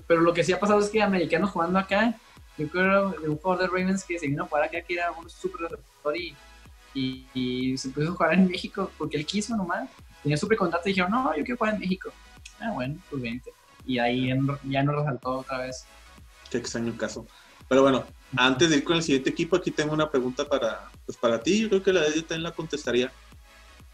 pero 0.05 0.21
lo 0.21 0.33
que 0.33 0.43
sí 0.43 0.51
ha 0.51 0.59
pasado 0.59 0.79
es 0.79 0.89
que 0.89 1.01
americanos 1.01 1.51
jugando 1.51 1.79
acá, 1.79 2.15
yo 2.57 2.67
creo 2.69 3.11
de 3.11 3.29
un 3.29 3.37
jugador 3.37 3.63
de 3.63 3.67
Ravens 3.67 4.03
que 4.03 4.19
se 4.19 4.27
vino 4.27 4.43
a 4.43 4.47
jugar 4.47 4.65
acá 4.65 4.81
que 4.81 4.93
era 4.93 5.11
un 5.11 5.29
super 5.29 5.61
receptor 5.61 6.17
y 6.17 6.35
y, 6.93 7.77
se 7.77 7.89
puso 7.89 8.09
a 8.09 8.11
jugar 8.11 8.33
en 8.33 8.47
México 8.47 8.91
porque 8.97 9.17
él 9.17 9.25
quiso 9.25 9.55
nomás. 9.55 9.89
Tenía 10.23 10.37
su 10.37 10.47
precontrato 10.47 10.87
y 10.87 10.91
dijeron, 10.91 11.11
no, 11.11 11.35
yo 11.35 11.43
quiero 11.43 11.57
jugar 11.57 11.75
en 11.75 11.79
México. 11.79 12.11
Ah, 12.59 12.71
bueno, 12.71 12.97
pues 13.09 13.21
vente. 13.21 13.53
Y 13.85 13.99
ahí 13.99 14.29
ya 14.63 14.83
nos 14.83 14.95
resaltó 14.95 15.39
otra 15.39 15.59
vez. 15.59 15.85
Qué 16.49 16.57
extraño 16.57 16.95
caso. 16.97 17.25
Pero 17.67 17.83
bueno, 17.83 18.05
antes 18.35 18.69
de 18.69 18.77
ir 18.77 18.83
con 18.83 18.97
el 18.97 19.03
siguiente 19.03 19.29
equipo, 19.29 19.55
aquí 19.55 19.71
tengo 19.71 19.93
una 19.93 20.09
pregunta 20.09 20.47
para, 20.47 20.89
pues 21.05 21.17
para 21.17 21.41
ti. 21.41 21.61
Yo 21.61 21.69
creo 21.69 21.83
que 21.83 21.93
la 21.93 22.01
de 22.01 22.21
también 22.21 22.43
la 22.43 22.51
contestaría. 22.51 23.11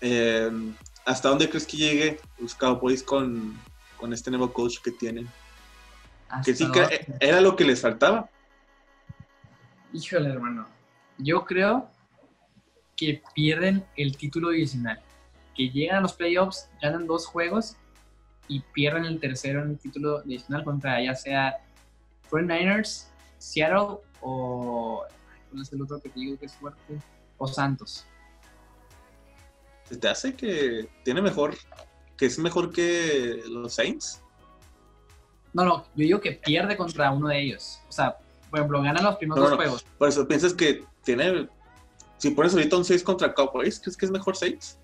Em, 0.01 0.73
¿Hasta 1.05 1.29
dónde 1.29 1.49
crees 1.49 1.67
que 1.67 1.77
llegue 1.77 2.19
los 2.39 2.55
Cowboys 2.55 3.03
con, 3.03 3.59
con 3.97 4.13
este 4.13 4.31
nuevo 4.31 4.53
coach 4.53 4.79
que 4.79 4.91
tienen? 4.91 5.27
Que 6.43 6.55
sí 6.55 6.69
que 6.71 7.05
era 7.19 7.41
lo 7.41 7.55
que 7.55 7.65
les 7.65 7.81
faltaba. 7.81 8.29
Híjole, 9.91 10.29
hermano. 10.29 10.67
Yo 11.17 11.45
creo 11.45 11.91
pierden 13.33 13.85
el 13.95 14.17
título 14.17 14.49
divisional, 14.49 14.99
que 15.55 15.69
llegan 15.69 15.97
a 15.97 16.01
los 16.01 16.13
playoffs, 16.13 16.69
ganan 16.81 17.07
dos 17.07 17.25
juegos 17.25 17.75
y 18.47 18.59
pierden 18.59 19.05
el 19.05 19.19
tercero 19.19 19.61
en 19.63 19.71
el 19.71 19.77
título 19.77 20.19
adicional 20.19 20.63
contra 20.63 21.01
ya 21.01 21.15
sea 21.15 21.57
49ers, 22.29 23.07
Seattle 23.37 23.99
o. 24.21 25.03
¿Cuál 25.49 25.61
es 25.61 25.73
el 25.73 25.81
otro 25.81 25.99
que 26.01 26.09
te 26.09 26.19
digo 26.19 26.37
que 26.39 26.47
es 26.47 26.53
fuerte? 26.53 26.99
O 27.37 27.47
Santos. 27.47 28.05
¿Se 29.83 29.97
te 29.97 30.07
hace 30.07 30.33
que 30.33 30.87
tiene 31.03 31.21
mejor. 31.21 31.55
que 32.17 32.25
es 32.25 32.39
mejor 32.39 32.71
que 32.71 33.43
los 33.47 33.73
Saints? 33.73 34.21
No, 35.53 35.63
no, 35.63 35.83
yo 35.95 36.05
digo 36.05 36.21
que 36.21 36.31
pierde 36.31 36.75
contra 36.75 37.11
uno 37.11 37.27
de 37.27 37.39
ellos. 37.39 37.79
O 37.87 37.91
sea, 37.91 38.17
por 38.49 38.59
ejemplo, 38.59 38.81
gana 38.81 39.01
los 39.01 39.17
primeros 39.17 39.49
dos 39.49 39.57
juegos. 39.57 39.85
Por 39.97 40.09
eso 40.09 40.27
piensas 40.27 40.53
que 40.53 40.83
tiene. 41.03 41.47
Si 42.17 42.29
pones 42.31 42.53
ahorita 42.53 42.77
un 42.77 42.85
6 42.85 43.03
contra 43.03 43.33
Cowboys, 43.33 43.79
¿crees 43.79 43.97
que 43.97 44.05
es 44.05 44.11
mejor 44.11 44.35
Saints? 44.35 44.79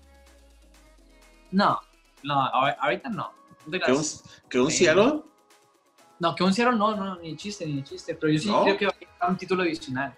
No, 1.50 1.80
no, 2.22 2.34
ahorita 2.34 3.08
no. 3.08 3.32
¿Que 3.70 3.92
un, 3.92 4.04
que 4.48 4.60
un 4.60 4.70
Seattle? 4.70 5.22
No, 6.18 6.34
que 6.34 6.44
un 6.44 6.52
Seattle 6.52 6.78
no, 6.78 6.94
no, 6.96 7.16
ni 7.16 7.36
chiste, 7.36 7.66
ni 7.66 7.82
chiste. 7.82 8.14
Pero 8.14 8.32
yo 8.32 8.38
sí 8.38 8.48
creo 8.48 8.76
que 8.76 8.86
va 8.86 8.92
a 8.92 8.98
llegar 8.98 9.30
un 9.30 9.36
título 9.36 9.62
adicional. 9.62 10.14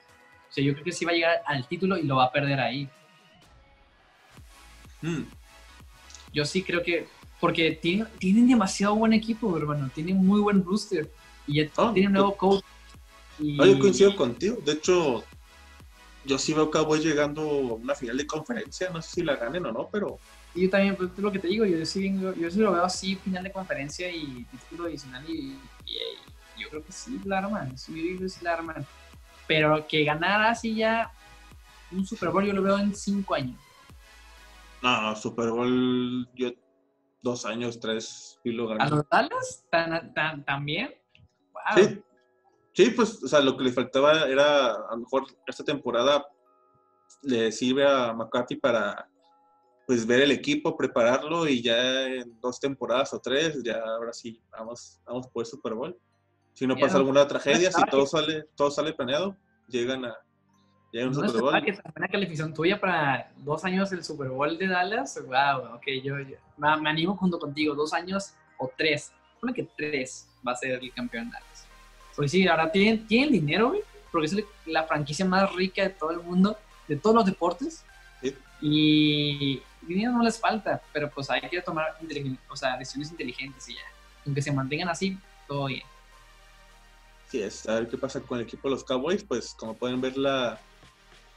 O 0.49 0.53
sea, 0.53 0.65
yo 0.65 0.73
creo 0.73 0.85
que 0.85 0.93
sí 0.93 1.05
va 1.05 1.13
a 1.13 1.15
llegar 1.15 1.43
al 1.47 1.67
título 1.67 1.97
y 1.97 2.03
lo 2.03 2.17
va 2.17 2.25
a 2.25 2.33
perder 2.33 2.61
ahí. 2.61 2.89
Hmm. 5.01 5.23
Yo 6.33 6.45
sí 6.45 6.63
creo 6.63 6.83
que. 6.83 7.07
Porque 7.41 7.73
tienen, 7.73 8.07
tienen 8.19 8.47
demasiado 8.47 8.95
buen 8.97 9.13
equipo, 9.13 9.57
hermano. 9.57 9.91
Tienen 9.95 10.17
muy 10.17 10.41
buen 10.41 10.63
booster. 10.63 11.11
Y 11.47 11.63
ya 11.63 11.71
oh, 11.77 11.93
tienen 11.93 12.09
un 12.09 12.15
nuevo 12.15 12.37
coach. 12.37 12.65
Y... 13.39 13.57
yo 13.57 13.79
coincido 13.79 14.15
contigo. 14.15 14.59
De 14.65 14.73
hecho, 14.73 15.25
yo 16.25 16.39
sí 16.39 16.55
veo 16.55 16.71
que 16.71 16.79
voy 16.79 17.01
llegando 17.01 17.43
a 17.43 17.75
una 17.75 17.95
final 17.95 18.17
de 18.17 18.27
conferencia. 18.27 18.91
No 18.91 19.03
sé 19.03 19.11
si 19.11 19.23
la 19.23 19.37
ganen 19.37 19.67
o 19.67 19.73
no, 19.73 19.89
pero 19.91 20.19
y 20.55 20.63
yo 20.63 20.71
también, 20.71 20.97
pues, 20.97 21.17
lo 21.17 21.33
que 21.33 21.39
te 21.39 21.49
digo, 21.49 21.65
yo 21.65 21.85
sí, 21.87 22.15
yo 22.21 22.51
sí 22.51 22.59
lo 22.59 22.73
veo 22.73 22.85
así, 22.85 23.17
final 23.17 23.43
de 23.43 23.53
conferencia 23.53 24.11
y 24.11 24.45
título 24.45 24.85
adicional, 24.85 25.25
y, 25.29 25.59
yo 26.59 26.69
creo 26.69 26.85
que 26.85 26.93
sí 26.93 27.19
la 27.25 27.39
arman, 27.39 27.77
sí, 27.77 27.93
yo 27.97 28.03
digo 28.03 28.29
sí 28.29 28.45
la 28.45 28.53
arman. 28.53 28.87
Pero 29.49 29.87
que 29.89 30.05
ganara 30.05 30.51
así 30.51 30.75
ya 30.75 31.11
un 31.91 32.07
Super 32.07 32.29
Bowl, 32.29 32.45
yo 32.45 32.53
lo 32.53 32.63
veo 32.63 32.79
en 32.79 32.95
cinco 32.95 33.35
años. 33.35 33.59
No, 34.83 35.17
Super 35.17 35.51
Bowl, 35.51 36.29
yo 36.35 36.51
dos 37.23 37.47
años, 37.47 37.81
tres, 37.81 38.39
y 38.45 38.53
lo 38.53 38.69
gané. 38.69 38.85
¿A 38.85 38.89
los 38.89 39.09
Dallas? 39.09 39.65
¿Tan, 39.71 40.13
tan, 40.13 40.45
¿También? 40.45 40.95
Sí. 41.75 42.03
Sí, 42.73 42.91
pues, 42.91 43.23
o 43.23 43.29
sea, 43.29 43.41
lo 43.41 43.57
que 43.57 43.65
le 43.65 43.73
faltaba 43.73 44.25
era, 44.27 44.73
a 44.73 44.93
lo 44.93 44.99
mejor, 44.99 45.27
esta 45.47 45.65
temporada 45.65 46.27
le 47.23 47.53
sirve 47.53 47.87
a 47.87 48.13
McCarthy 48.13 48.57
para 48.57 49.09
pues 49.87 50.07
ver 50.07 50.23
el 50.23 50.31
equipo, 50.31 50.77
prepararlo 50.77 51.47
y 51.47 51.61
ya 51.61 52.07
en 52.07 52.41
dos 52.41 52.61
temporadas 52.61 53.13
o 53.15 53.21
tres, 53.21 53.63
ya 53.63 53.79
ahora 53.79 54.13
sí, 54.13 54.41
vamos, 54.51 55.01
vamos 55.05 55.27
por 55.29 55.43
el 55.43 55.47
Super 55.47 55.75
Bowl. 55.75 55.99
Si 56.55 56.67
no 56.67 56.77
pasa 56.77 56.99
alguna 56.99 57.27
tragedia, 57.27 57.73
si 57.73 57.83
todo 57.91 58.07
sale, 58.07 58.45
todo 58.55 58.71
sale 58.71 58.93
planeado, 58.93 59.37
llegan 59.69 60.05
a, 60.05 60.17
llegan 60.93 61.09
un 61.09 61.15
Super 61.15 61.41
Bowl. 61.41 61.65
Que 61.65 61.79
una 61.97 62.09
calificación 62.09 62.55
tuya 62.55 62.81
para 62.81 63.33
dos 63.39 63.65
años 63.65 63.91
el 63.93 64.05
Super 64.05 64.29
Bowl 64.29 64.57
de 64.57 64.69
Dallas, 64.69 65.21
wow, 65.27 65.75
ok, 65.75 65.85
yo, 66.03 66.15
me, 66.57 66.89
animo 66.89 67.17
junto 67.17 67.39
contigo, 67.39 67.75
dos 67.75 67.93
años 67.93 68.35
o 68.59 68.71
tres, 68.77 69.13
supone 69.35 69.55
que 69.55 69.69
tres 69.77 70.29
va 70.47 70.53
a 70.53 70.57
ser 70.57 70.83
el 70.83 70.93
campeón 70.93 71.31
Dallas. 71.31 71.69
Pues 72.17 72.31
sí, 72.31 72.47
ahora 72.47 72.71
tienen, 72.71 73.07
tienen 73.07 73.33
dinero, 73.33 73.75
porque 74.11 74.27
es 74.27 74.37
la 74.67 74.85
franquicia 74.85 75.25
más 75.25 75.53
rica 75.55 75.83
de 75.83 75.91
todo 75.91 76.11
el 76.11 76.21
mundo, 76.21 76.57
de 76.89 76.97
todos 76.97 77.17
los 77.17 77.27
deportes. 77.27 77.85
Y 78.65 79.61
dinero 79.81 80.13
no 80.13 80.23
les 80.23 80.39
falta, 80.39 80.81
pero 80.93 81.11
pues 81.11 81.29
hay 81.31 81.41
que 81.41 81.61
tomar 81.63 81.97
o 82.49 82.57
sea, 82.57 82.77
decisiones 82.77 83.11
inteligentes 83.11 83.69
y 83.69 83.75
ya. 83.75 83.81
Aunque 84.25 84.41
se 84.41 84.53
mantengan 84.53 84.89
así, 84.89 85.19
todo 85.49 85.67
bien. 85.67 85.83
Sí, 87.29 87.43
es. 87.43 87.69
A 87.69 87.75
ver 87.75 87.89
qué 87.89 87.99
pasa 87.99 88.21
con 88.21 88.39
el 88.39 88.45
equipo 88.45 88.69
de 88.69 88.75
los 88.75 88.85
Cowboys. 88.85 89.25
Pues 89.25 89.55
como 89.55 89.75
pueden 89.75 90.01
ver, 90.01 90.17
la, 90.17 90.61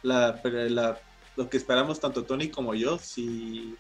la, 0.04 0.40
la 0.44 1.00
lo 1.36 1.50
que 1.50 1.58
esperamos 1.58 2.00
tanto 2.00 2.24
Tony 2.24 2.50
como 2.50 2.76
yo, 2.76 2.98
si, 2.98 3.76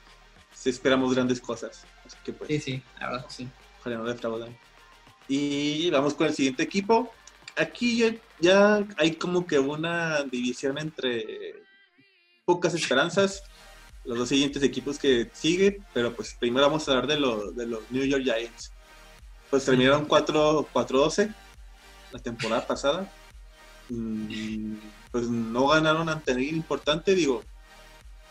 si 0.53 0.69
esperamos 0.69 1.13
grandes 1.13 1.39
cosas. 1.39 1.85
Así 2.05 2.17
que 2.23 2.33
pues, 2.33 2.47
sí, 2.47 2.59
sí, 2.59 2.83
la 2.99 3.11
verdad 3.11 3.25
sí. 3.29 3.47
Ojalá 3.79 3.97
no 3.97 4.05
defraudan. 4.05 4.57
Y 5.27 5.89
vamos 5.89 6.13
con 6.13 6.27
el 6.27 6.33
siguiente 6.33 6.63
equipo. 6.63 7.11
Aquí 7.57 7.97
ya, 7.97 8.15
ya 8.39 8.87
hay 8.97 9.15
como 9.15 9.45
que 9.47 9.59
una 9.59 10.23
división 10.23 10.77
entre 10.77 11.63
pocas 12.45 12.73
esperanzas 12.73 13.43
los 14.05 14.19
dos 14.19 14.29
siguientes 14.29 14.61
equipos 14.61 14.99
que 14.99 15.29
siguen, 15.33 15.83
pero 15.93 16.13
pues 16.13 16.35
primero 16.39 16.67
vamos 16.67 16.87
a 16.87 16.91
hablar 16.91 17.07
de, 17.07 17.15
de 17.15 17.65
los 17.65 17.81
New 17.89 18.03
York 18.05 18.23
Giants. 18.23 18.71
Pues 19.49 19.65
terminaron 19.65 20.07
4-12 20.07 21.33
la 22.11 22.19
temporada 22.19 22.65
pasada. 22.65 23.11
Mm, 23.89 24.75
pues 25.11 25.27
no 25.27 25.67
ganaron 25.67 26.09
ante 26.09 26.31
alguien 26.31 26.55
importante, 26.55 27.15
digo, 27.15 27.43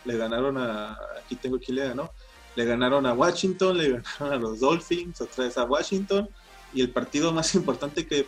le 0.05 0.17
ganaron 0.17 0.57
a, 0.57 0.97
aquí 1.17 1.35
tengo 1.35 1.59
quién 1.59 1.77
le 1.77 1.87
ganó, 1.87 2.11
le 2.55 2.65
ganaron 2.65 3.05
a 3.05 3.13
Washington, 3.13 3.77
le 3.77 3.89
ganaron 3.89 4.33
a 4.33 4.35
los 4.35 4.59
Dolphins, 4.59 5.19
otra 5.21 5.45
vez 5.45 5.57
a 5.57 5.63
Washington, 5.63 6.29
y 6.75 6.81
el 6.81 6.91
partido 6.91 7.31
más 7.31 7.55
importante 7.55 8.05
que 8.05 8.27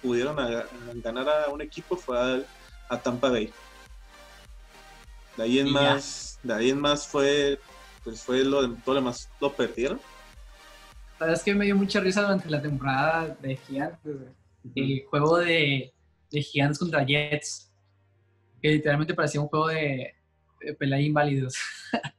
pudieron 0.00 0.36
ganar 1.02 1.28
a 1.28 1.50
un 1.50 1.62
equipo 1.62 1.96
fue 1.96 2.46
a 2.88 3.00
Tampa 3.00 3.30
Bay. 3.30 3.52
De 5.36 5.42
ahí 5.42 5.58
en 5.58 5.70
más, 5.70 6.38
de 6.42 6.54
ahí 6.54 6.70
en 6.70 6.80
más 6.80 7.06
fue, 7.06 7.58
pues 8.04 8.22
fue 8.22 8.44
lo 8.44 8.62
de 8.62 8.76
todo 8.82 8.94
lo 8.94 9.00
demás 9.00 9.28
lo 9.40 9.52
perdieron. 9.52 10.00
La 11.18 11.26
verdad 11.26 11.38
es 11.38 11.42
que 11.42 11.54
me 11.54 11.64
dio 11.64 11.76
mucha 11.76 11.98
risa 12.00 12.22
durante 12.22 12.48
la 12.48 12.60
temporada 12.60 13.36
de 13.40 13.56
Gigantes, 13.56 14.16
el 14.74 15.04
juego 15.08 15.38
de, 15.38 15.92
de, 16.30 16.42
Gigantes 16.42 16.78
contra 16.78 17.04
Jets, 17.04 17.72
que 18.60 18.68
literalmente 18.68 19.14
parecía 19.14 19.40
un 19.40 19.48
juego 19.48 19.68
de, 19.68 20.14
de 20.60 20.74
pelea 20.74 21.00
inválidos. 21.00 21.56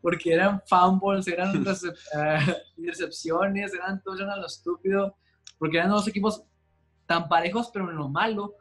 Porque 0.00 0.32
eran 0.32 0.62
fumbles, 0.66 1.26
eran 1.26 1.52
intercepciones, 2.76 3.74
eran 3.74 4.02
todos 4.02 4.20
eran 4.20 4.40
lo 4.40 4.46
estúpido, 4.46 5.16
porque 5.58 5.78
eran 5.78 5.90
dos 5.90 6.06
equipos 6.06 6.44
tan 7.06 7.28
parejos, 7.28 7.70
pero 7.72 7.90
en 7.90 7.96
lo 7.96 8.08
malo, 8.08 8.54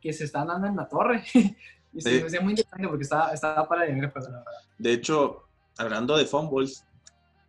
que 0.00 0.12
se 0.12 0.24
están 0.24 0.46
dando 0.46 0.68
en 0.68 0.76
la 0.76 0.88
torre. 0.88 1.24
Y 1.96 2.00
se 2.00 2.20
me 2.20 2.26
hacía 2.26 2.40
muy 2.40 2.50
interesante 2.50 2.88
porque 2.88 3.04
estaba, 3.04 3.32
estaba 3.32 3.68
para 3.68 3.82
de 3.82 4.08
pues, 4.08 4.28
De 4.78 4.92
hecho, 4.92 5.44
hablando 5.78 6.16
de 6.16 6.24
fumbles, 6.24 6.84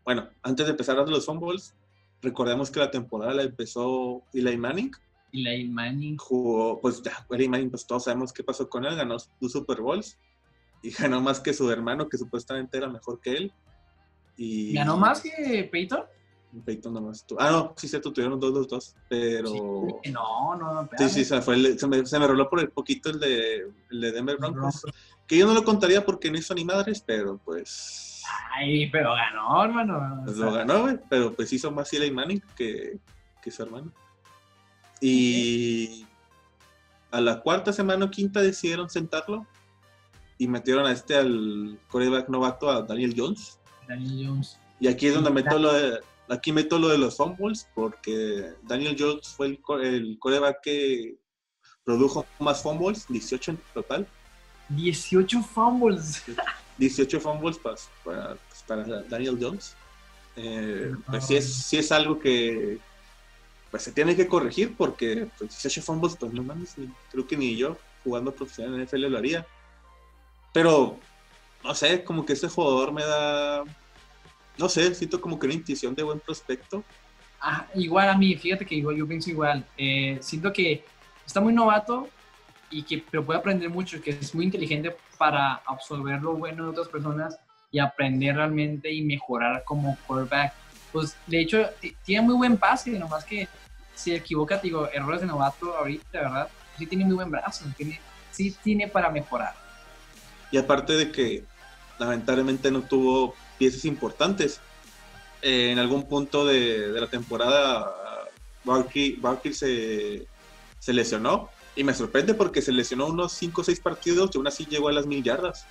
bueno, 0.04 0.30
antes 0.44 0.68
de 0.68 0.72
empezar 0.72 0.94
hablando 0.94 1.14
de 1.14 1.18
los 1.18 1.26
fumbles, 1.26 1.76
recordemos 2.22 2.70
que 2.70 2.80
la 2.80 2.92
temporada 2.92 3.34
la 3.34 3.42
empezó 3.42 4.22
Eli 4.36 4.56
Manning. 4.56 4.92
Eli 5.34 5.68
Manning. 5.68 6.18
Jugó, 6.18 6.80
pues 6.80 7.02
ya, 7.02 7.26
Eli 7.32 7.50
Manning, 7.50 7.72
pues 7.72 7.88
todos 7.88 8.04
sabemos 8.04 8.32
qué 8.32 8.44
pasó 8.44 8.70
con 8.70 8.86
él, 8.86 8.96
ganó 8.96 9.18
dos 9.42 9.52
Super 9.52 9.82
Bowls 9.82 10.20
y 10.86 10.92
ganó 10.92 11.20
más 11.20 11.40
que 11.40 11.52
su 11.52 11.72
hermano, 11.72 12.08
que 12.08 12.18
supuestamente 12.18 12.78
era 12.78 12.88
mejor 12.88 13.20
que 13.20 13.32
él. 13.32 13.54
Y... 14.38 14.74
¿Ganó 14.74 14.98
más 14.98 15.22
que 15.22 15.68
Peyton? 15.72 16.04
Peyton 16.64 16.94
nomás. 16.94 17.26
Ah, 17.40 17.50
no, 17.50 17.74
sí, 17.76 17.88
cierto, 17.88 18.14
tuvieron 18.14 18.40
dos, 18.40 18.54
dos, 18.54 18.68
dos, 18.68 18.96
pero... 19.10 19.52
no, 20.12 20.56
no, 20.56 20.84
no. 20.84 20.90
Sí, 20.96 21.10
sí, 21.10 21.26
se, 21.26 21.42
fue 21.42 21.76
se, 21.76 21.88
me, 21.88 22.06
se 22.06 22.20
me 22.20 22.28
roló 22.28 22.48
por 22.48 22.60
el 22.60 22.70
poquito 22.70 23.10
el 23.10 23.20
de, 23.20 23.68
el 23.90 24.02
de 24.02 24.12
Denver 24.12 24.38
Broncos, 24.38 24.86
que 25.26 25.40
yo 25.40 25.48
no 25.48 25.56
lo 25.56 25.64
contaría 25.64 26.06
porque 26.06 26.30
no 26.30 26.38
hizo 26.38 26.54
ni 26.54 26.64
madres, 26.64 27.04
pero 27.06 27.40
pues... 27.44 28.22
Ay, 28.54 28.88
pero 28.92 29.14
ganó, 29.14 29.64
hermano. 29.64 30.22
Pues 30.24 30.38
lo 30.38 30.54
ganó, 30.54 30.82
güey, 30.84 31.00
pero 31.10 31.34
pues 31.34 31.52
hizo 31.52 31.72
más 31.72 31.92
Eli 31.94 32.12
Manning 32.12 32.44
que, 32.56 33.00
que 33.42 33.50
su 33.50 33.64
hermano. 33.64 33.92
Y 35.02 36.06
a 37.10 37.22
la 37.22 37.42
cuarta 37.42 37.74
semana 37.74 38.06
o 38.06 38.12
quinta 38.12 38.42
decidieron 38.42 38.88
sentarlo 38.88 39.48
y 40.38 40.48
metieron 40.48 40.86
a 40.86 40.92
este 40.92 41.16
al 41.16 41.80
coreback 41.90 42.30
novato, 42.30 42.70
a 42.70 42.82
Daniel 42.82 43.14
Jones. 43.16 43.60
Daniel 43.88 44.28
Jones. 44.28 44.60
Y 44.80 44.88
aquí 44.88 45.08
es 45.08 45.16
donde 45.16 45.32
meto 45.32 45.58
lo 45.58 45.74
de, 45.74 46.00
Aquí 46.28 46.52
meto 46.52 46.80
lo 46.80 46.90
de 46.90 46.98
los 46.98 47.18
fumbles 47.18 47.68
porque 47.76 48.54
Daniel 48.64 48.96
Jones 48.98 49.28
fue 49.30 49.48
el, 49.48 49.60
el 49.84 50.18
coreback 50.20 50.62
que 50.62 51.18
produjo 51.84 52.26
más 52.40 52.64
fumbles, 52.64 53.06
18 53.08 53.52
en 53.52 53.60
total. 53.74 54.08
18 54.70 55.42
fumbles. 55.44 56.24
18 56.78 57.20
fumbles 57.20 57.60
para, 57.60 58.38
para, 58.68 59.04
Daniel 59.04 59.38
Jones. 59.40 59.76
Eh, 60.36 60.94
pues 61.06 61.28
sí 61.28 61.36
es, 61.36 61.54
sí 61.54 61.78
es 61.78 61.92
algo 61.92 62.20
que 62.20 62.80
pues 63.72 63.84
se 63.84 63.92
tiene 63.92 64.16
que 64.16 64.28
corregir 64.28 64.76
porque 64.76 65.28
pues, 65.38 65.52
18 65.52 65.82
fumbles, 65.82 66.18
pues 66.20 66.34
no 66.34 66.44
mames, 66.44 66.76
creo 67.12 67.28
que 67.28 67.38
ni 67.38 67.56
yo 67.56 67.78
jugando 68.04 68.34
profesional 68.34 68.76
en 68.76 68.86
NFL 68.86 69.06
lo 69.08 69.18
haría. 69.18 69.46
Pero, 70.56 70.98
no 71.64 71.76
sé, 71.76 72.04
como 72.04 72.26
que 72.26 72.32
ese 72.34 72.48
jugador 72.48 72.94
me 72.94 73.04
da 73.04 73.64
no 74.58 74.70
sé, 74.70 74.96
siento 74.96 75.20
como 75.20 75.38
que 75.38 75.48
una 75.48 75.56
intuición 75.56 75.94
de 75.94 76.04
buen 76.04 76.20
prospecto. 76.20 76.84
Ah, 77.42 77.68
igual 77.76 78.10
a 78.10 78.18
mí, 78.18 78.36
fíjate 78.36 78.66
que 78.66 78.76
igual, 78.76 78.96
yo 78.96 79.06
pienso 79.08 79.30
igual. 79.30 79.66
Eh, 79.78 80.18
siento 80.22 80.52
que 80.54 80.86
está 81.26 81.42
muy 81.42 81.54
novato 81.54 82.08
y 82.70 82.84
que 82.84 83.04
pero 83.12 83.26
puede 83.26 83.40
aprender 83.40 83.70
mucho, 83.70 84.02
que 84.02 84.12
es 84.12 84.34
muy 84.34 84.46
inteligente 84.46 84.96
para 85.18 85.56
absorber 85.66 86.22
lo 86.22 86.36
bueno 86.36 86.64
de 86.64 86.70
otras 86.70 86.88
personas 86.88 87.38
y 87.70 87.80
aprender 87.80 88.36
realmente 88.36 88.92
y 88.92 89.02
mejorar 89.02 89.64
como 89.66 89.98
quarterback. 90.08 90.54
pues 90.92 91.18
de 91.28 91.42
hecho 91.42 91.70
tiene 92.04 92.22
muy 92.22 92.36
buen 92.36 92.58
pase, 92.58 92.92
nomás 92.98 93.26
que 93.26 93.48
si 93.94 94.14
equivoca, 94.14 94.58
digo, 94.60 94.88
errores 94.94 95.22
de 95.22 95.28
novato 95.28 95.76
ahorita, 95.76 96.22
¿verdad? 96.22 96.50
Sí 96.78 96.86
tiene 96.86 97.04
muy 97.04 97.16
buen 97.16 97.32
brazo, 97.32 97.66
tiene, 97.76 98.00
sí 98.32 98.56
tiene 98.64 98.88
para 98.88 99.10
mejorar. 99.10 99.65
Y 100.56 100.58
aparte 100.58 100.94
de 100.94 101.12
que 101.12 101.44
lamentablemente 102.00 102.72
no 102.72 102.82
tuvo 102.82 103.36
piezas 103.58 103.84
importantes, 103.84 104.62
eh, 105.42 105.72
en 105.72 105.80
algún 105.80 106.08
punto 106.08 106.46
de, 106.46 106.88
la 106.98 107.08
temporada 107.08 107.94
Barkley, 108.64 109.20
se, 109.52 110.26
se, 110.80 110.94
lesionó 110.94 111.50
y 111.76 111.84
me 111.84 111.94
sorprende 111.94 112.36
porque 112.36 112.62
se 112.62 112.72
lesionó 112.72 113.08
unos 113.08 113.34
5 113.34 113.60
o 113.60 113.64
6 113.66 113.82
partidos 113.82 114.30
y 114.34 114.38
aún 114.38 114.48
así 114.48 114.66
llegó 114.66 114.88
a 114.88 114.94
las 114.94 115.06
mil 115.06 115.22
yardas. 115.22 115.68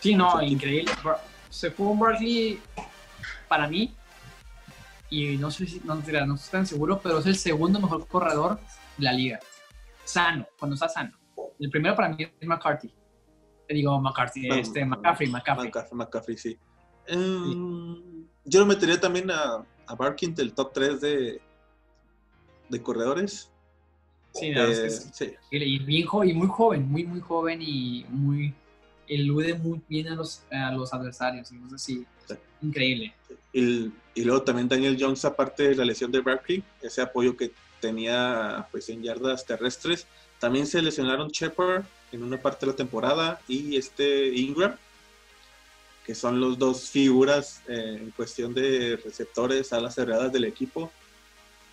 Sí, 0.00 0.14
no, 0.14 0.40
increíble. 0.40 0.90
Se 1.50 1.70
fue 1.70 1.88
un 1.88 1.98
Barkley, 1.98 2.62
para 3.46 3.68
mí, 3.68 3.94
y 5.10 5.36
no 5.36 5.50
sé 5.50 5.66
si, 5.66 5.82
no, 5.84 5.96
no 5.96 6.34
estoy 6.34 6.50
tan 6.50 6.66
seguro, 6.66 6.98
pero 7.02 7.18
es 7.18 7.26
el 7.26 7.36
segundo 7.36 7.78
mejor 7.78 8.08
corredor 8.08 8.58
de 8.96 9.04
la 9.04 9.12
liga. 9.12 9.38
Sano, 10.02 10.46
cuando 10.58 10.76
está 10.76 10.88
sano. 10.88 11.12
El 11.60 11.68
primero 11.68 11.94
para 11.94 12.08
mí 12.08 12.24
es 12.24 12.48
McCarthy. 12.48 12.90
Te 13.66 13.74
digo 13.74 13.98
McCarthy, 14.00 14.48
este, 14.50 14.84
McCaffrey, 14.84 15.30
McCaffrey. 15.30 15.66
McCaffrey, 15.66 15.98
McCaffrey 15.98 16.36
sí. 16.36 16.58
Em, 17.06 18.26
yo 18.44 18.60
lo 18.60 18.66
metería 18.66 19.00
también 19.00 19.30
a, 19.30 19.64
a 19.86 19.94
Barkin 19.94 20.34
del 20.34 20.52
top 20.52 20.72
3 20.72 21.00
de, 21.00 21.40
de 22.68 22.82
corredores. 22.82 23.50
Sí, 24.34 24.52
eh, 24.54 24.90
sí. 24.90 25.32
Y, 25.50 25.78
bien 25.78 26.08
y 26.24 26.32
muy 26.32 26.48
joven, 26.48 26.90
muy, 26.90 27.04
muy 27.04 27.20
joven 27.20 27.62
y 27.62 28.04
muy 28.08 28.52
elude 29.06 29.54
muy 29.54 29.80
bien 29.88 30.08
a 30.08 30.14
los, 30.16 30.42
a 30.50 30.72
los 30.72 30.92
adversarios. 30.92 31.50
Entonces, 31.52 31.82
sí, 31.82 32.06
increíble. 32.60 33.14
Y, 33.52 33.92
y, 34.14 34.24
luego 34.24 34.42
también 34.42 34.68
Daniel 34.68 34.96
Jones, 34.98 35.24
aparte 35.24 35.68
de 35.68 35.74
la 35.76 35.84
lesión 35.84 36.10
de 36.10 36.20
Barkley, 36.20 36.64
ese 36.82 37.00
apoyo 37.00 37.36
que 37.36 37.52
tenía 37.80 38.66
pues 38.72 38.88
en 38.88 39.02
yardas 39.02 39.44
terrestres. 39.44 40.06
También 40.44 40.66
se 40.66 40.82
lesionaron 40.82 41.28
Shepard 41.30 41.84
en 42.12 42.22
una 42.22 42.36
parte 42.36 42.66
de 42.66 42.72
la 42.72 42.76
temporada 42.76 43.40
y 43.48 43.78
este 43.78 44.28
Ingram, 44.28 44.76
que 46.04 46.14
son 46.14 46.38
los 46.38 46.58
dos 46.58 46.90
figuras 46.90 47.62
eh, 47.66 48.00
en 48.02 48.10
cuestión 48.10 48.52
de 48.52 49.00
receptores 49.02 49.72
a 49.72 49.80
las 49.80 49.94
cerradas 49.94 50.30
del 50.34 50.44
equipo. 50.44 50.92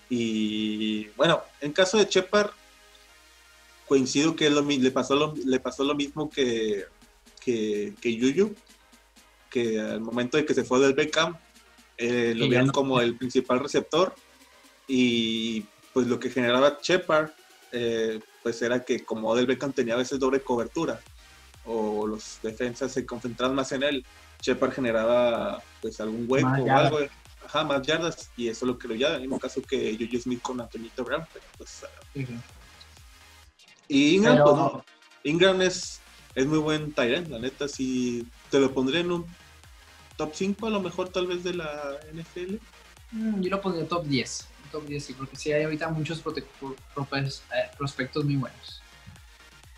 Y 0.09 1.09
bueno, 1.17 1.41
en 1.59 1.73
caso 1.73 1.97
de 1.97 2.05
Shepard, 2.05 2.51
coincido 3.89 4.37
que 4.37 4.49
lo, 4.49 4.61
le, 4.61 4.91
pasó 4.91 5.15
lo, 5.15 5.33
le 5.35 5.59
pasó 5.59 5.83
lo 5.83 5.93
mismo 5.93 6.29
que, 6.29 6.85
que, 7.41 7.93
que 7.99 8.15
Yuyu, 8.15 8.55
que 9.49 9.81
al 9.81 9.99
momento 9.99 10.37
de 10.37 10.45
que 10.45 10.53
se 10.53 10.63
fue 10.63 10.79
del 10.79 10.93
Beckham, 10.93 11.35
eh, 11.97 12.33
lo 12.37 12.47
vieron 12.47 12.69
como 12.69 13.01
el 13.01 13.17
principal 13.17 13.59
receptor 13.59 14.15
y 14.87 15.65
pues 15.91 16.07
lo 16.07 16.21
que 16.21 16.29
generaba 16.29 16.79
Shepard 16.81 17.31
eh, 17.73 18.21
pues 18.43 18.61
era 18.61 18.83
que 18.83 19.03
como 19.03 19.29
Odell 19.29 19.45
Beckham 19.45 19.73
tenía 19.73 19.93
a 19.93 19.97
veces 19.97 20.19
doble 20.19 20.41
cobertura 20.41 20.99
o 21.65 22.07
los 22.07 22.39
defensas 22.41 22.91
se 22.91 23.05
concentraban 23.05 23.55
más 23.55 23.71
en 23.71 23.83
él, 23.83 24.05
Shepard 24.41 24.73
generaba 24.73 25.61
pues 25.81 25.99
algún 25.99 26.25
hueco 26.27 26.47
o 26.47 26.71
algo, 26.71 26.99
ajá, 27.45 27.63
más 27.63 27.81
yardas 27.83 28.31
y 28.35 28.47
eso 28.47 28.65
lo 28.65 28.77
que 28.77 28.87
lo 28.87 28.95
ya, 28.95 29.09
en 29.09 29.15
el 29.15 29.21
mismo 29.21 29.39
caso 29.39 29.61
que 29.61 29.95
Juju 29.99 30.21
Smith 30.21 30.41
con 30.41 30.59
Antonito 30.59 31.03
Brown, 31.03 31.25
pues, 31.57 31.85
Y 33.87 34.15
Ingram, 34.15 34.43
pues, 34.43 34.83
Ingram 35.23 35.61
es, 35.61 35.99
es 36.33 36.45
muy 36.47 36.57
buen 36.57 36.91
Tyrant, 36.93 37.29
la 37.29 37.39
neta, 37.39 37.67
si 37.67 38.25
te 38.49 38.59
lo 38.59 38.73
pondré 38.73 39.01
en 39.01 39.11
un 39.11 39.25
top 40.17 40.31
5 40.33 40.67
a 40.67 40.69
lo 40.71 40.81
mejor 40.81 41.09
tal 41.09 41.27
vez 41.27 41.43
de 41.43 41.53
la 41.53 41.99
NFL. 42.11 42.55
Mm, 43.11 43.41
yo 43.41 43.49
lo 43.49 43.61
pondría 43.61 43.87
top 43.87 44.05
10 44.05 44.50
top 44.71 44.85
10, 44.85 45.03
sí, 45.03 45.13
porque 45.13 45.35
sí 45.35 45.51
hay 45.51 45.63
ahorita 45.63 45.89
muchos 45.89 46.19
eh, 46.19 46.43
prospectos 47.77 48.25
muy 48.25 48.35
buenos. 48.37 48.81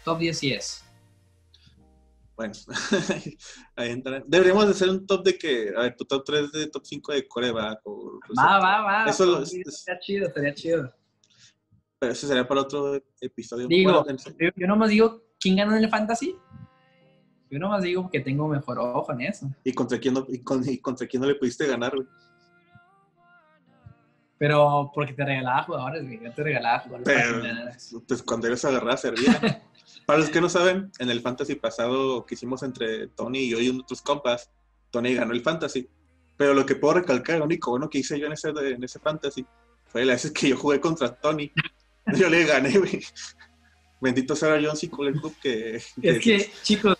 Top 0.03 0.19
10 0.19 0.37
sí 0.37 0.53
es. 0.53 0.83
Bueno, 2.35 2.53
ahí 3.75 3.91
entra. 3.91 4.23
Deberíamos 4.25 4.65
hacer 4.65 4.89
un 4.89 5.05
top 5.05 5.23
de 5.23 5.37
que, 5.37 5.71
a 5.75 5.81
ver, 5.81 5.95
tu 5.95 6.05
top 6.05 6.23
3 6.25 6.51
de 6.51 6.67
top 6.67 6.85
5 6.85 7.13
de 7.13 7.27
coreback. 7.27 7.79
O, 7.85 8.19
va, 8.37 8.59
va, 8.59 8.81
va. 8.81 9.05
Eso 9.05 9.25
lo, 9.25 9.43
estaría 9.43 9.99
chido, 9.99 10.27
estaría 10.27 10.53
chido. 10.53 10.93
Pero 11.99 12.11
eso 12.11 12.27
sería 12.27 12.47
para 12.47 12.61
otro 12.61 13.01
episodio. 13.21 13.67
Digo, 13.67 14.05
yo, 14.39 14.49
yo 14.55 14.67
nomás 14.67 14.89
digo, 14.89 15.23
¿quién 15.39 15.55
ganó 15.55 15.75
en 15.75 15.83
el 15.83 15.89
fantasy? 15.89 16.35
Yo 17.49 17.59
nomás 17.59 17.83
digo 17.83 18.09
que 18.09 18.19
tengo 18.19 18.47
mejor 18.47 18.79
ojo 18.79 19.11
en 19.13 19.21
eso. 19.21 19.47
¿Y 19.63 19.73
contra 19.73 19.99
quién 19.99 20.15
no, 20.15 20.25
y 20.27 20.39
contra 20.79 21.05
quién 21.05 21.21
no 21.21 21.27
le 21.27 21.35
pudiste 21.35 21.67
ganar, 21.67 21.95
güey? 21.95 22.07
Pero 24.43 24.91
porque 24.93 25.13
te 25.13 25.23
regalaba 25.23 25.63
jugadores, 25.63 26.03
güey. 26.03 26.19
Yo 26.21 26.33
te 26.33 26.43
regalaba 26.43 26.79
jugadores. 26.79 27.05
Pero, 27.05 28.01
pues 28.05 28.21
cuando 28.23 28.47
eres 28.47 28.65
agarrada 28.65 28.97
servía. 28.97 29.39
para 30.05 30.19
los 30.19 30.29
que 30.29 30.41
no 30.41 30.49
saben, 30.49 30.91
en 30.99 31.09
el 31.09 31.21
fantasy 31.21 31.55
pasado 31.55 32.25
que 32.25 32.35
hicimos 32.35 32.61
entre 32.61 33.07
Tony 33.07 33.39
y 33.39 33.49
yo 33.51 33.61
y 33.61 33.69
otros 33.69 34.01
compas, 34.01 34.51
Tony 34.91 35.13
ganó 35.13 35.31
el 35.31 35.39
fantasy. 35.39 35.87
Pero 36.35 36.53
lo 36.53 36.65
que 36.65 36.75
puedo 36.75 36.95
recalcar, 36.95 37.39
lo 37.39 37.45
único 37.45 37.71
bueno 37.71 37.89
que 37.89 37.99
hice 37.99 38.19
yo 38.19 38.27
en 38.27 38.33
ese, 38.33 38.49
en 38.49 38.83
ese 38.83 38.99
fantasy 38.99 39.45
fue 39.85 40.03
la 40.03 40.11
vez 40.11 40.29
que 40.31 40.49
yo 40.49 40.57
jugué 40.57 40.81
contra 40.81 41.15
Tony. 41.15 41.49
yo 42.13 42.27
le 42.27 42.43
gané, 42.43 42.77
güey. 42.77 43.01
Bendito 44.01 44.35
sea 44.35 44.59
Jones 44.61 44.83
y 44.83 44.89
Cooler 44.89 45.13
Club 45.13 45.33
que, 45.41 45.81
que... 46.01 46.09
Es 46.09 46.19
que, 46.21 46.51
chicos, 46.63 46.97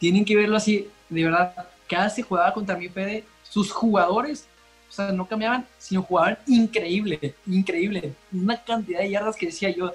tienen 0.00 0.24
que 0.24 0.34
verlo 0.34 0.56
así, 0.56 0.90
de 1.10 1.22
verdad. 1.22 1.68
Cada 1.88 2.06
vez 2.06 2.14
que 2.14 2.22
jugaba 2.24 2.52
contra 2.52 2.76
mi 2.76 2.88
Fede, 2.88 3.24
sus 3.44 3.70
jugadores 3.70 4.48
o 4.94 4.96
sea, 4.96 5.12
no 5.12 5.26
cambiaban, 5.26 5.66
sino 5.76 6.02
jugaban 6.02 6.38
increíble, 6.46 7.34
increíble. 7.46 8.14
Una 8.32 8.62
cantidad 8.62 9.00
de 9.00 9.10
yardas 9.10 9.34
que 9.34 9.46
decía 9.46 9.70
yo, 9.70 9.92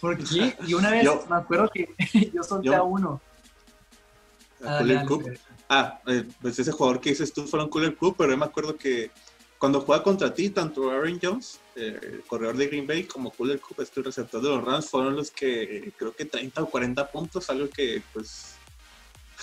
¿por 0.00 0.16
qué? 0.16 0.56
Y 0.66 0.72
una 0.72 0.90
vez 0.90 1.06
me 1.28 1.36
acuerdo 1.36 1.68
que 1.68 1.94
yo 2.32 2.42
solté 2.42 2.74
a 2.74 2.82
uno. 2.82 3.20
Ah, 4.64 4.82
ah 5.68 6.00
eh, 6.06 6.24
pues 6.40 6.58
ese 6.58 6.72
jugador 6.72 7.00
que 7.00 7.10
dices 7.10 7.34
tú 7.34 7.46
fue 7.46 7.62
un 7.62 7.68
Cooler 7.68 7.94
Cup, 7.94 8.14
pero 8.16 8.30
yo 8.30 8.38
me 8.38 8.46
acuerdo 8.46 8.76
que 8.76 9.10
cuando 9.58 9.82
juega 9.82 10.02
contra 10.02 10.32
ti, 10.32 10.48
tanto 10.48 10.90
Aaron 10.90 11.18
Jones, 11.22 11.60
eh, 11.76 12.00
el 12.02 12.22
corredor 12.22 12.56
de 12.56 12.68
Green 12.68 12.86
Bay, 12.86 13.04
como 13.04 13.30
Cooler 13.30 13.60
Cup, 13.60 13.82
este 13.82 14.00
receptor 14.00 14.40
de 14.40 14.48
los 14.48 14.64
Rams, 14.64 14.88
fueron 14.88 15.16
los 15.16 15.30
que 15.30 15.92
creo 15.98 16.16
que 16.16 16.24
30 16.24 16.62
o 16.62 16.66
40 16.66 17.10
puntos, 17.10 17.50
algo 17.50 17.68
que 17.68 18.02
pues... 18.14 18.54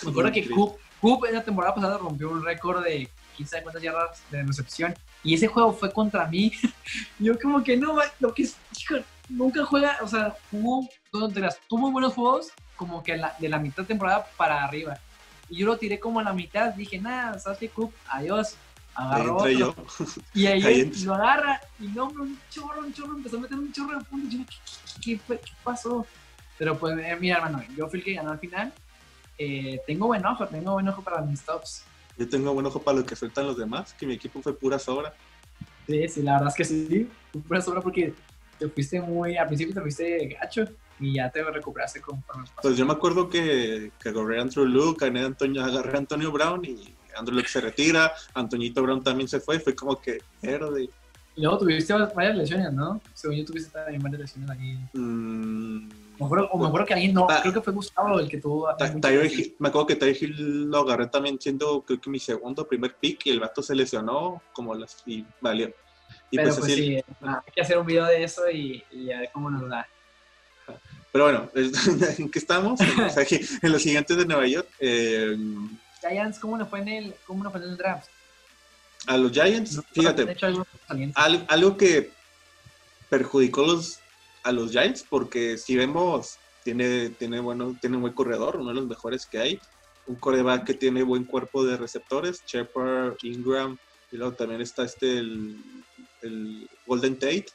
Me 0.02 0.10
acuerdo 0.10 0.32
que 0.32 0.50
Cup 0.50 1.26
en 1.26 1.36
la 1.36 1.44
temporada 1.44 1.76
pasada 1.76 1.98
rompió 2.00 2.32
un 2.32 2.44
récord 2.44 2.84
de 2.84 3.08
quién 3.38 3.48
sabe 3.48 3.64
cuántas 3.64 3.82
yardas 3.82 4.22
de 4.30 4.44
recepción. 4.44 4.94
Y 5.24 5.36
ese 5.36 5.48
juego 5.48 5.72
fue 5.72 5.92
contra 5.94 6.28
mí. 6.28 6.52
yo 7.20 7.40
como 7.40 7.64
que 7.64 7.78
no, 7.78 7.96
lo 8.20 8.34
que 8.34 8.44
es, 8.44 8.58
nunca 9.30 9.64
juega, 9.64 9.98
o 10.02 10.08
sea, 10.08 10.36
jugó, 10.52 10.88
tuvo 11.70 11.92
buenos 11.92 12.14
juegos 12.14 12.52
como 12.76 13.04
que 13.04 13.20
de 13.40 13.50
la 13.50 13.60
mitad 13.60 13.84
de 13.84 13.88
temporada 13.88 14.28
para 14.36 14.64
arriba. 14.64 15.00
Y 15.50 15.58
yo 15.58 15.68
lo 15.68 15.78
tiré 15.78 16.00
como 16.00 16.20
a 16.20 16.24
la 16.24 16.34
mitad, 16.34 16.74
dije, 16.74 17.00
nada, 17.00 17.40
Sasha 17.40 17.68
Cook, 17.74 17.94
adiós. 18.10 18.56
Agarró 18.94 19.38
otro. 19.38 19.76
Y 20.34 20.48
ahí, 20.48 20.92
lo 21.06 21.14
agarra 21.14 21.62
y 21.80 21.88
no, 21.88 22.08
un 22.08 22.40
chorro, 22.50 22.82
un 22.82 22.94
chorro, 22.94 23.16
empezó 23.16 23.38
a 23.38 23.42
meter 23.42 23.58
un 23.58 23.72
chorro 23.72 24.00
de 24.00 24.06
puntos. 24.06 24.34
Yo, 24.34 24.46
¿qué, 25.04 25.20
qué, 25.28 25.38
qué 25.40 25.52
pasó? 25.64 26.06
Pero 26.58 26.78
pues, 26.78 26.98
eh, 26.98 27.16
mira, 27.20 27.38
hermano, 27.38 27.64
yo 27.76 27.88
fui 27.88 28.00
el 28.00 28.06
que 28.06 28.14
ganó 28.14 28.32
al 28.32 28.40
final. 28.40 28.74
Eh, 29.38 29.80
tengo 29.86 30.08
buen 30.08 30.26
ojo, 30.26 30.48
tengo 30.48 30.74
buen 30.74 30.88
ojo 30.88 31.02
para 31.02 31.22
mis 31.22 31.42
tops. 31.42 31.84
Yo 32.18 32.28
tengo 32.28 32.54
buen 32.54 32.66
ojo 32.66 32.82
para 32.82 33.00
lo 33.00 33.06
que 33.06 33.16
sueltan 33.16 33.46
los 33.46 33.58
demás, 33.58 33.94
que 33.94 34.08
mi 34.08 34.14
equipo 34.14 34.42
fue 34.42 34.58
pura 34.58 34.80
sobra. 34.80 35.14
Sí, 35.88 36.08
sí, 36.10 36.22
la 36.22 36.34
verdad 36.34 36.50
es 36.50 36.56
que 36.56 36.66
sí, 36.66 37.10
fue 37.32 37.42
pura 37.42 37.62
sobra 37.62 37.82
porque 37.82 38.14
te 38.58 38.68
fuiste 38.70 39.00
muy, 39.00 39.38
al 39.38 39.48
principio 39.48 39.74
te 39.74 39.82
fuiste 39.82 40.28
gacho 40.40 40.66
y 41.00 41.14
ya 41.14 41.30
te 41.30 41.44
recuperaste 41.44 42.02
con 42.02 42.24
Pues 42.62 42.76
yo 42.76 42.86
me 42.86 42.94
acuerdo 42.94 43.30
que, 43.30 43.92
que 44.00 44.10
agarré 44.10 44.40
a 44.40 44.42
Andrew 44.42 44.66
Luke, 44.66 45.06
Antonio, 45.06 45.64
agarré 45.64 45.94
a 45.94 45.98
Antonio 45.98 46.32
Brown 46.32 46.66
y 46.66 46.96
Andrew 47.16 47.36
Luke 47.36 47.50
se 47.50 47.62
retira, 47.62 48.12
Antoñito 48.34 48.82
Brown 48.82 49.04
también 49.04 49.28
se 49.28 49.40
fue, 49.40 49.60
fue 49.60 49.76
como 49.76 50.00
que 50.00 50.20
verde. 50.42 50.90
Y 51.36 51.42
luego 51.42 51.60
tuviste 51.60 51.94
varias 51.94 52.36
lesiones, 52.36 52.74
¿no? 52.74 53.00
Según 53.14 53.38
yo 53.38 53.46
tuviste 53.46 53.72
también 53.72 54.02
varias 54.02 54.22
lesiones 54.22 54.50
ahí. 54.50 54.80
Mm, 54.94 55.90
me 56.20 56.26
acuerdo, 56.26 56.50
o 56.52 56.58
me 56.58 56.68
acuerdo 56.68 56.88
que 56.88 56.94
alguien 56.94 57.14
no, 57.14 57.28
ah. 57.30 57.40
creo 57.42 57.54
que 57.54 57.62
fue 57.62 57.74
Gustavo 57.74 58.20
el 58.20 58.30
que 58.30 58.38
tuvo. 58.40 58.68
me 59.60 59.68
acuerdo 59.68 59.88
que 59.88 59.96
Tyre 59.96 60.18
Hill 60.20 60.70
lo 60.70 60.80
agarré 60.80 61.08
también 61.08 61.40
siendo, 61.40 61.82
creo 61.82 62.02
que 62.02 62.10
mi 62.10 62.20
segundo, 62.20 62.68
primer 62.68 62.96
pick 62.96 63.26
y 63.28 63.30
el 63.32 63.40
vato 63.40 63.62
se 63.62 63.76
lesionó 63.76 64.42
como 64.54 64.74
las, 64.74 65.04
y 65.06 65.26
valió. 65.42 65.68
Y 66.32 66.38
Pero 66.38 66.50
pues, 66.50 66.60
pues 66.60 66.74
sí, 66.74 66.96
hay 66.96 67.54
que 67.54 67.62
hacer 67.62 67.78
un 67.78 67.86
video 67.86 68.06
de 68.06 68.24
eso 68.24 68.50
y, 68.50 68.84
y 68.92 69.12
a 69.12 69.20
ver 69.20 69.30
cómo 69.32 69.50
nos 69.50 69.70
da. 69.70 69.88
Pero 71.12 71.24
bueno, 71.26 71.50
¿en 72.18 72.30
qué 72.30 72.40
estamos? 72.40 72.80
en 72.80 73.72
los 73.72 73.82
siguientes 73.82 74.18
de 74.18 74.26
Nueva 74.26 74.48
York. 74.48 74.68
Eh, 74.80 75.38
Giants, 76.02 76.40
¿cómo 76.40 76.58
nos 76.58 76.70
fue 76.70 76.80
en 76.80 76.88
el, 76.88 77.16
cómo 77.26 77.44
nos 77.44 77.52
fue 77.52 77.62
en 77.62 77.70
el 77.70 77.78
draft? 77.78 78.08
A 79.08 79.18
los 79.18 79.32
Giants, 79.32 79.82
fíjate, 79.94 80.36
algo, 80.40 80.66
algo 81.48 81.78
que 81.78 82.12
perjudicó 83.10 83.66
los 83.66 84.00
a 84.48 84.52
los 84.54 84.72
Giants 84.72 85.06
porque 85.08 85.58
si 85.58 85.76
vemos, 85.76 86.38
tiene, 86.64 87.10
tiene, 87.10 87.40
bueno, 87.40 87.76
tiene 87.80 87.98
un 87.98 88.04
buen 88.04 88.14
corredor, 88.14 88.58
uno 88.58 88.70
de 88.70 88.76
los 88.76 88.88
mejores 88.88 89.26
que 89.26 89.40
hay. 89.40 89.60
un 90.08 90.16
coreback 90.16 90.64
que 90.66 90.74
tiene 90.74 91.04
buen 91.04 91.26
cuerpo 91.26 91.66
de 91.66 91.76
receptores, 91.76 92.42
Shepard, 92.48 93.18
Ingram, 93.24 93.78
y 94.10 94.16
luego 94.16 94.34
también 94.34 94.62
está 94.62 94.84
este, 94.84 95.20
el, 95.20 96.70
Golden 96.86 97.20
Tate. 97.20 97.48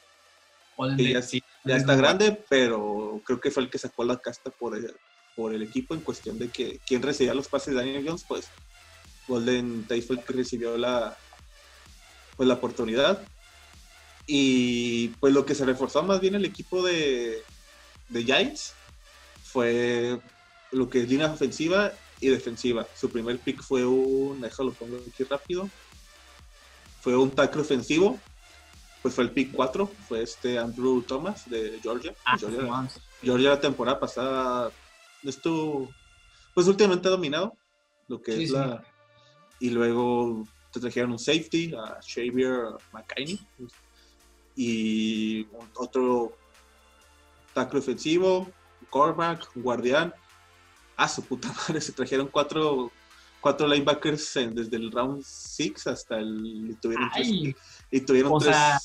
que 0.96 1.12
ya, 1.12 1.22
sí, 1.22 1.42
ya 1.64 1.76
está 1.76 1.96
grande, 1.96 2.38
pero 2.48 3.22
creo 3.24 3.40
que 3.40 3.50
fue 3.50 3.62
el 3.62 3.70
que 3.70 3.78
sacó 3.78 4.04
la 4.04 4.18
casta 4.18 4.50
por 4.50 4.76
el, 4.76 4.94
por 5.34 5.54
el 5.54 5.62
equipo 5.62 5.94
en 5.94 6.00
cuestión 6.00 6.38
de 6.38 6.48
que 6.48 6.78
quién 6.86 7.00
recibía 7.00 7.32
los 7.32 7.48
pases 7.48 7.74
de 7.74 7.80
Daniel 7.80 8.04
Jones, 8.06 8.24
pues 8.28 8.48
Golden 9.26 9.84
Tate 9.84 10.02
fue 10.02 10.16
el 10.16 10.24
que 10.24 10.32
recibió 10.34 10.76
la, 10.76 11.16
pues, 12.36 12.46
la 12.46 12.54
oportunidad. 12.54 13.22
Y 14.26 15.08
pues 15.20 15.34
lo 15.34 15.44
que 15.44 15.54
se 15.54 15.64
reforzó 15.64 16.02
más 16.02 16.20
bien 16.20 16.34
el 16.34 16.44
equipo 16.44 16.82
de, 16.82 17.42
de 18.08 18.24
Giants 18.24 18.74
fue 19.42 20.20
lo 20.70 20.88
que 20.88 21.02
es 21.02 21.08
línea 21.08 21.30
ofensiva 21.30 21.92
y 22.20 22.28
defensiva. 22.28 22.86
Su 22.94 23.10
primer 23.10 23.38
pick 23.38 23.62
fue 23.62 23.84
un, 23.84 24.40
déjalo 24.40 24.72
pongo 24.72 24.96
aquí 24.96 25.24
rápido, 25.24 25.68
fue 27.00 27.16
un 27.16 27.30
tackle 27.30 27.62
ofensivo, 27.62 28.18
pues 29.02 29.14
fue 29.14 29.24
el 29.24 29.30
pick 29.30 29.52
4, 29.52 29.90
fue 30.08 30.22
este 30.22 30.58
Andrew 30.58 31.02
Thomas 31.02 31.50
de 31.50 31.78
Georgia. 31.82 32.14
Ah, 32.24 32.38
Georgia, 32.38 32.88
Georgia, 33.20 33.50
la 33.50 33.60
temporada 33.60 33.98
pasada 33.98 34.70
estuvo, 35.24 35.90
pues 36.54 36.66
últimamente 36.68 37.08
ha 37.08 37.10
dominado 37.10 37.56
lo 38.08 38.22
que 38.22 38.42
es 38.42 38.50
la... 38.50 38.84
Y 39.58 39.70
luego 39.70 40.46
te 40.72 40.80
trajeron 40.80 41.12
un 41.12 41.18
safety, 41.18 41.72
a 41.74 42.00
Xavier 42.00 42.70
McKinney, 42.92 43.38
y 44.56 45.46
otro 45.74 46.36
tackle 47.54 47.80
ofensivo, 47.80 48.50
cornerback, 48.90 49.48
guardián. 49.56 50.12
Ah, 50.96 51.08
su 51.08 51.22
puta 51.22 51.48
madre, 51.68 51.80
se 51.80 51.92
trajeron 51.92 52.28
cuatro, 52.28 52.90
cuatro 53.40 53.66
linebackers 53.66 54.34
desde 54.52 54.76
el 54.76 54.90
round 54.90 55.22
6 55.24 55.86
hasta 55.86 56.18
el. 56.18 56.70
Y 56.70 56.74
tuvieron 56.74 57.10
tres. 57.12 57.28
Y 57.90 58.00
tuvieron 58.00 58.32
o 58.32 58.40
Sea, 58.40 58.78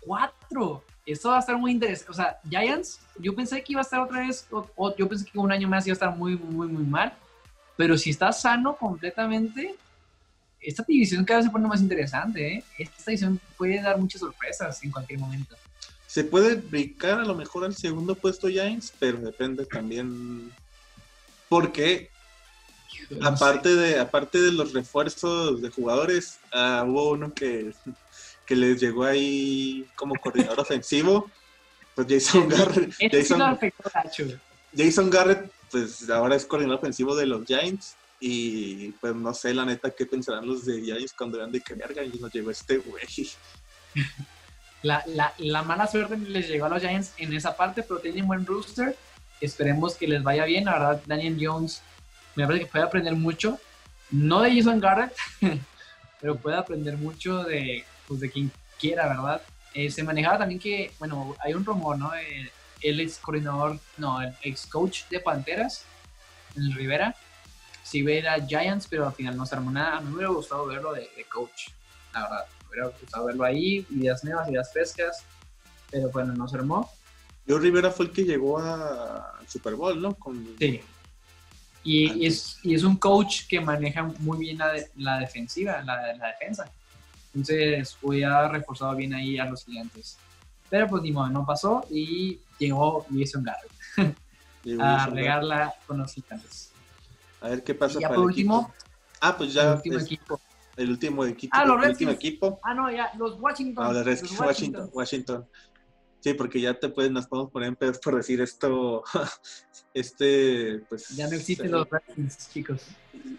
cuatro. 0.00 0.84
Esto 1.06 1.30
va 1.30 1.36
a 1.36 1.40
estar 1.40 1.56
muy 1.56 1.72
interesante. 1.72 2.10
O 2.10 2.14
sea, 2.14 2.38
Giants, 2.48 3.00
yo 3.18 3.34
pensé 3.34 3.62
que 3.62 3.72
iba 3.72 3.80
a 3.80 3.82
estar 3.82 4.00
otra 4.00 4.20
vez, 4.20 4.46
o, 4.50 4.94
yo 4.96 5.08
pensé 5.08 5.24
que 5.24 5.38
un 5.38 5.50
año 5.50 5.68
más 5.68 5.86
iba 5.86 5.92
a 5.92 5.94
estar 5.94 6.16
muy, 6.16 6.36
muy, 6.36 6.68
muy 6.68 6.84
mal. 6.84 7.12
Pero 7.76 7.96
si 7.96 8.10
está 8.10 8.32
sano 8.32 8.76
completamente, 8.76 9.74
esta 10.60 10.84
división 10.86 11.24
cada 11.24 11.38
vez 11.38 11.46
se 11.46 11.52
pone 11.52 11.68
más 11.68 11.80
interesante. 11.80 12.54
¿eh? 12.54 12.64
Esta 12.78 13.10
división 13.10 13.40
puede 13.56 13.80
dar 13.80 13.98
muchas 13.98 14.20
sorpresas 14.20 14.82
en 14.82 14.90
cualquier 14.90 15.18
momento. 15.18 15.56
Se 16.06 16.24
puede 16.24 16.56
brincar 16.56 17.20
a 17.20 17.24
lo 17.24 17.34
mejor 17.34 17.64
al 17.64 17.74
segundo 17.74 18.14
puesto 18.14 18.48
Giants, 18.48 18.92
pero 18.98 19.18
depende 19.18 19.64
también. 19.64 20.52
Porque 21.48 22.10
aparte 23.22 23.74
de, 23.74 23.98
aparte 23.98 24.40
de 24.40 24.52
los 24.52 24.72
refuerzos 24.72 25.62
de 25.62 25.70
jugadores, 25.70 26.38
uh, 26.52 26.84
hubo 26.84 27.10
uno 27.10 27.32
que, 27.32 27.72
que 28.46 28.56
les 28.56 28.80
llegó 28.80 29.04
ahí 29.04 29.86
como 29.94 30.14
coordinador 30.16 30.60
ofensivo. 30.60 31.30
Pues 31.94 32.06
Jason 32.08 32.48
Garrett. 32.48 32.94
Jason, 33.10 33.58
Jason 34.76 35.10
Garrett, 35.10 35.50
pues 35.70 36.08
ahora 36.08 36.36
es 36.36 36.44
coordinador 36.44 36.78
ofensivo 36.78 37.16
de 37.16 37.26
los 37.26 37.44
Giants. 37.46 37.96
Y 38.20 38.90
pues 38.92 39.14
no 39.14 39.32
sé, 39.32 39.54
la 39.54 39.64
neta, 39.64 39.90
qué 39.90 40.04
pensarán 40.04 40.46
los 40.46 40.66
de 40.66 40.82
Giants 40.82 41.14
cuando 41.14 41.38
vean 41.38 41.50
de 41.50 41.60
que 41.60 41.74
verga 41.74 42.04
y 42.04 42.10
nos 42.18 42.32
llegó 42.32 42.50
este 42.50 42.76
güey. 42.78 43.04
La, 44.82 45.04
la, 45.06 45.34
la, 45.36 45.62
mala 45.62 45.86
suerte 45.86 46.16
les 46.16 46.48
llegó 46.48 46.64
a 46.64 46.70
los 46.70 46.80
Giants 46.80 47.12
en 47.18 47.34
esa 47.34 47.54
parte, 47.54 47.82
pero 47.82 48.00
tienen 48.00 48.26
buen 48.26 48.46
rooster. 48.46 48.96
Esperemos 49.38 49.94
que 49.94 50.08
les 50.08 50.22
vaya 50.22 50.46
bien. 50.46 50.64
La 50.64 50.72
verdad, 50.72 51.02
Daniel 51.04 51.36
Jones 51.38 51.82
me 52.34 52.46
parece 52.46 52.64
que 52.64 52.70
puede 52.70 52.84
aprender 52.84 53.14
mucho. 53.14 53.58
No 54.10 54.40
de 54.40 54.56
Jason 54.56 54.80
Garrett, 54.80 55.14
pero 56.20 56.36
puede 56.36 56.56
aprender 56.56 56.96
mucho 56.96 57.44
de, 57.44 57.84
pues, 58.08 58.20
de 58.20 58.30
quien 58.30 58.50
quiera, 58.78 59.06
¿verdad? 59.06 59.42
Eh, 59.74 59.90
se 59.90 60.02
manejaba 60.02 60.38
también 60.38 60.58
que, 60.58 60.92
bueno, 60.98 61.36
hay 61.44 61.52
un 61.52 61.64
rumor, 61.64 61.98
¿no? 61.98 62.14
El, 62.14 62.50
el 62.80 63.00
ex 63.00 63.18
coordinador, 63.18 63.78
no, 63.98 64.20
el 64.22 64.34
ex 64.42 64.66
coach 64.66 65.04
de 65.10 65.20
Panteras, 65.20 65.84
el 66.56 66.72
Rivera, 66.72 67.14
si 67.82 68.02
ver 68.02 68.28
a 68.28 68.44
Giants, 68.46 68.86
pero 68.88 69.06
al 69.06 69.12
final 69.12 69.36
no 69.36 69.46
se 69.46 69.54
armó 69.54 69.70
nada. 69.70 69.98
A 69.98 70.00
mí 70.00 70.08
me 70.08 70.16
hubiera 70.16 70.32
gustado 70.32 70.66
verlo 70.66 70.92
de, 70.92 71.08
coach, 71.32 71.68
la 72.12 72.22
verdad. 72.22 72.44
Me 72.62 72.68
hubiera 72.68 72.88
gustado 72.88 73.24
verlo 73.26 73.44
ahí, 73.44 73.86
ideas 73.90 74.24
nuevas, 74.24 74.48
ideas 74.48 74.72
frescas, 74.72 75.24
pero 75.90 76.10
bueno, 76.10 76.32
no 76.34 76.48
se 76.48 76.56
armó. 76.56 76.90
Yo 77.46 77.58
Rivera 77.58 77.90
fue 77.90 78.06
el 78.06 78.12
que 78.12 78.24
llegó 78.24 78.58
al 78.58 79.48
Super 79.48 79.74
Bowl, 79.74 80.00
¿no? 80.00 80.14
Con... 80.14 80.56
Sí. 80.58 80.80
Y, 81.82 82.26
es, 82.26 82.58
y 82.62 82.74
es 82.74 82.84
un 82.84 82.96
coach 82.96 83.46
que 83.48 83.60
maneja 83.60 84.02
muy 84.18 84.38
bien 84.38 84.58
la, 84.58 84.74
la 84.96 85.18
defensiva, 85.18 85.82
la, 85.82 86.14
la 86.14 86.28
defensa. 86.28 86.70
Entonces 87.34 87.96
hubiera 88.02 88.48
reforzado 88.48 88.94
bien 88.96 89.14
ahí 89.14 89.38
a 89.38 89.46
los 89.46 89.64
clientes. 89.64 90.18
Pero 90.68 90.88
pues 90.88 91.02
ni 91.02 91.12
modo, 91.12 91.28
no 91.28 91.44
pasó 91.44 91.84
y 91.90 92.40
llegó 92.58 93.06
Jason 93.12 93.42
Garrett 93.42 94.16
a 94.80 95.06
regarla 95.06 95.74
con 95.86 95.98
los 95.98 96.12
gigantes. 96.12 96.69
A 97.40 97.48
ver 97.48 97.64
qué 97.64 97.74
pasa 97.74 97.98
y 97.98 98.02
ya 98.02 98.08
para 98.08 98.16
por 98.16 98.24
el 98.24 98.30
último. 98.30 98.60
Equipo. 98.60 98.74
Ah, 99.20 99.36
pues 99.36 99.52
ya. 99.52 99.62
El 99.62 99.76
último 99.76 99.98
equipo. 99.98 100.40
El 100.76 100.90
último 100.90 101.24
equipo. 101.24 101.56
Ah, 101.56 101.64
los 101.64 101.82
el 101.82 101.90
último 101.90 102.10
equipo. 102.12 102.60
Ah, 102.62 102.74
no, 102.74 102.90
ya, 102.90 103.10
los 103.18 103.38
Washington. 103.40 103.84
No, 103.84 103.92
los 103.92 104.04
Redskins, 104.04 104.40
Washington. 104.40 104.90
Washington. 104.92 105.48
Sí, 106.20 106.34
porque 106.34 106.60
ya 106.60 106.78
te 106.78 106.88
puedes, 106.90 107.10
nos 107.10 107.26
podemos 107.26 107.50
poner 107.50 107.68
en 107.68 107.76
pedos 107.76 107.98
por 107.98 108.14
decir 108.16 108.40
esto. 108.40 109.02
este, 109.94 110.80
pues. 110.88 111.08
Ya 111.16 111.28
no 111.28 111.36
existen 111.36 111.70
los 111.70 111.88
Redskins, 111.88 112.50
chicos. 112.52 112.82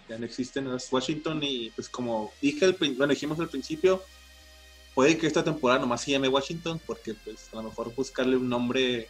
Ya 0.09 0.17
no 0.17 0.25
existen 0.25 0.65
los 0.65 0.91
Washington 0.91 1.39
y, 1.43 1.69
pues, 1.71 1.89
como 1.89 2.31
dije, 2.41 2.65
al, 2.65 2.73
bueno, 2.73 3.07
dijimos 3.07 3.39
al 3.39 3.49
principio, 3.49 4.03
puede 4.95 5.17
que 5.17 5.27
esta 5.27 5.43
temporada 5.43 5.79
nomás 5.79 6.01
se 6.01 6.11
llame 6.11 6.27
Washington, 6.27 6.81
porque, 6.85 7.13
pues, 7.13 7.49
a 7.53 7.57
lo 7.57 7.63
mejor 7.63 7.93
buscarle 7.95 8.35
un 8.35 8.49
nombre 8.49 9.07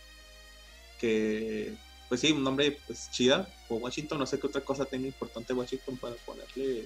que 1.00 1.76
pues 2.12 2.20
sí, 2.20 2.34
un 2.34 2.44
nombre 2.44 2.78
pues 2.86 3.10
chida, 3.10 3.48
o 3.70 3.76
Washington, 3.76 4.20
no 4.20 4.26
sé 4.26 4.38
qué 4.38 4.46
otra 4.46 4.60
cosa 4.60 4.84
tenga 4.84 5.08
importante 5.08 5.54
Washington 5.54 5.96
para 5.96 6.14
ponerle 6.26 6.86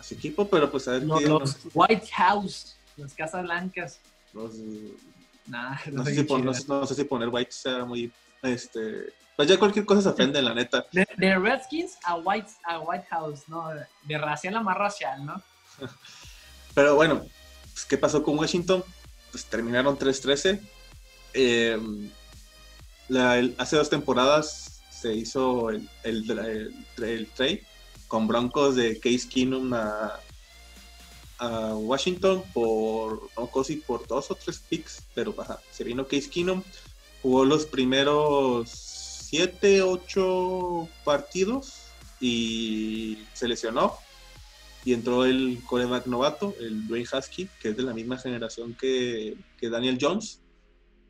a 0.00 0.02
su 0.02 0.14
equipo, 0.14 0.48
pero 0.48 0.70
pues 0.70 0.88
a 0.88 0.92
ver 0.92 1.02
no, 1.02 1.20
Los 1.20 1.58
White 1.74 2.06
House, 2.06 2.74
las 2.96 3.12
Casas 3.12 3.42
Blancas. 3.42 4.00
Los, 4.32 4.54
nah, 5.44 5.76
no, 5.92 6.06
sé 6.06 6.14
si 6.14 6.66
no, 6.66 6.86
sé 6.86 6.94
si 6.94 7.04
poner 7.04 7.28
White 7.28 7.52
sea 7.52 7.84
muy, 7.84 8.10
este, 8.40 9.12
pues 9.36 9.46
ya 9.46 9.58
cualquier 9.58 9.84
cosa 9.84 10.00
se 10.00 10.08
ofende, 10.08 10.40
la 10.40 10.54
neta. 10.54 10.86
De, 10.90 11.38
Redskins 11.38 11.98
a 12.04 12.14
White, 12.16 12.50
a 12.64 12.80
White 12.80 13.06
House, 13.10 13.42
¿no? 13.46 13.68
De 14.04 14.16
racial 14.16 14.56
a 14.56 14.62
más 14.62 14.78
racial, 14.78 15.26
¿no? 15.26 15.42
pero 16.74 16.94
bueno, 16.94 17.26
pues, 17.74 17.84
¿qué 17.84 17.98
pasó 17.98 18.22
con 18.22 18.38
Washington? 18.38 18.82
Pues 19.30 19.44
terminaron 19.44 19.98
3-13. 19.98 20.60
Eh, 21.34 21.78
hace 23.58 23.76
dos 23.76 23.90
temporadas 23.90 24.82
se 24.90 25.14
hizo 25.14 25.70
el, 25.70 25.88
el, 26.04 26.26
trade 27.34 27.62
con 28.08 28.26
Broncos 28.26 28.76
de 28.76 28.98
Case 28.98 29.28
Keenum 29.28 29.72
a, 29.74 30.20
Washington 31.74 32.42
por, 32.54 33.28
por 33.86 34.06
dos 34.06 34.30
o 34.30 34.34
tres 34.34 34.62
picks, 34.66 35.02
pero 35.14 35.34
se 35.70 35.84
vino 35.84 36.06
Case 36.06 36.30
Keenum, 36.30 36.62
jugó 37.20 37.44
los 37.44 37.66
primeros 37.66 38.70
siete, 38.70 39.82
ocho 39.82 40.88
partidos 41.04 41.82
y 42.20 43.18
se 43.34 43.46
lesionó 43.46 43.98
y 44.86 44.94
entró 44.94 45.26
el 45.26 45.60
coreback 45.66 46.06
novato, 46.06 46.54
el 46.60 46.86
Dwayne 46.86 47.08
Husky, 47.12 47.48
que 47.60 47.70
es 47.70 47.76
de 47.76 47.82
la 47.82 47.92
misma 47.92 48.16
generación 48.16 48.74
que 48.74 49.36
Daniel 49.60 49.98
Jones 50.00 50.40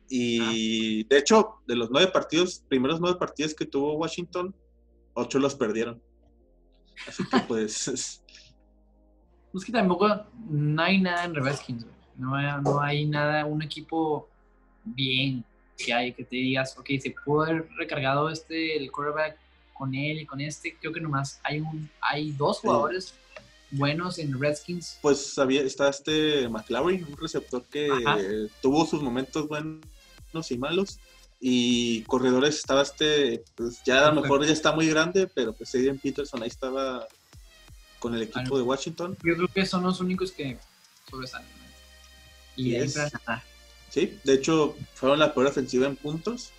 y 0.09 1.03
de 1.05 1.17
hecho, 1.17 1.55
de 1.67 1.75
los 1.75 1.89
nueve 1.89 2.11
partidos, 2.11 2.63
primeros 2.67 2.99
nueve 2.99 3.17
partidos 3.17 3.53
que 3.53 3.65
tuvo 3.65 3.93
Washington, 3.93 4.53
ocho 5.13 5.39
los 5.39 5.55
perdieron. 5.55 6.01
Así 7.07 7.23
que 7.27 7.39
pues. 7.47 7.87
es 7.87 8.21
que 9.65 9.71
tampoco 9.71 10.07
no 10.49 10.81
hay 10.81 10.99
nada 10.99 11.25
en 11.25 11.35
Redskins, 11.35 11.85
no 12.17 12.35
hay, 12.35 12.61
no 12.61 12.81
hay 12.81 13.05
nada, 13.05 13.45
un 13.45 13.61
equipo 13.61 14.29
bien 14.83 15.43
que 15.77 15.93
hay, 15.93 16.13
que 16.13 16.23
te 16.23 16.35
digas, 16.35 16.77
ok, 16.77 16.89
se 17.01 17.13
pudo 17.23 17.43
haber 17.43 17.67
recargado 17.77 18.29
este, 18.29 18.77
el 18.77 18.91
quarterback 18.91 19.37
con 19.73 19.93
él 19.93 20.21
y 20.21 20.25
con 20.25 20.39
este. 20.39 20.77
Creo 20.79 20.93
que 20.93 21.01
nomás 21.01 21.39
hay, 21.43 21.59
un, 21.59 21.89
hay 21.99 22.31
dos 22.31 22.59
jugadores 22.59 23.13
buenos 23.71 24.19
en 24.19 24.39
Redskins. 24.39 24.99
Pues 25.01 25.37
había, 25.37 25.61
está 25.61 25.89
este 25.89 26.47
McLaurin, 26.47 27.03
un 27.05 27.17
receptor 27.17 27.63
que 27.65 27.89
tuvo 28.61 28.85
sus 28.85 29.01
momentos 29.01 29.47
buenos 29.47 29.81
y 30.51 30.57
malos. 30.57 30.99
Y 31.39 32.03
corredores 32.03 32.55
estaba 32.55 32.81
este, 32.81 33.43
pues 33.55 33.81
ya 33.83 34.07
a 34.07 34.11
lo 34.11 34.21
mejor 34.21 34.45
ya 34.45 34.53
está 34.53 34.71
muy 34.71 34.87
grande, 34.87 35.27
pero 35.27 35.53
pues 35.53 35.73
Adrian 35.75 35.99
Peterson 35.99 36.41
ahí 36.41 36.49
estaba 36.49 37.07
con 37.99 38.15
el 38.15 38.23
equipo 38.23 38.57
de 38.57 38.63
Washington. 38.63 39.17
Yo 39.23 39.35
creo 39.35 39.47
que 39.47 39.65
son 39.65 39.83
los 39.83 39.99
únicos 39.99 40.31
que 40.31 40.57
sobresalen. 41.09 41.47
Y 42.55 42.75
es, 42.75 42.97
Sí, 43.95 44.19
de 44.25 44.33
hecho 44.33 44.75
fueron 44.93 45.19
la 45.19 45.33
peor 45.33 45.47
ofensiva 45.47 45.87
en 45.87 45.95
puntos, 45.95 46.51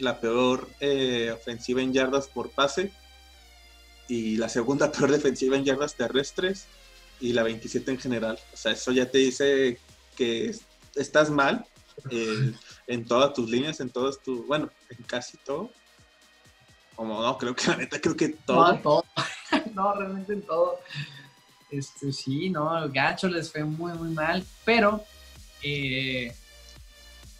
la 0.00 0.20
peor 0.20 0.68
eh, 0.80 1.30
ofensiva 1.30 1.80
en 1.80 1.92
yardas 1.92 2.26
por 2.26 2.50
pase 2.50 2.90
y 4.08 4.36
la 4.36 4.48
segunda 4.48 4.90
peor 4.92 5.12
defensiva 5.12 5.56
en 5.56 5.64
yardas 5.64 5.94
terrestres 5.94 6.66
y 7.20 7.34
la 7.34 7.44
27 7.44 7.88
en 7.92 8.00
general. 8.00 8.38
O 8.52 8.56
sea, 8.56 8.72
eso 8.72 8.90
ya 8.90 9.08
te 9.08 9.18
dice 9.18 9.78
que 10.16 10.54
estás 10.96 11.30
mal 11.30 11.64
en 12.86 13.04
todas 13.06 13.32
tus 13.32 13.48
líneas, 13.48 13.80
en 13.80 13.90
todas 13.90 14.20
tus, 14.20 14.46
bueno, 14.46 14.70
en 14.90 15.02
casi 15.04 15.36
todo. 15.38 15.70
Como 16.94 17.22
no, 17.22 17.38
creo 17.38 17.54
que 17.54 17.68
la 17.68 17.76
neta, 17.76 18.00
creo 18.00 18.16
que 18.16 18.28
todo. 18.30 18.72
No, 18.72 18.78
todo. 18.80 19.04
no, 19.74 19.94
realmente 19.94 20.32
en 20.34 20.42
todo. 20.42 20.78
Este, 21.70 22.12
sí, 22.12 22.50
no, 22.50 22.76
el 22.84 22.90
gacho 22.92 23.28
les 23.28 23.50
fue 23.50 23.64
muy, 23.64 23.92
muy 23.94 24.10
mal, 24.10 24.44
pero 24.64 25.02
eh, 25.62 26.34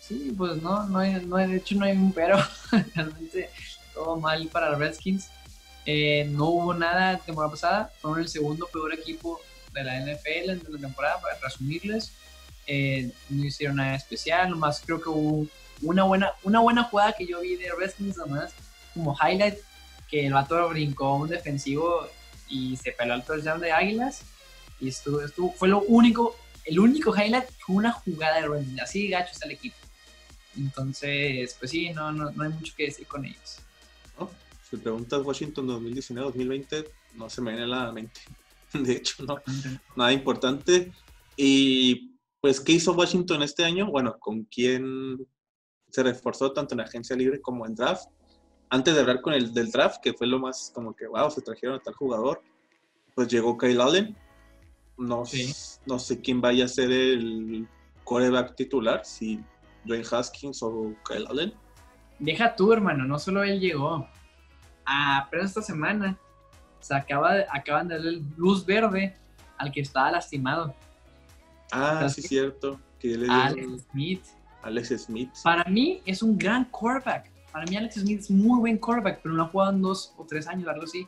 sí, 0.00 0.34
pues 0.36 0.62
no, 0.62 0.86
no, 0.88 1.00
hay, 1.00 1.24
no, 1.26 1.36
de 1.36 1.57
hecho 1.57 1.74
no 1.74 1.84
hay 1.84 1.92
un 1.92 2.12
pero, 2.12 2.38
realmente 2.94 3.50
todo 3.92 4.16
mal 4.16 4.48
para 4.48 4.74
Redskins. 4.74 5.28
Eh, 5.84 6.24
no 6.30 6.46
hubo 6.46 6.74
nada 6.74 7.12
la 7.12 7.18
temporada 7.18 7.50
pasada, 7.50 7.92
fueron 8.00 8.20
el 8.20 8.28
segundo 8.28 8.66
peor 8.72 8.94
equipo 8.94 9.40
de 9.72 9.84
la 9.84 10.00
NFL 10.00 10.50
en 10.50 10.62
la 10.68 10.78
temporada, 10.78 11.20
para 11.20 11.38
resumirles. 11.40 12.12
Eh, 12.66 13.10
no 13.28 13.44
hicieron 13.44 13.76
nada 13.76 13.96
especial, 13.96 14.50
nomás 14.50 14.80
creo 14.84 15.00
que 15.00 15.08
hubo 15.08 15.46
una 15.82 16.04
buena, 16.04 16.32
una 16.44 16.60
buena 16.60 16.84
jugada 16.84 17.12
que 17.12 17.26
yo 17.26 17.40
vi 17.40 17.56
de 17.56 17.70
Redskins, 17.76 18.16
nomás 18.16 18.52
como 18.94 19.16
highlight, 19.16 19.58
que 20.08 20.26
el 20.26 20.32
vato 20.32 20.68
brincó 20.68 21.16
un 21.16 21.28
defensivo 21.28 22.06
y 22.48 22.76
se 22.76 22.92
peló 22.92 23.14
al 23.14 23.24
touchdown 23.24 23.60
de 23.60 23.72
Águilas. 23.72 24.22
Y 24.80 24.88
estuvo, 24.88 25.22
estuvo, 25.22 25.52
fue 25.52 25.68
lo 25.68 25.80
único, 25.82 26.36
el 26.64 26.78
único 26.78 27.14
highlight 27.16 27.46
fue 27.58 27.76
una 27.76 27.92
jugada 27.92 28.40
de 28.40 28.48
Redskins, 28.48 28.80
así 28.80 29.08
gacho 29.08 29.32
está 29.32 29.46
el 29.46 29.52
equipo. 29.52 29.76
Entonces, 30.56 31.56
pues 31.58 31.70
sí, 31.70 31.90
no, 31.90 32.12
no, 32.12 32.30
no 32.30 32.44
hay 32.44 32.50
mucho 32.50 32.74
que 32.76 32.84
decir 32.84 33.06
con 33.06 33.24
ellos. 33.24 33.58
Si 34.72 34.78
preguntas 34.78 35.20
Washington 35.22 35.66
2019-2020, 35.68 36.86
no 37.16 37.28
se 37.28 37.42
me 37.42 37.50
viene 37.50 37.64
a 37.64 37.84
la 37.84 37.92
mente. 37.92 38.22
De 38.72 38.92
hecho, 38.94 39.22
no, 39.24 39.38
nada 39.94 40.12
importante. 40.14 40.90
Y 41.36 42.11
pues, 42.43 42.61
¿qué 42.61 42.72
hizo 42.72 42.93
Washington 42.93 43.43
este 43.43 43.64
año? 43.64 43.86
Bueno, 43.86 44.18
¿con 44.18 44.43
quién 44.45 45.26
se 45.88 46.03
reforzó 46.03 46.53
tanto 46.53 46.74
en 46.74 46.80
agencia 46.80 47.16
libre 47.16 47.40
como 47.40 47.64
en 47.64 47.74
draft? 47.76 48.09
Antes 48.68 48.95
de 48.95 49.01
hablar 49.01 49.20
con 49.20 49.32
el 49.32 49.55
del 49.55 49.70
draft, 49.70 50.01
que 50.03 50.12
fue 50.12 50.26
lo 50.26 50.40
más 50.40 50.72
como 50.74 50.95
que, 50.95 51.07
wow, 51.07 51.30
se 51.30 51.40
trajeron 51.40 51.76
a 51.76 51.78
tal 51.80 51.95
jugador, 51.95 52.43
pues 53.14 53.28
llegó 53.28 53.57
Kyle 53.57 53.80
Allen. 53.80 54.16
No, 54.99 55.22
no 55.86 55.99
sé 55.99 56.20
quién 56.20 56.40
vaya 56.40 56.64
a 56.64 56.68
ser 56.68 56.90
el 56.90 57.68
coreback 58.03 58.57
titular, 58.57 59.05
si 59.05 59.40
Dwayne 59.84 60.05
Haskins 60.11 60.62
o 60.62 60.95
Kyle 61.07 61.26
Allen. 61.28 61.55
Deja 62.18 62.57
tú, 62.57 62.72
hermano, 62.72 63.05
no 63.05 63.18
solo 63.20 63.45
él 63.45 63.61
llegó 63.61 64.07
apenas 64.84 65.51
esta 65.51 65.62
semana 65.62 66.18
se 66.80 66.95
acaba 66.95 67.34
acaban 67.51 67.86
de 67.86 67.95
darle 67.95 68.22
luz 68.36 68.66
verde 68.66 69.14
al 69.57 69.70
que 69.70 69.80
estaba 69.80 70.11
lastimado. 70.11 70.74
Ah, 71.72 72.08
sí, 72.08 72.22
cierto. 72.22 72.78
Que 73.00 73.26
Alex 73.28 73.86
Smith. 73.90 74.24
Alex 74.62 74.88
Smith. 75.06 75.30
Para 75.42 75.64
mí 75.64 76.02
es 76.04 76.22
un 76.22 76.38
gran 76.38 76.66
quarterback. 76.66 77.30
Para 77.50 77.64
mí 77.66 77.76
Alex 77.76 77.96
Smith 77.96 78.20
es 78.20 78.30
muy 78.30 78.60
buen 78.60 78.78
quarterback, 78.78 79.20
pero 79.22 79.34
no 79.34 79.42
ha 79.44 79.48
jugado 79.48 79.72
en 79.72 79.82
dos 79.82 80.14
o 80.16 80.24
tres 80.24 80.46
años, 80.46 80.68
algo 80.68 80.84
así. 80.84 81.06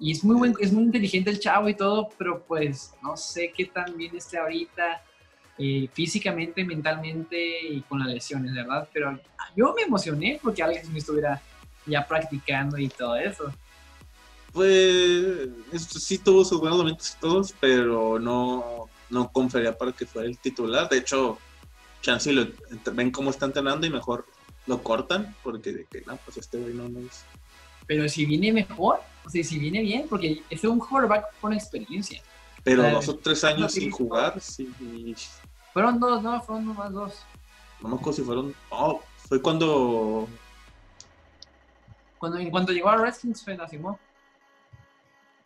Y 0.00 0.12
es 0.12 0.24
muy 0.24 0.36
buen, 0.36 0.54
es 0.60 0.72
muy 0.72 0.84
inteligente 0.84 1.30
el 1.30 1.38
chavo 1.38 1.68
y 1.68 1.74
todo, 1.74 2.08
pero 2.16 2.42
pues 2.44 2.94
no 3.02 3.16
sé 3.16 3.52
qué 3.56 3.66
tan 3.66 3.96
bien 3.96 4.16
esté 4.16 4.38
ahorita, 4.38 5.02
eh, 5.58 5.88
físicamente, 5.92 6.64
mentalmente 6.64 7.66
y 7.68 7.80
con 7.82 7.98
las 7.98 8.08
lesiones, 8.08 8.54
¿verdad? 8.54 8.88
Pero 8.92 9.18
yo 9.56 9.74
me 9.74 9.82
emocioné 9.82 10.38
porque 10.42 10.62
Alex 10.62 10.86
Smith 10.86 10.98
estuviera 10.98 11.42
ya 11.86 12.06
practicando 12.06 12.78
y 12.78 12.88
todo 12.88 13.16
eso. 13.16 13.52
Pues 14.52 15.50
sí 15.98 16.18
tuvo 16.18 16.44
sus 16.44 16.60
buenos 16.60 16.78
momentos 16.78 17.16
todos, 17.20 17.54
pero 17.60 18.18
no, 18.18 18.88
no 19.10 19.30
confería 19.30 19.76
para 19.76 19.92
que 19.92 20.06
fuera 20.06 20.28
el 20.28 20.38
titular. 20.38 20.88
De 20.88 20.98
hecho, 20.98 21.38
Chansey 22.02 22.34
lo, 22.34 22.46
ven 22.92 23.10
cómo 23.10 23.30
está 23.30 23.46
entrenando 23.46 23.86
y 23.86 23.90
mejor 23.90 24.26
lo 24.66 24.82
cortan, 24.82 25.34
porque 25.42 25.72
de 25.72 25.84
que 25.86 26.02
no, 26.06 26.16
pues 26.18 26.36
este 26.36 26.58
güey 26.58 26.74
no, 26.74 26.88
no 26.88 27.00
es. 27.00 27.24
Pero 27.86 28.08
si 28.08 28.26
viene 28.26 28.52
mejor, 28.52 29.00
o 29.24 29.30
sea, 29.30 29.42
si 29.42 29.58
viene 29.58 29.80
bien, 29.80 30.06
porque 30.08 30.42
es 30.50 30.64
un 30.64 30.78
quarterback 30.78 31.24
con 31.40 31.52
experiencia. 31.52 32.22
Pero 32.62 32.88
dos 32.90 33.08
o 33.08 33.16
tres 33.16 33.44
años 33.44 33.72
sin 33.72 33.90
jugar, 33.90 34.40
sí. 34.40 34.68
Fueron 35.72 35.98
dos, 35.98 36.22
no, 36.22 36.40
fueron 36.42 36.66
nomás 36.66 36.92
dos. 36.92 37.14
No 37.80 37.88
me 37.88 37.94
acuerdo 37.94 38.12
si 38.12 38.22
fueron. 38.22 38.54
Oh, 38.70 39.00
fue 39.28 39.40
cuando 39.40 40.28
cuando, 42.18 42.38
en 42.38 42.50
cuanto 42.50 42.72
llegó 42.72 42.88
a 42.88 42.96
Redskins 42.96 43.42
fue 43.42 43.56
la 43.56 43.68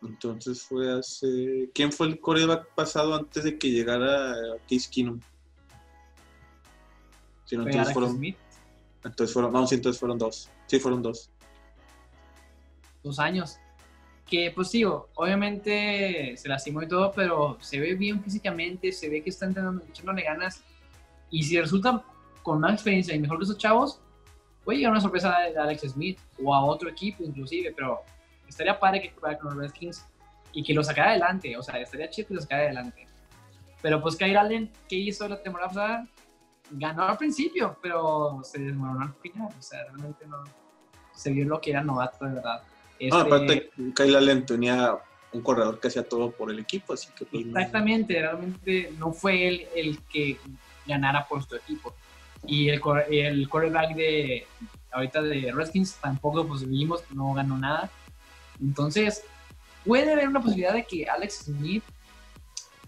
Entonces 0.03 0.63
fue 0.63 0.99
hace... 0.99 1.71
¿Quién 1.75 1.93
fue 1.93 2.09
el 2.09 2.21
coreback 2.21 2.69
pasado 2.75 3.15
antes 3.15 3.45
de 3.45 3.59
que 3.59 3.71
llegara 3.71 4.35
Case 4.69 4.89
Keenum? 4.91 5.21
Si 7.45 7.57
no, 7.57 7.67
entonces 7.67 7.93
fueron... 7.93 8.17
Smith? 8.17 8.37
Entonces 9.05 9.33
fueron... 9.33 9.53
No, 9.53 9.67
sí, 9.67 9.77
entonces 9.77 10.01
fueron 10.01 10.19
dos. 10.19 10.51
Sí, 10.67 10.81
fueron 10.81 11.03
dos. 11.03 11.31
Dos 13.03 13.19
años. 13.19 13.59
Que 14.27 14.51
pues 14.51 14.73
digo, 14.73 15.09
obviamente 15.15 16.37
se 16.37 16.49
lastimó 16.49 16.83
y 16.83 16.89
todo, 16.89 17.13
pero 17.13 17.59
se 17.61 17.79
ve 17.79 17.95
bien 17.95 18.23
físicamente, 18.23 18.91
se 18.93 19.09
ve 19.09 19.23
que 19.23 19.31
está 19.31 19.47
entrenando, 19.47 19.85
echándole 19.89 20.23
ganas. 20.23 20.63
Y 21.31 21.43
si 21.43 21.61
resulta 21.61 22.05
con 22.43 22.61
más 22.61 22.75
experiencia 22.75 23.15
y 23.15 23.21
mejor 23.21 23.39
que 23.39 23.45
esos 23.45 23.59
chavos, 23.59 24.01
puede 24.65 24.79
llegar 24.79 24.93
una 24.93 25.01
sorpresa 25.01 25.39
de 25.41 25.59
Alex 25.59 25.83
Smith 25.93 26.19
o 26.43 26.55
a 26.55 26.65
otro 26.65 26.89
equipo 26.89 27.23
inclusive, 27.23 27.73
pero 27.77 28.01
estaría 28.53 28.79
padre 28.79 29.03
que 29.03 29.11
jugara 29.11 29.39
con 29.39 29.51
los 29.51 29.59
Redskins 29.59 30.07
y 30.53 30.63
que 30.63 30.75
lo 30.75 30.85
sacara 30.85 31.11
adelante, 31.11 31.57
o 31.57 31.63
sea, 31.63 31.81
estaría 31.81 32.09
chido 32.11 32.29
que 32.29 32.35
lo 32.35 32.41
sacara 32.41 32.63
adelante. 32.63 33.07
Pero 33.81 34.01
pues 34.01 34.17
Kyle 34.17 34.37
Allen, 34.37 34.71
¿qué 34.89 34.97
hizo 34.97 35.27
la 35.29 35.43
temporada 35.43 35.69
pasada? 35.69 36.09
Ganó 36.71 37.05
al 37.05 37.19
principio, 37.19 37.77
pero 37.83 38.41
se 38.45 38.61
desmoronó 38.61 39.03
al 39.03 39.15
final, 39.15 39.49
o 39.59 39.63
sea, 39.63 39.83
realmente 39.85 40.27
no 40.27 40.45
se 41.15 41.31
vio 41.31 41.45
lo 41.47 41.61
que 41.61 41.71
era 41.71 41.83
novato 41.83 42.25
de 42.25 42.35
verdad. 42.35 42.63
Este, 42.99 43.19
aparte, 43.19 43.71
Kyle 43.97 44.17
Allen 44.17 44.47
tenía 44.47 44.97
un 45.33 45.43
corredor 45.43 45.81
que 45.81 45.89
hacía 45.89 46.07
todo 46.07 46.31
por 46.31 46.51
el 46.51 46.59
equipo, 46.59 46.93
así 46.93 47.09
que... 47.17 47.25
Pues, 47.25 47.47
exactamente, 47.47 48.21
realmente 48.21 48.93
no 48.99 49.13
fue 49.13 49.49
él 49.49 49.67
el 49.75 49.99
que 50.05 50.39
ganara 50.87 51.27
por 51.27 51.43
su 51.43 51.57
equipo. 51.57 51.95
Y 52.47 52.69
el, 52.69 52.81
el 53.11 53.49
quarterback 53.49 53.95
de 53.95 54.47
ahorita 54.93 55.23
de 55.23 55.53
Redskins 55.53 55.95
tampoco 55.95 56.47
pues 56.47 56.69
vimos, 56.69 57.03
no 57.13 57.33
ganó 57.35 57.59
nada. 57.59 57.91
Entonces, 58.63 59.23
puede 59.85 60.13
haber 60.13 60.29
una 60.29 60.41
posibilidad 60.41 60.73
de 60.73 60.85
que 60.85 61.07
Alex 61.07 61.45
Smith 61.45 61.85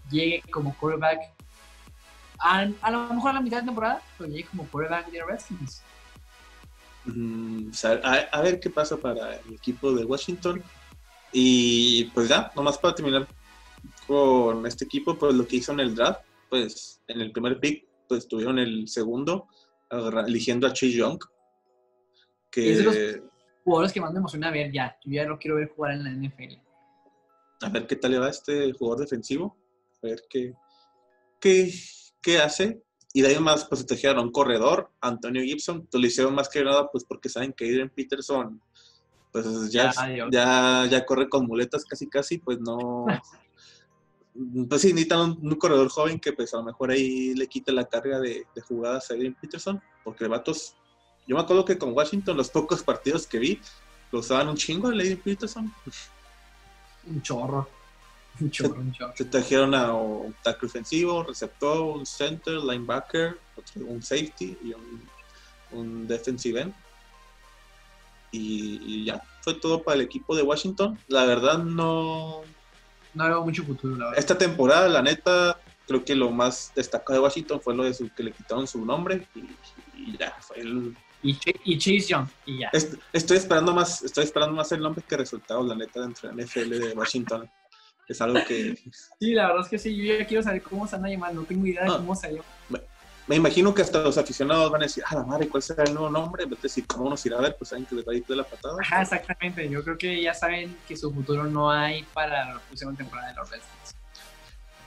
llegue 0.09 0.41
como 0.49 0.75
quarterback 0.77 1.31
a, 2.39 2.67
a 2.81 2.91
lo 2.91 3.13
mejor 3.13 3.31
a 3.31 3.33
la 3.33 3.41
mitad 3.41 3.59
de 3.59 3.65
temporada, 3.65 4.01
pero 4.17 4.29
llegue 4.29 4.45
como 4.45 4.67
quarterback 4.67 5.11
de 5.11 5.23
Redskins. 5.23 5.81
Mm, 7.05 7.69
a, 8.31 8.41
ver 8.41 8.59
qué 8.59 8.69
pasa 8.69 8.97
para 8.97 9.35
el 9.35 9.53
equipo 9.53 9.93
de 9.93 10.05
Washington. 10.05 10.63
Y 11.31 12.05
pues 12.05 12.29
ya, 12.29 12.51
nomás 12.55 12.77
para 12.77 12.95
terminar 12.95 13.27
con 14.07 14.65
este 14.65 14.85
equipo, 14.85 15.17
pues 15.17 15.33
lo 15.33 15.47
que 15.47 15.57
hizo 15.57 15.71
en 15.73 15.81
el 15.81 15.95
draft, 15.95 16.21
pues 16.49 17.01
en 17.07 17.21
el 17.21 17.31
primer 17.31 17.59
pick 17.59 17.85
pues 18.07 18.27
tuvieron 18.27 18.59
el 18.59 18.87
segundo, 18.87 19.47
eligiendo 20.27 20.67
a 20.67 20.73
Chase 20.73 20.93
Young. 20.93 21.19
Que... 22.51 23.21
Jugadores 23.65 23.91
que 23.91 23.99
más 23.99 24.13
me 24.13 24.19
emociona 24.19 24.49
ver 24.49 24.71
ya. 24.71 24.97
Yo 25.03 25.11
ya 25.11 25.25
lo 25.25 25.37
quiero 25.37 25.57
ver 25.57 25.67
jugar 25.75 25.91
en 25.95 26.03
la 26.05 26.11
NFL. 26.11 26.53
A 27.61 27.69
ver 27.69 27.85
qué 27.85 27.97
tal 27.97 28.11
le 28.11 28.19
va 28.19 28.27
a 28.27 28.29
este 28.29 28.71
jugador 28.71 29.01
defensivo. 29.01 29.57
A 30.01 30.07
ver 30.07 30.23
qué, 30.29 30.53
qué, 31.41 31.73
qué 32.21 32.37
hace. 32.37 32.81
Y 33.11 33.21
de 33.21 33.29
ahí 33.29 33.39
más, 33.39 33.65
pues 33.65 33.81
se 33.81 33.87
trajeron 33.87 34.25
un 34.25 34.31
corredor, 34.31 34.91
Antonio 35.01 35.41
Gibson. 35.41 35.87
Lo 35.91 36.05
hicieron 36.05 36.33
más 36.33 36.47
que 36.47 36.63
nada, 36.63 36.89
pues 36.89 37.03
porque 37.03 37.27
saben 37.27 37.51
que 37.51 37.65
Adrian 37.65 37.89
Peterson, 37.89 38.61
pues 39.31 39.71
ya, 39.71 39.91
ya, 40.31 40.85
ya 40.89 41.05
corre 41.05 41.27
con 41.27 41.45
muletas 41.45 41.83
casi 41.83 42.07
casi, 42.07 42.37
pues 42.37 42.59
no, 42.59 43.05
pues 44.69 44.81
sí, 44.81 44.89
necesitan 44.89 45.37
un, 45.41 45.55
corredor 45.55 45.89
joven 45.89 46.19
que 46.19 46.33
pues 46.33 46.53
a 46.53 46.57
lo 46.57 46.63
mejor 46.63 46.91
ahí 46.91 47.33
le 47.35 47.47
quite 47.47 47.71
la 47.71 47.85
carga 47.85 48.19
de, 48.19 48.45
jugadas 48.67 49.09
a 49.09 49.13
Adrian 49.13 49.35
Peterson, 49.39 49.81
porque 50.03 50.27
vatos, 50.27 50.75
yo 51.27 51.35
me 51.35 51.41
acuerdo 51.41 51.65
que 51.65 51.77
con 51.77 51.93
Washington 51.93 52.37
los 52.37 52.49
pocos 52.49 52.83
partidos 52.83 53.25
que 53.27 53.39
vi, 53.39 53.59
lo 54.11 54.19
usaban 54.19 54.47
un 54.47 54.55
chingo 54.55 54.87
a 54.87 54.91
Adrian 54.91 55.17
Peterson. 55.17 55.73
Un 57.07 57.21
chorro. 57.21 57.67
Un 58.39 58.51
chorro, 58.51 58.79
un 58.79 58.91
chorro. 58.91 59.13
Se 59.15 59.25
trajeron 59.25 59.73
a 59.73 59.93
un 59.93 60.35
tackle 60.43 60.67
ofensivo, 60.67 61.23
receptor, 61.23 61.79
un 61.81 62.05
center, 62.05 62.55
linebacker, 62.55 63.37
un 63.75 64.01
safety 64.01 64.57
y 64.63 64.73
un, 65.71 66.07
defensive 66.07 66.61
end. 66.61 66.73
y, 68.31 69.05
ya, 69.05 69.21
fue 69.41 69.53
todo 69.55 69.83
para 69.83 69.95
el 69.95 70.01
equipo 70.01 70.35
de 70.35 70.43
Washington. 70.43 70.99
La 71.07 71.25
verdad 71.25 71.59
no, 71.59 72.41
no 73.15 73.25
veo 73.25 73.43
mucho 73.43 73.63
futuro, 73.63 73.95
la 73.95 74.05
verdad. 74.05 74.19
Esta 74.19 74.37
temporada, 74.37 74.89
la 74.89 75.01
neta, 75.01 75.57
creo 75.87 76.03
que 76.03 76.15
lo 76.15 76.31
más 76.31 76.71
destacado 76.75 77.13
de 77.13 77.23
Washington 77.23 77.61
fue 77.61 77.75
lo 77.75 77.83
de 77.83 77.93
su, 77.93 78.09
que 78.13 78.23
le 78.23 78.31
quitaron 78.31 78.67
su 78.67 78.85
nombre 78.85 79.27
y, 79.95 80.17
ya, 80.17 80.35
fue 80.41 80.61
y, 81.25 81.77
Chase 81.77 82.07
Young, 82.07 82.27
y 82.45 82.59
ya. 82.59 82.69
estoy 83.11 83.37
esperando 83.37 83.73
más, 83.73 84.03
estoy 84.03 84.25
esperando 84.25 84.55
más 84.55 84.71
el 84.71 84.79
nombre 84.79 85.03
que 85.07 85.17
resultados, 85.17 85.65
la 85.65 85.75
neta, 85.75 85.99
la 85.99 86.43
NFL 86.43 86.69
de 86.69 86.93
Washington. 86.93 87.49
Es 88.07 88.21
algo 88.21 88.39
que. 88.47 88.77
Sí, 89.19 89.33
la 89.33 89.47
verdad 89.47 89.63
es 89.63 89.69
que 89.69 89.79
sí, 89.79 89.95
yo 89.95 90.15
ya 90.15 90.27
quiero 90.27 90.43
saber 90.43 90.61
cómo 90.61 90.87
se 90.87 90.95
van 90.95 91.05
a 91.05 91.09
llamar, 91.09 91.33
no 91.33 91.43
tengo 91.43 91.65
idea 91.65 91.83
de 91.83 91.89
cómo 91.89 92.15
se 92.15 92.31
llama. 92.31 92.43
Me, 93.27 93.37
imagino 93.37 93.73
que 93.73 93.81
hasta 93.81 94.03
los 94.03 94.19
aficionados 94.19 94.71
van 94.71 94.83
a 94.83 94.85
decir, 94.85 95.03
ah, 95.07 95.15
la 95.15 95.23
madre, 95.23 95.49
¿cuál 95.49 95.63
será 95.63 95.83
el 95.83 95.95
nuevo 95.95 96.11
nombre? 96.11 96.43
En 96.43 96.51
vez 96.51 96.59
de 96.59 96.67
decir, 96.67 96.85
¿cómo 96.85 97.09
nos 97.09 97.25
irá 97.25 97.39
a 97.39 97.41
ver? 97.41 97.55
Pues 97.57 97.69
saben 97.69 97.87
que 97.87 97.95
les 97.95 98.07
va 98.07 98.11
a 98.13 98.15
ir 98.15 98.23
de 98.23 98.35
la 98.35 98.43
patada. 98.43 98.77
Ajá, 98.79 99.01
exactamente. 99.01 99.67
Yo 99.67 99.83
creo 99.83 99.97
que 99.97 100.21
ya 100.21 100.35
saben 100.35 100.77
que 100.87 100.95
su 100.95 101.11
futuro 101.11 101.45
no 101.45 101.71
hay 101.71 102.03
para 102.13 102.53
la 102.53 102.59
próxima 102.59 102.93
temporada 102.93 103.29
de 103.29 103.35
los 103.35 103.49
Redskins. 103.49 103.95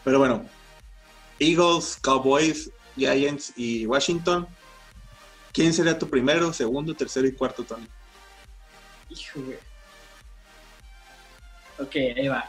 Pero 0.05 0.21
bueno, 0.21 0.45
Eagles, 1.41 1.99
Cowboys, 2.01 2.71
Giants 2.97 3.53
y 3.57 3.87
Washington. 3.87 4.47
¿Quién 5.59 5.75
sería 5.75 5.99
tu 5.99 6.09
primero, 6.09 6.53
segundo, 6.53 6.95
tercero 6.95 7.27
y 7.27 7.33
cuarto, 7.33 7.65
Tony? 7.65 7.85
Hijo, 9.09 9.41
güey. 9.43 9.59
Ok, 11.81 11.97
ahí 12.17 12.29
va. 12.29 12.49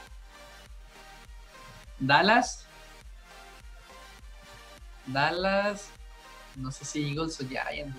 Dallas. 1.97 2.67
Dallas. 5.07 5.89
No 6.55 6.71
sé 6.71 6.85
si 6.85 7.09
Eagles 7.09 7.41
o 7.41 7.47
Giants. 7.47 7.97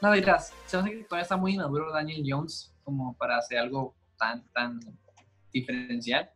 No, 0.00 0.10
dirás, 0.10 0.52
se 0.66 0.76
me 0.76 0.82
hace 0.82 0.90
que 0.90 1.04
todavía 1.04 1.22
está 1.22 1.36
muy 1.36 1.54
inmaduro 1.54 1.92
Daniel 1.92 2.24
Jones 2.26 2.74
como 2.82 3.16
para 3.16 3.38
hacer 3.38 3.58
algo 3.58 3.94
tan, 4.18 4.42
tan 4.48 4.80
diferencial. 5.52 6.28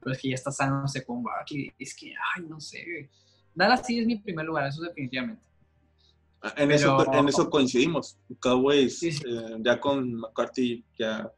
Pero 0.00 0.12
es 0.14 0.22
que 0.22 0.30
ya 0.30 0.34
está 0.36 0.50
sano 0.50 0.86
con 1.06 1.22
Barkley. 1.22 1.70
Es 1.78 1.94
que, 1.94 2.14
ay, 2.34 2.42
no 2.48 2.58
sé. 2.58 3.10
Dallas 3.54 3.84
sí 3.84 3.98
es 3.98 4.06
mi 4.06 4.16
primer 4.16 4.46
lugar, 4.46 4.66
eso 4.66 4.80
definitivamente. 4.80 5.49
En, 6.56 6.70
eso, 6.70 7.12
en 7.12 7.28
eso 7.28 7.50
coincidimos. 7.50 8.18
Cowboys, 8.40 9.02
eh, 9.02 9.56
ya 9.60 9.78
con 9.78 10.14
McCarthy, 10.14 10.82
ya. 10.98 11.30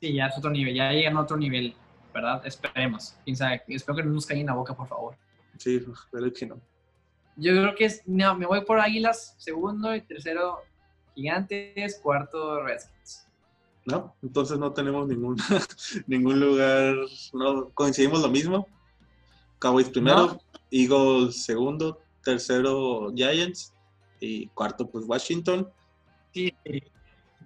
Sí, 0.00 0.14
ya 0.14 0.26
es 0.26 0.38
otro 0.38 0.50
nivel, 0.50 0.74
ya 0.74 0.92
llegan 0.92 1.16
a 1.16 1.22
otro 1.22 1.36
nivel, 1.36 1.74
¿verdad? 2.14 2.46
Esperemos. 2.46 3.16
espero 3.26 3.96
que 3.96 4.02
no 4.04 4.12
nos 4.12 4.26
caigan 4.26 4.46
la 4.46 4.54
boca, 4.54 4.76
por 4.76 4.86
favor. 4.86 5.16
Sí, 5.58 5.76
espero 5.76 6.32
que 6.32 6.46
no. 6.46 6.60
Yo 7.36 7.52
creo 7.52 7.74
que 7.74 7.84
es, 7.86 8.02
no, 8.06 8.36
me 8.36 8.46
voy 8.46 8.64
por 8.64 8.78
Águilas, 8.78 9.34
segundo 9.38 9.94
y 9.94 10.00
tercero 10.02 10.60
Gigantes, 11.14 11.98
cuarto 12.02 12.62
Redskins. 12.62 13.26
No, 13.84 14.14
entonces 14.22 14.58
no 14.58 14.72
tenemos 14.72 15.06
ningún, 15.08 15.36
ningún 16.06 16.40
lugar, 16.40 16.94
no 17.32 17.70
coincidimos 17.70 18.22
lo 18.22 18.28
mismo. 18.28 18.68
Cowboys 19.58 19.88
primero, 19.88 20.40
Eagles 20.70 21.44
segundo, 21.44 22.00
tercero 22.22 23.12
Giants 23.14 23.75
y 24.20 24.48
cuarto 24.48 24.88
pues 24.88 25.04
Washington. 25.06 25.68
Sí. 26.32 26.52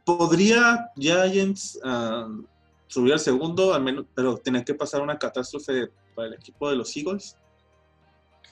Podría 0.05 0.91
Giants 0.97 1.79
um, 1.85 2.45
subir 2.87 3.13
al 3.13 3.21
segundo, 3.21 3.75
al 3.75 3.83
menos, 3.83 4.07
pero 4.15 4.37
tiene 4.37 4.65
que 4.65 4.75
pasar 4.75 5.01
una 5.01 5.19
catástrofe 5.19 5.91
para 6.15 6.29
el 6.29 6.35
equipo 6.35 6.69
de 6.69 6.77
los 6.77 6.97
Eagles. 6.97 7.37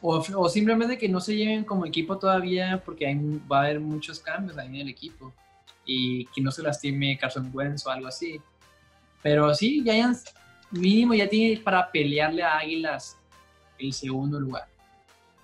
O, 0.00 0.48
simplemente 0.48 0.96
que 0.96 1.08
no 1.08 1.20
se 1.20 1.34
lleven 1.34 1.64
como 1.64 1.84
equipo 1.84 2.18
todavía 2.18 2.80
porque 2.84 3.06
hay, 3.06 3.16
va 3.50 3.58
a 3.58 3.64
haber 3.64 3.80
muchos 3.80 4.20
cambios 4.20 4.56
ahí 4.56 4.68
en 4.68 4.76
el 4.76 4.88
equipo 4.88 5.34
y 5.84 6.26
que 6.26 6.40
no 6.40 6.52
se 6.52 6.62
lastime 6.62 7.18
Carson 7.18 7.50
Wentz 7.52 7.84
o 7.84 7.90
algo 7.90 8.06
así. 8.06 8.40
Pero 9.22 9.52
sí, 9.54 9.82
Giants 9.82 10.32
mínimo 10.70 11.14
ya 11.14 11.28
tiene 11.28 11.60
para 11.60 11.90
pelearle 11.90 12.42
a 12.42 12.58
Águilas 12.58 13.16
el 13.78 13.92
segundo 13.92 14.38
lugar. 14.38 14.68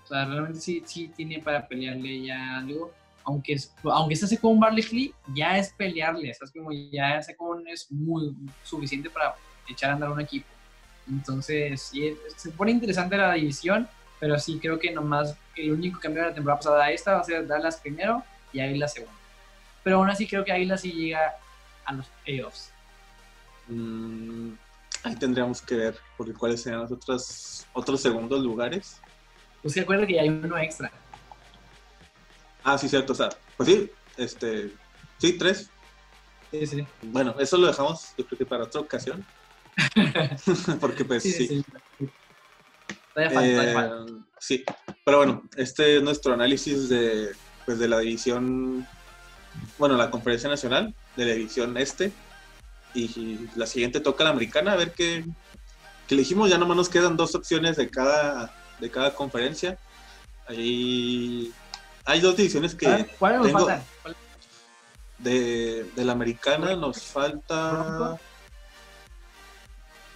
O 0.05 0.07
sea, 0.07 0.25
realmente 0.25 0.59
sí, 0.59 0.83
sí 0.85 1.11
tiene 1.15 1.39
para 1.39 1.67
pelearle 1.67 2.23
ya 2.23 2.57
algo. 2.57 2.91
Aunque, 3.23 3.57
aunque 3.83 4.13
este 4.13 4.37
con 4.37 4.59
Barley 4.59 5.13
ya 5.33 5.57
es 5.57 5.73
pelearle. 5.73 6.29
Es 6.29 6.51
como 6.51 6.71
ya 6.71 7.17
ese 7.17 7.35
con 7.35 7.67
es 7.67 7.91
muy 7.91 8.35
suficiente 8.63 9.09
para 9.09 9.35
echar 9.67 9.89
a 9.89 9.93
andar 9.93 10.11
un 10.11 10.21
equipo. 10.21 10.45
Entonces, 11.09 11.91
se 12.35 12.51
pone 12.51 12.71
interesante 12.71 13.17
la 13.17 13.33
división, 13.33 13.87
pero 14.19 14.37
sí 14.39 14.59
creo 14.59 14.77
que 14.77 14.91
nomás 14.91 15.35
el 15.55 15.71
único 15.71 15.99
cambio 15.99 16.23
de 16.23 16.29
la 16.29 16.35
temporada 16.35 16.59
pasada 16.59 16.83
a 16.83 16.91
esta 16.91 17.13
va 17.13 17.21
a 17.21 17.23
ser 17.23 17.47
Dallas 17.47 17.77
primero 17.77 18.23
y 18.53 18.59
Águilas 18.59 18.93
segundo. 18.93 19.17
Pero 19.83 19.97
aún 19.97 20.09
así 20.09 20.27
creo 20.27 20.43
que 20.43 20.51
Águilas 20.51 20.81
sí 20.81 20.91
llega 20.91 21.35
a 21.85 21.93
los 21.93 22.07
playoffs. 22.23 22.71
Mm, 23.67 24.51
ahí 25.03 25.15
tendríamos 25.15 25.61
que 25.61 25.75
ver 25.75 25.97
porque 26.17 26.33
cuáles 26.33 26.61
serían 26.61 26.81
los 26.81 26.91
otros, 26.91 27.65
otros 27.73 28.01
segundos 28.01 28.43
lugares. 28.43 28.99
Pues 29.65 29.73
se 29.73 29.81
acuerda 29.81 30.05
que 30.05 30.19
hay 30.19 30.29
uno 30.29 30.59
extra. 30.59 30.91
Ah, 32.63 32.77
sí, 32.77 32.87
cierto. 32.87 33.13
O 33.13 33.15
sea, 33.15 33.29
pues 33.57 33.67
sí, 33.67 33.89
este, 34.15 34.71
sí, 35.17 35.33
tres. 35.39 35.71
Sí, 36.51 36.67
sí. 36.67 36.87
Bueno, 37.01 37.33
eso 37.39 37.57
lo 37.57 37.65
dejamos, 37.65 38.13
yo 38.15 38.27
creo 38.27 38.37
que 38.37 38.45
para 38.45 38.65
otra 38.65 38.81
ocasión. 38.81 39.25
Porque 40.79 41.03
pues 41.03 41.23
sí. 41.23 41.31
Sí, 41.31 41.47
sí. 41.47 41.65
Eh, 43.15 44.05
sí, 44.37 44.63
pero 45.03 45.17
bueno, 45.17 45.41
este 45.57 45.97
es 45.97 46.03
nuestro 46.03 46.35
análisis 46.35 46.87
de, 46.87 47.31
pues, 47.65 47.79
de 47.79 47.87
la 47.87 47.97
división, 47.97 48.87
bueno, 49.79 49.97
la 49.97 50.11
conferencia 50.11 50.47
nacional, 50.47 50.93
de 51.15 51.25
la 51.25 51.33
división 51.33 51.75
este. 51.75 52.11
Y 52.93 53.49
la 53.55 53.65
siguiente 53.65 53.99
toca 53.99 54.25
la 54.25 54.29
americana, 54.29 54.73
a 54.73 54.75
ver 54.75 54.91
qué, 54.91 55.25
qué 56.07 56.13
elegimos. 56.13 56.51
Ya 56.51 56.59
nomás 56.59 56.77
nos 56.77 56.89
quedan 56.89 57.17
dos 57.17 57.33
opciones 57.33 57.77
de 57.77 57.89
cada 57.89 58.53
de 58.79 58.91
cada 58.91 59.13
conferencia. 59.13 59.77
Ahí 60.47 61.53
hay 62.05 62.19
dos 62.21 62.35
divisiones 62.35 62.75
que. 62.75 63.07
¿Cuál 63.17 63.41
nos 63.41 63.51
falta? 63.51 63.83
De, 65.17 65.85
la 65.95 66.11
americana 66.11 66.75
nos 66.75 67.01
falta. 67.03 68.19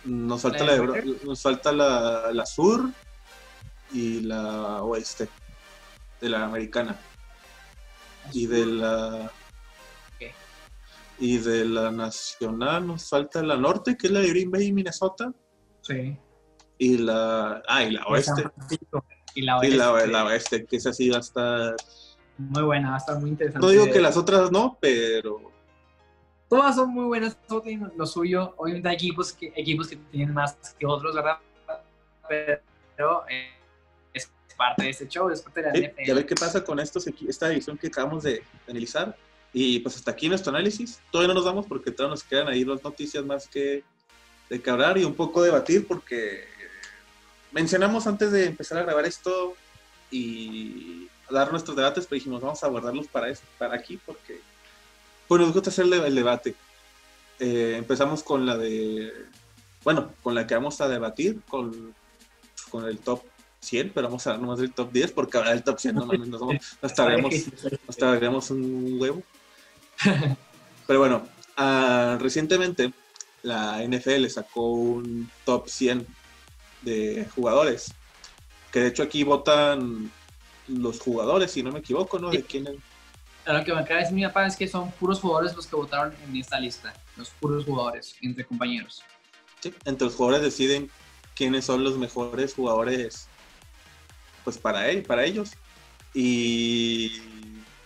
Nos 0.05 0.41
falta 0.41 0.63
la, 0.63 1.03
nos 1.23 1.41
falta 1.41 1.71
la, 1.71 2.31
la, 2.31 2.45
sur 2.45 2.89
y 3.91 4.21
la 4.21 4.81
oeste 4.83 5.27
de 6.21 6.29
la 6.29 6.45
americana. 6.45 6.99
Y 8.31 8.45
de 8.45 8.65
la 8.65 9.31
y 11.21 11.37
de 11.37 11.65
la 11.65 11.91
nacional 11.91 12.87
nos 12.87 13.09
falta 13.09 13.43
la 13.43 13.57
norte, 13.57 13.97
que 13.97 14.07
es 14.07 14.13
la 14.13 14.21
de 14.21 14.29
Green 14.29 14.51
Bay 14.51 14.67
y 14.67 14.73
Minnesota. 14.73 15.33
Sí 15.81 16.17
y 16.79 16.97
la, 16.97 17.61
ah, 17.67 17.83
y 17.83 17.91
la 17.91 18.05
oeste. 18.05 18.43
Y 19.35 19.41
la 19.41 19.57
oeste. 19.57 19.75
Y 19.75 19.77
la, 19.77 20.23
oeste, 20.25 20.65
que 20.65 20.77
esa 20.77 20.93
sí 20.93 21.09
va 21.09 21.17
a 21.17 21.19
estar... 21.19 21.75
Muy 22.37 22.63
buena, 22.63 22.91
va 22.91 22.95
a 22.95 22.99
estar 22.99 23.19
muy 23.19 23.31
interesante. 23.31 23.67
No 23.67 23.71
digo 23.71 23.91
que 23.91 23.99
las 23.99 24.15
otras 24.15 24.49
no, 24.49 24.77
pero... 24.79 25.51
Todas 26.47 26.77
son 26.77 26.91
muy 26.91 27.03
buenas, 27.03 27.37
todo 27.47 27.61
tiene 27.61 27.87
lo 27.95 28.07
suyo. 28.07 28.55
Obviamente 28.57 28.87
hay 28.89 28.95
equipos 28.95 29.33
que, 29.33 29.51
equipos 29.55 29.89
que 29.89 29.97
tienen 30.09 30.33
más 30.33 30.55
que 30.79 30.85
otros, 30.87 31.13
¿verdad? 31.13 31.37
Pero 32.27 33.25
eh, 33.29 33.49
es 34.13 34.31
parte 34.57 34.83
de 34.83 34.89
este 34.89 35.07
show, 35.07 35.29
es 35.29 35.41
parte 35.41 35.61
de 35.61 35.67
la 35.67 35.89
NFL. 35.89 36.07
Y 36.07 36.11
a 36.11 36.13
ver 36.15 36.25
qué 36.25 36.35
pasa 36.35 36.63
con 36.63 36.79
estos, 36.79 37.05
esta 37.07 37.51
edición 37.51 37.77
que 37.77 37.87
acabamos 37.87 38.23
de 38.23 38.41
analizar. 38.67 39.15
Y 39.51 39.79
pues 39.79 39.97
hasta 39.97 40.11
aquí 40.11 40.29
nuestro 40.29 40.51
análisis. 40.51 41.01
Todavía 41.11 41.27
no 41.27 41.33
nos 41.33 41.45
vamos 41.45 41.67
porque 41.67 41.91
todavía 41.91 42.15
nos 42.15 42.23
quedan 42.23 42.47
ahí 42.47 42.63
dos 42.63 42.81
noticias 42.83 43.23
más 43.25 43.47
que 43.47 43.83
de 44.49 44.71
hablar 44.71 44.97
y 44.97 45.03
un 45.03 45.13
poco 45.13 45.43
debatir 45.43 45.85
porque 45.85 46.45
mencionamos 47.51 48.07
antes 48.07 48.31
de 48.31 48.45
empezar 48.45 48.77
a 48.77 48.83
grabar 48.83 49.05
esto 49.05 49.55
y 50.11 51.07
dar 51.29 51.51
nuestros 51.51 51.75
debates, 51.75 52.05
pero 52.05 52.17
dijimos, 52.17 52.41
vamos 52.41 52.63
a 52.63 52.67
guardarlos 52.67 53.07
para, 53.07 53.27
para 53.57 53.75
aquí 53.75 53.99
porque 54.03 54.41
pues 55.27 55.41
nos 55.41 55.53
gusta 55.53 55.69
hacer 55.69 55.85
el 55.85 56.15
debate. 56.15 56.55
Eh, 57.39 57.75
empezamos 57.77 58.23
con 58.23 58.45
la 58.45 58.57
de, 58.57 59.13
bueno, 59.83 60.11
con 60.23 60.35
la 60.35 60.47
que 60.47 60.55
vamos 60.55 60.81
a 60.81 60.87
debatir, 60.87 61.39
con, 61.47 61.93
con 62.69 62.85
el 62.85 62.97
top 62.97 63.21
100, 63.59 63.91
pero 63.93 64.07
vamos 64.07 64.25
a 64.25 64.31
dar 64.31 64.39
nomás 64.39 64.59
del 64.59 64.73
top 64.73 64.91
10 64.91 65.11
porque 65.11 65.37
ahora 65.37 65.51
el 65.51 65.63
top 65.63 65.79
100 65.79 65.95
no 65.95 66.05
nos, 66.05 66.27
nos, 66.27 66.41
nos, 68.19 68.51
un 68.51 68.97
huevo. 68.99 69.23
Pero 70.87 70.99
bueno, 70.99 71.27
uh, 71.57 72.17
recientemente 72.17 72.91
la 73.43 73.83
NFL 73.85 74.25
sacó 74.27 74.71
un 74.71 75.29
top 75.45 75.67
100 75.67 76.07
de 76.81 77.27
jugadores. 77.35 77.93
Que 78.71 78.81
de 78.81 78.87
hecho 78.87 79.03
aquí 79.03 79.23
votan 79.23 80.11
los 80.67 80.99
jugadores, 80.99 81.51
si 81.51 81.63
no 81.63 81.71
me 81.71 81.79
equivoco, 81.79 82.19
¿no? 82.19 82.29
De 82.29 82.43
quién 82.43 82.65
Lo 82.65 83.63
que 83.63 83.73
me 83.73 83.79
acaba 83.79 83.95
de 83.95 84.01
decir 84.01 84.13
mi 84.13 84.23
papá 84.23 84.45
es 84.45 84.55
que 84.55 84.67
son 84.67 84.91
puros 84.91 85.19
jugadores 85.19 85.55
los 85.55 85.65
que 85.65 85.75
votaron 85.75 86.13
en 86.27 86.35
esta 86.35 86.59
lista. 86.59 86.93
Los 87.17 87.29
puros 87.31 87.65
jugadores, 87.65 88.15
entre 88.21 88.45
compañeros. 88.45 89.03
Sí, 89.59 89.73
entre 89.85 90.05
los 90.05 90.15
jugadores 90.15 90.43
deciden 90.43 90.89
quiénes 91.35 91.65
son 91.65 91.83
los 91.83 91.97
mejores 91.97 92.53
jugadores 92.53 93.27
pues 94.43 94.57
para 94.57 94.89
él, 94.89 95.03
para 95.03 95.25
ellos. 95.25 95.51
Y 96.13 97.21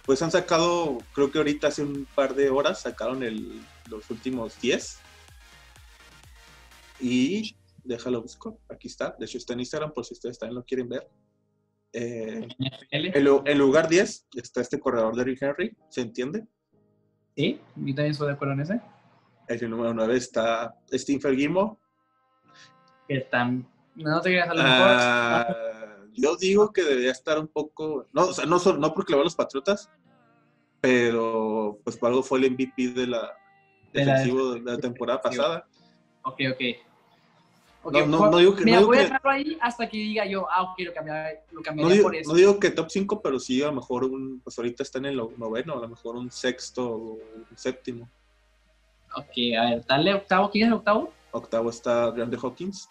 pues 0.05 0.21
han 0.21 0.31
sacado, 0.31 0.97
creo 1.13 1.31
que 1.31 1.37
ahorita 1.37 1.67
hace 1.67 1.83
un 1.83 2.07
par 2.13 2.35
de 2.35 2.49
horas 2.49 2.81
sacaron 2.81 3.23
el, 3.23 3.61
los 3.87 4.09
últimos 4.09 4.59
10. 4.61 4.97
Y 6.99 7.55
déjalo 7.83 8.21
busco. 8.21 8.59
Aquí 8.69 8.87
está. 8.87 9.15
De 9.17 9.25
hecho, 9.25 9.37
está 9.37 9.53
en 9.53 9.61
Instagram 9.61 9.93
por 9.93 10.05
si 10.05 10.13
ustedes 10.13 10.39
también 10.39 10.55
lo 10.55 10.63
quieren 10.63 10.89
ver. 10.89 11.09
Eh, 11.95 12.47
en, 12.89 13.57
lugar 13.57 13.87
10 13.87 14.27
está 14.35 14.61
este 14.61 14.79
corredor 14.79 15.15
de 15.15 15.23
Rick 15.23 15.43
Henry, 15.43 15.77
¿se 15.89 16.01
entiende? 16.01 16.47
Sí, 17.35 17.61
yo 17.75 17.93
también 17.93 18.11
estoy 18.11 18.27
de 18.27 18.33
acuerdo 18.33 18.53
en 18.55 18.61
ese. 18.61 18.81
El 19.47 19.69
número 19.69 19.93
9 19.93 20.15
está 20.15 20.75
Steve 20.91 21.19
Fergimo. 21.19 21.79
Que 23.07 23.17
están. 23.17 23.67
No 23.95 24.21
te 24.21 24.31
quedas 24.31 24.49
a 24.49 24.53
lo 24.55 24.63
mejor. 24.63 24.87
Ah, 24.89 25.55
yo 26.13 26.35
digo 26.35 26.73
que 26.73 26.83
debería 26.83 27.11
estar 27.11 27.37
un 27.37 27.47
poco. 27.47 28.07
No, 28.11 28.23
o 28.27 28.33
sea, 28.33 28.45
no, 28.45 28.57
no 28.57 28.93
porque 28.93 29.13
le 29.13 29.17
van 29.17 29.25
los 29.25 29.35
Patriotas, 29.35 29.91
pero 30.81 31.79
pues 31.83 31.97
por 31.97 32.09
algo 32.09 32.23
fue 32.23 32.39
el 32.39 32.51
MVP 32.51 32.89
de 32.89 33.07
la, 33.07 33.33
defensivo 33.91 34.53
de 34.53 34.61
la, 34.61 34.77
temporada 34.77 35.21
pasada. 35.21 35.67
Ok, 36.23 36.41
ok. 36.53 36.92
Okay, 37.85 38.07
no, 38.07 38.31
no, 38.31 38.37
digo 38.37 38.55
que. 38.55 38.63
Mira, 38.63 38.79
voy 38.79 38.97
a 38.97 39.01
dejarlo 39.01 39.29
ahí 39.29 39.57
hasta 39.59 39.89
que 39.89 39.97
diga 39.97 40.25
yo, 40.25 40.47
ah, 40.49 40.63
ok, 40.63 40.79
lo 40.79 40.93
cambiaría, 40.93 41.41
lo 41.51 41.61
cambiaría 41.61 41.95
digo, 41.95 42.05
por 42.05 42.15
eso. 42.15 42.31
No 42.31 42.37
digo 42.37 42.59
que 42.59 42.69
top 42.71 42.89
5, 42.89 43.21
pero 43.21 43.39
sí 43.39 43.61
a 43.61 43.67
lo 43.67 43.73
mejor 43.73 44.05
un. 44.05 44.39
Pues 44.39 44.57
ahorita 44.57 44.83
está 44.83 44.99
en 44.99 45.05
el 45.05 45.17
noveno, 45.17 45.73
a 45.73 45.81
lo 45.81 45.89
mejor 45.89 46.15
un 46.15 46.31
sexto 46.31 46.89
o 46.89 46.97
un 47.49 47.57
séptimo. 47.57 48.09
Ok, 49.15 49.55
a 49.59 49.69
ver, 49.69 49.85
dale 49.85 50.13
octavo. 50.13 50.49
¿Quién 50.49 50.65
es 50.65 50.67
el 50.69 50.73
octavo? 50.75 51.13
Octavo 51.31 51.69
está 51.69 52.11
Grande 52.11 52.37
Hawkins. 52.41 52.87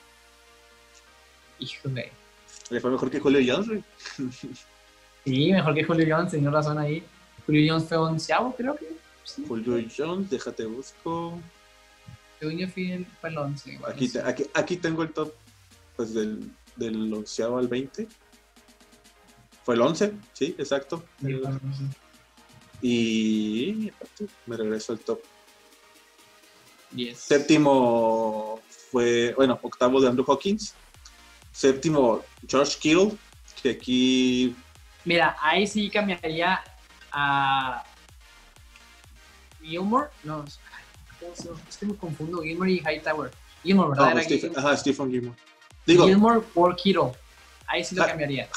Híjole. 1.59 2.13
Le 2.71 2.81
fue 2.81 2.91
mejor 2.91 3.11
que 3.11 3.21
Julio 3.21 3.41
Jones, 3.47 3.83
Sí, 5.25 5.53
mejor 5.53 5.75
que 5.75 5.85
Julio 5.85 6.17
Jones, 6.17 6.33
tenía 6.33 6.51
razón 6.51 6.79
ahí. 6.79 7.03
Julio 7.47 7.73
Jones 7.73 7.89
fue 7.89 7.97
onceavo, 7.97 8.55
creo 8.57 8.77
que. 8.77 8.89
Julio 9.47 9.85
Jones, 9.97 10.29
déjate 10.29 10.65
busco. 10.65 11.39
Según 12.43 13.07
fue 13.21 13.31
el 13.31 13.39
11. 13.39 13.79
Aquí, 13.87 14.11
aquí, 14.25 14.45
aquí, 14.53 14.77
tengo 14.77 15.05
el 15.05 15.13
top 15.13 15.33
pues 15.95 16.13
del, 16.13 16.51
del 16.75 17.15
onceavo 17.15 17.59
al 17.59 17.69
20. 17.69 18.09
Fue 19.63 19.77
el 19.77 19.81
11, 19.81 20.13
sí, 20.33 20.57
exacto. 20.59 21.05
Y 22.81 23.93
me 24.47 24.57
regreso 24.57 24.93
al 24.93 24.99
top. 24.99 25.21
Séptimo 27.15 28.61
fue, 28.91 29.35
bueno, 29.37 29.61
octavo 29.63 30.01
de 30.01 30.09
Andrew 30.09 30.27
Hawkins. 30.29 30.75
Séptimo, 31.53 32.23
George 32.49 32.77
Kittle, 32.81 33.17
que 33.63 33.71
aquí... 33.71 34.57
Mira, 35.05 35.37
ahí 35.41 35.65
sí 35.69 35.89
cambiaría 35.89 36.61
a 37.13 37.85
Gilmore. 39.63 40.09
No, 40.25 40.45
es 41.69 41.77
que 41.77 41.87
me 41.87 41.97
confundo, 41.97 42.43
Gilmore 42.43 42.73
y 42.73 42.79
Hightower. 42.79 43.31
Gilmore, 43.63 43.91
¿verdad? 43.91 44.15
No, 44.15 44.23
Stephen, 44.23 44.53
ajá, 44.57 44.77
Stephen 44.77 45.11
Gilmore. 45.11 45.39
Digo, 45.87 46.07
Gilmore 46.07 46.41
por 46.41 46.77
Kittle. 46.77 47.13
Ahí 47.67 47.85
sí 47.85 47.95
lo 47.95 48.05
cambiaría. 48.05 48.49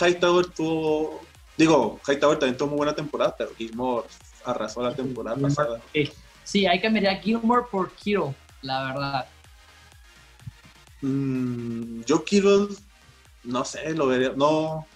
Hightower 0.00 0.46
tuvo... 0.46 1.20
Digo, 1.56 2.00
Hightower 2.06 2.38
también 2.38 2.56
tuvo 2.56 2.68
muy 2.70 2.78
buena 2.78 2.94
temporada, 2.94 3.34
pero 3.36 3.54
Gilmore 3.56 4.06
arrasó 4.44 4.82
la 4.82 4.94
temporada 4.94 5.36
pasada. 5.36 5.80
Sí, 6.44 6.66
ahí 6.66 6.80
cambiaría 6.80 7.16
Gilmore 7.20 7.64
por 7.70 7.92
Kittle, 7.92 8.34
la 8.62 8.84
verdad. 8.84 9.26
Mm, 11.02 12.02
yo 12.02 12.24
Kittle, 12.24 12.68
no 13.44 13.64
sé, 13.64 13.94
lo 13.94 14.06
vería, 14.06 14.32
no. 14.34 14.86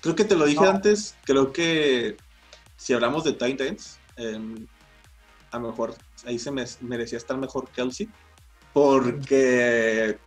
Creo 0.00 0.14
que 0.14 0.24
te 0.24 0.36
lo 0.36 0.46
dije 0.46 0.64
antes, 0.66 1.16
creo 1.24 1.52
que 1.52 2.16
si 2.76 2.92
hablamos 2.92 3.24
de 3.24 3.32
Titans, 3.32 3.98
em, 4.16 4.66
a 5.52 5.58
lo 5.58 5.68
mejor 5.68 5.94
ahí 6.26 6.38
se 6.38 6.50
me 6.50 6.64
merecía 6.80 7.18
estar 7.18 7.36
mejor 7.36 7.68
Kelsey, 7.68 8.08
porque 8.72 10.18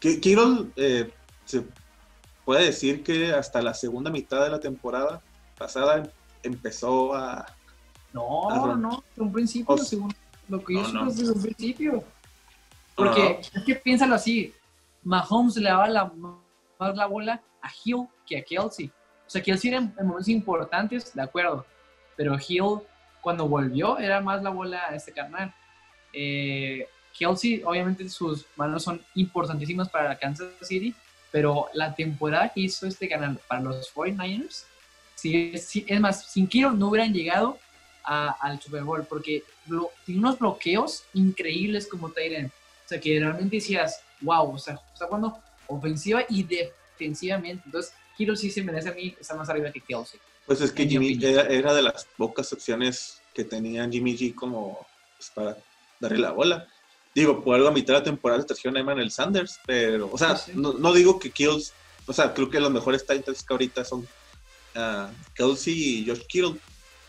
Kittle 0.00 0.70
eh, 0.76 1.12
se 1.44 1.64
puede 2.44 2.66
decir 2.66 3.02
que 3.02 3.32
hasta 3.32 3.60
la 3.60 3.74
segunda 3.74 4.10
mitad 4.10 4.42
de 4.42 4.50
la 4.50 4.60
temporada 4.60 5.20
pasada 5.58 6.08
empezó 6.42 7.14
a... 7.14 7.46
No, 8.12 8.76
no, 8.76 9.02
desde 9.08 9.22
un 9.22 9.32
principio, 9.32 9.76
según 9.78 10.14
lo 10.48 10.62
que 10.62 10.74
yo 10.74 10.88
no, 10.88 11.06
desde 11.06 11.32
un 11.32 11.42
principio. 11.42 12.04
Porque 12.94 13.40
es 13.40 13.64
que 13.64 13.74
piénsalo 13.76 14.14
así, 14.14 14.54
Mahomes 15.02 15.56
le 15.56 15.70
daba 15.70 15.88
la, 15.88 16.12
más 16.78 16.96
la 16.96 17.06
bola 17.06 17.42
a 17.62 17.70
Hill 17.84 18.06
que 18.26 18.38
a 18.38 18.44
Kelsey. 18.44 18.88
O 19.26 19.30
sea, 19.30 19.42
Kelsey 19.42 19.70
era 19.70 19.78
en, 19.78 19.94
momentos 20.06 20.28
importantes, 20.28 21.14
de 21.14 21.22
acuerdo, 21.22 21.64
pero 22.16 22.36
Hill 22.36 22.80
cuando 23.22 23.48
volvió 23.48 23.98
era 23.98 24.20
más 24.20 24.42
la 24.42 24.50
bola 24.50 24.82
a 24.90 24.94
este 24.94 25.12
carnal. 25.12 25.54
Eh, 26.12 26.86
Kelsey, 27.16 27.62
obviamente 27.64 28.06
sus 28.10 28.44
manos 28.56 28.82
son 28.82 29.00
importantísimas 29.14 29.88
para 29.88 30.18
Kansas 30.18 30.48
City, 30.60 30.94
pero 31.30 31.68
la 31.72 31.94
temporada 31.94 32.50
que 32.50 32.60
hizo 32.60 32.86
este 32.86 33.08
canal 33.08 33.40
para 33.48 33.62
los 33.62 33.94
49ers, 33.94 34.64
sí, 35.14 35.54
es 35.86 36.00
más, 36.00 36.26
sin 36.30 36.46
Kiro 36.46 36.72
no 36.72 36.88
hubieran 36.88 37.14
llegado 37.14 37.58
al 38.04 38.60
Super 38.60 38.82
Bowl 38.82 39.06
porque 39.08 39.44
tiene 40.04 40.20
unos 40.20 40.38
bloqueos 40.38 41.04
increíbles 41.14 41.86
como 41.86 42.10
Tyrant 42.10 42.52
sea, 42.92 43.00
que 43.00 43.18
realmente 43.18 43.56
decías, 43.56 44.02
wow, 44.20 44.54
o 44.54 44.58
sea, 44.58 44.78
está 44.92 45.06
jugando 45.06 45.38
ofensiva 45.66 46.24
y 46.28 46.42
defensivamente. 46.42 47.62
Entonces, 47.66 47.94
Kiro 48.16 48.36
sí 48.36 48.50
se 48.50 48.62
merece 48.62 48.90
a 48.90 48.92
mí 48.92 49.16
estar 49.18 49.36
más 49.36 49.48
arriba 49.48 49.72
que 49.72 49.80
Kelsey. 49.80 50.20
Pues 50.46 50.60
es 50.60 50.72
que 50.72 50.86
Jimmy 50.86 51.18
era, 51.22 51.74
de 51.74 51.82
las 51.82 52.06
pocas 52.16 52.52
opciones 52.52 53.20
que 53.32 53.44
tenían 53.44 53.92
Jimmy 53.92 54.16
G 54.16 54.34
como 54.34 54.86
pues, 55.16 55.30
para 55.30 55.56
darle 56.00 56.18
la 56.18 56.32
bola. 56.32 56.68
Digo, 57.14 57.42
por 57.42 57.54
algo 57.54 57.68
a 57.68 57.72
mitad 57.72 57.94
de 57.94 58.00
la 58.00 58.04
temporada 58.04 58.44
trajeron 58.44 58.76
a 58.76 58.80
Emmanuel 58.80 59.10
Sanders, 59.10 59.60
pero, 59.66 60.10
o 60.10 60.18
sea, 60.18 60.36
no, 60.54 60.92
digo 60.92 61.18
que 61.18 61.30
Kills, 61.30 61.72
o 62.06 62.12
sea, 62.12 62.32
creo 62.32 62.48
que 62.48 62.58
los 62.58 62.70
mejores 62.70 63.06
Titans 63.06 63.42
que 63.42 63.54
ahorita 63.54 63.84
son 63.84 64.00
uh, 64.76 65.08
Kelsey 65.34 65.74
y 65.74 66.06
Josh 66.06 66.26
Kittle, 66.26 66.56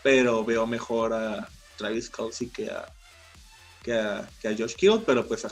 pero 0.02 0.44
veo 0.44 0.66
mejor 0.66 1.14
a 1.14 1.48
Travis 1.76 2.10
Kelsey 2.10 2.48
que 2.48 2.70
a 2.70 2.86
que 3.82 3.92
a, 3.92 4.26
Josh 4.42 4.74
Kittle, 4.74 5.02
pero 5.04 5.26
pues 5.26 5.46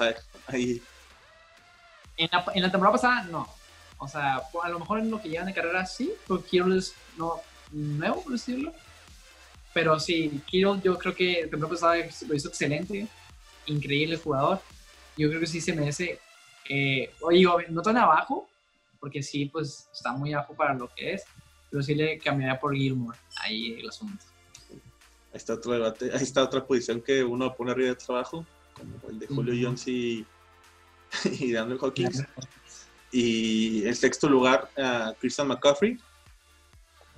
ahí. 0.46 0.82
En 2.16 2.28
la, 2.32 2.44
en 2.54 2.62
la, 2.62 2.70
temporada 2.70 2.96
pasada, 2.96 3.24
no. 3.24 3.48
O 3.98 4.08
sea, 4.08 4.42
a 4.62 4.68
lo 4.68 4.78
mejor 4.78 4.98
en 4.98 5.10
lo 5.10 5.20
que 5.20 5.28
llevan 5.28 5.46
de 5.46 5.54
carrera 5.54 5.86
sí, 5.86 6.12
porque 6.26 6.48
Kittle 6.48 6.78
es 6.78 6.94
no, 7.16 7.40
nuevo, 7.72 8.22
por 8.22 8.32
decirlo. 8.32 8.72
Pero 9.74 9.98
sí, 9.98 10.40
Kittle 10.46 10.80
yo 10.82 10.98
creo 10.98 11.14
que 11.14 11.46
temporada 11.50 11.68
pasada 11.68 11.96
lo 12.28 12.34
hizo 12.34 12.48
excelente, 12.48 13.06
increíble 13.66 14.16
jugador. 14.16 14.60
Yo 15.16 15.28
creo 15.28 15.40
que 15.40 15.46
sí 15.46 15.60
se 15.60 15.74
merece, 15.74 16.18
eh, 16.68 17.10
oye, 17.20 17.46
no 17.70 17.82
tan 17.82 17.96
abajo, 17.96 18.48
porque 19.00 19.22
sí, 19.22 19.46
pues 19.46 19.88
está 19.92 20.12
muy 20.12 20.32
abajo 20.32 20.54
para 20.54 20.74
lo 20.74 20.88
que 20.94 21.14
es, 21.14 21.24
pero 21.70 21.82
sí 21.82 21.94
le 21.94 22.18
cambiaría 22.18 22.60
por 22.60 22.74
Gilmore, 22.74 23.18
ahí 23.40 23.74
el 23.80 23.88
asunto. 23.88 24.24
Ahí 24.70 24.78
está 25.38 25.54
otro 25.54 25.72
debate, 25.72 26.10
ahí 26.12 26.22
está 26.22 26.42
otra 26.42 26.64
posición 26.66 27.00
que 27.00 27.24
uno 27.24 27.54
pone 27.54 27.72
arriba 27.72 27.88
de 27.88 27.96
trabajo, 27.96 28.44
como 28.74 29.08
el 29.08 29.18
de 29.18 29.26
Julio 29.26 29.54
Jones 29.60 29.88
y, 29.88 30.26
y 31.40 31.52
Daniel 31.52 31.78
Hawkins. 31.80 32.24
Y 33.10 33.86
el 33.86 33.94
sexto 33.94 34.28
lugar, 34.28 34.70
uh, 34.76 35.12
Christian 35.20 35.48
McCaffrey. 35.48 35.98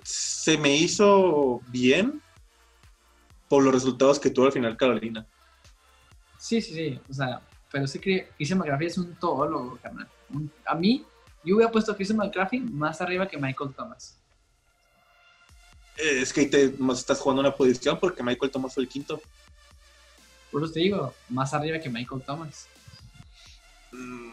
Se 0.05 0.59
me 0.59 0.76
hizo 0.76 1.62
bien 1.68 2.22
por 3.48 3.64
los 3.64 3.72
resultados 3.72 4.20
que 4.20 4.30
tuvo 4.30 4.46
al 4.46 4.52
final 4.52 4.76
Carolina. 4.76 5.26
Sí, 6.38 6.61
sí, 6.61 6.74
sí. 6.74 7.00
O 7.09 7.12
sea, 7.12 7.40
pero 7.72 7.86
sí 7.86 7.98
que 7.98 8.28
Christian 8.36 8.59
McCaffrey 8.59 8.88
es 8.88 8.98
un 8.98 9.14
todólogo, 9.16 9.78
carnal. 9.82 10.09
A 10.66 10.74
mí, 10.74 11.05
yo 11.42 11.57
hubiera 11.57 11.72
puesto 11.72 11.92
a 11.92 11.96
Christian 11.96 12.18
McCaffrey 12.18 12.61
más 12.61 13.00
arriba 13.00 13.26
que 13.26 13.38
Michael 13.38 13.72
Thomas. 13.74 14.18
Eh, 15.96 16.20
es 16.20 16.32
que 16.32 16.46
te 16.46 16.74
estás 16.92 17.18
jugando 17.18 17.40
una 17.40 17.55
posición 17.55 17.98
porque 17.98 18.22
Michael 18.22 18.52
Thomas 18.52 18.74
fue 18.74 18.82
el 18.82 18.88
quinto. 18.88 19.20
Por 20.52 20.62
eso 20.62 20.72
te 20.72 20.80
digo, 20.80 21.14
más 21.30 21.55
arriba 21.55 21.78
que 21.78 21.88
Michael 21.88 22.22
Thomas. 22.22 22.68
Mm, 23.90 24.30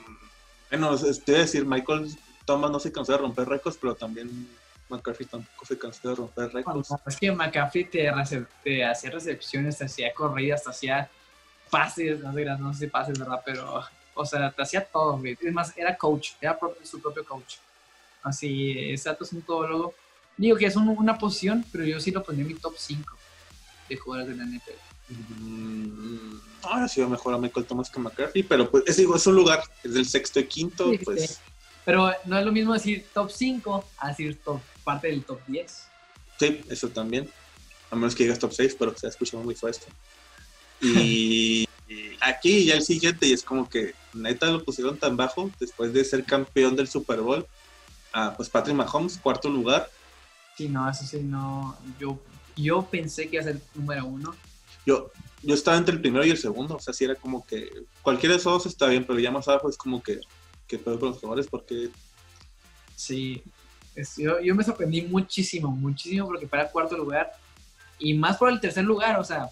bueno, 0.69 0.97
te 0.97 1.31
voy 1.31 1.35
a 1.35 1.43
decir, 1.43 1.65
Michael 1.65 2.13
Thomas 2.45 2.71
no 2.71 2.79
se 2.79 2.91
cansó 2.91 3.13
de 3.13 3.19
romper 3.19 3.47
récords, 3.47 3.77
pero 3.79 3.95
también 3.95 4.47
McCaffrey 4.91 5.27
tampoco 5.27 5.65
se 5.65 5.77
cansó 5.77 6.09
de 6.09 6.15
romper 6.15 6.53
récords. 6.53 6.89
es 7.05 7.17
que 7.17 7.31
McCaffrey 7.31 7.85
te, 7.85 8.09
hacía 8.83 9.11
recepciones, 9.11 9.77
te 9.77 9.85
hacía 9.85 10.13
corridas, 10.13 10.63
te 10.63 10.69
hacía 10.69 11.09
pases, 11.69 12.19
no 12.19 12.33
sé, 12.33 12.45
no 12.45 12.73
sé 12.73 12.79
si 12.79 12.87
pases, 12.87 13.17
¿verdad? 13.17 13.41
Pero, 13.45 13.81
o 14.13 14.25
sea, 14.25 14.51
te 14.51 14.61
hacía 14.61 14.85
todo, 14.85 15.17
güey. 15.17 15.37
Es 15.41 15.53
más, 15.53 15.75
era 15.77 15.97
coach, 15.97 16.31
era 16.39 16.59
su 16.83 17.01
propio 17.01 17.25
coach. 17.25 17.55
Así, 18.23 18.91
exacto, 18.91 19.23
es 19.23 19.33
un 19.33 19.41
todólogo 19.41 19.95
Digo 20.41 20.57
que 20.57 20.65
es 20.65 20.75
una 20.75 21.17
posición, 21.17 21.63
pero 21.71 21.85
yo 21.85 21.99
sí 21.99 22.09
lo 22.09 22.23
pondría 22.23 22.47
en 22.47 22.53
mi 22.53 22.59
top 22.59 22.73
5 22.75 23.15
de 23.89 23.95
jugadores 23.95 24.35
de 24.35 24.43
la 24.43 24.49
NFL. 24.49 24.71
Mm, 25.39 26.39
ahora 26.63 26.87
sí 26.87 26.99
va 26.99 27.09
mejor 27.09 27.35
a 27.35 27.37
Michael 27.37 27.65
Thomas 27.67 27.89
que 27.91 27.99
McCarthy, 27.99 28.41
pero 28.41 28.69
pues 28.69 28.83
es, 28.87 28.97
es 28.97 29.27
un 29.27 29.35
lugar, 29.35 29.61
es 29.83 29.93
del 29.93 30.05
sexto 30.05 30.39
y 30.39 30.45
quinto, 30.45 30.91
pues. 31.03 31.39
Pero 31.85 32.11
no 32.25 32.39
es 32.39 32.45
lo 32.45 32.51
mismo 32.51 32.73
decir 32.73 33.05
top 33.13 33.29
5 33.29 33.85
a 33.99 34.07
decir 34.07 34.39
top, 34.43 34.61
parte 34.83 35.07
del 35.07 35.23
top 35.23 35.39
10. 35.47 35.87
Sí, 36.39 36.61
eso 36.69 36.89
también. 36.89 37.29
A 37.89 37.95
menos 37.95 38.15
que 38.15 38.23
digas 38.23 38.39
top 38.39 38.53
6, 38.53 38.75
pero 38.79 38.97
se 38.97 39.07
ha 39.07 39.09
escuchado 39.09 39.43
muy 39.43 39.55
fuerte. 39.55 39.85
Y, 40.81 41.67
y 41.87 42.09
aquí 42.21 42.65
ya 42.65 42.75
el 42.75 42.83
siguiente, 42.83 43.27
y 43.27 43.33
es 43.33 43.43
como 43.43 43.69
que 43.69 43.93
neta 44.13 44.47
lo 44.47 44.63
pusieron 44.63 44.97
tan 44.97 45.17
bajo 45.17 45.51
después 45.59 45.93
de 45.93 46.03
ser 46.05 46.23
campeón 46.23 46.75
del 46.75 46.87
Super 46.87 47.21
Bowl 47.21 47.45
a 48.13 48.35
pues 48.35 48.49
Patrick 48.49 48.75
Mahomes, 48.75 49.17
cuarto 49.17 49.49
lugar. 49.49 49.89
Sí, 50.57 50.67
no, 50.67 50.89
eso 50.89 51.05
sí, 51.05 51.21
no. 51.21 51.77
Yo, 51.99 52.19
yo 52.55 52.87
pensé 52.89 53.29
que 53.29 53.37
iba 53.37 53.41
a 53.41 53.47
ser 53.47 53.61
número 53.73 54.05
uno. 54.05 54.35
Yo, 54.85 55.11
yo 55.43 55.53
estaba 55.53 55.77
entre 55.77 55.95
el 55.95 56.01
primero 56.01 56.25
y 56.25 56.31
el 56.31 56.37
segundo, 56.37 56.75
o 56.75 56.79
sea, 56.79 56.93
sí 56.93 57.05
era 57.05 57.15
como 57.15 57.45
que 57.45 57.69
cualquiera 58.01 58.33
de 58.35 58.39
esos 58.39 58.53
dos 58.53 58.65
está 58.65 58.87
bien, 58.87 59.05
pero 59.05 59.19
ya 59.19 59.31
más 59.31 59.47
abajo 59.47 59.69
es 59.69 59.77
como 59.77 60.01
que, 60.01 60.19
que 60.67 60.77
peor 60.77 60.99
con 60.99 61.09
los 61.09 61.19
jugadores 61.19 61.47
porque... 61.47 61.89
Sí, 62.95 63.43
yo, 64.17 64.39
yo, 64.39 64.55
me 64.55 64.63
sorprendí 64.63 65.01
muchísimo, 65.03 65.69
muchísimo 65.69 66.27
porque 66.27 66.47
para 66.47 66.69
cuarto 66.69 66.97
lugar 66.97 67.31
y 67.99 68.13
más 68.13 68.37
por 68.37 68.49
el 68.49 68.59
tercer 68.59 68.83
lugar, 68.83 69.19
o 69.19 69.23
sea, 69.23 69.49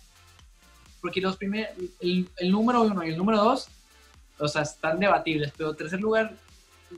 porque 1.02 1.22
los 1.22 1.38
primeros, 1.38 1.72
el, 2.00 2.30
el, 2.38 2.52
número 2.52 2.82
uno 2.82 3.04
y 3.06 3.10
el 3.10 3.18
número 3.18 3.38
dos, 3.38 3.68
o 4.38 4.48
sea, 4.48 4.64
están 4.64 5.00
debatibles, 5.00 5.54
pero 5.56 5.74
tercer 5.74 6.00
lugar, 6.00 6.36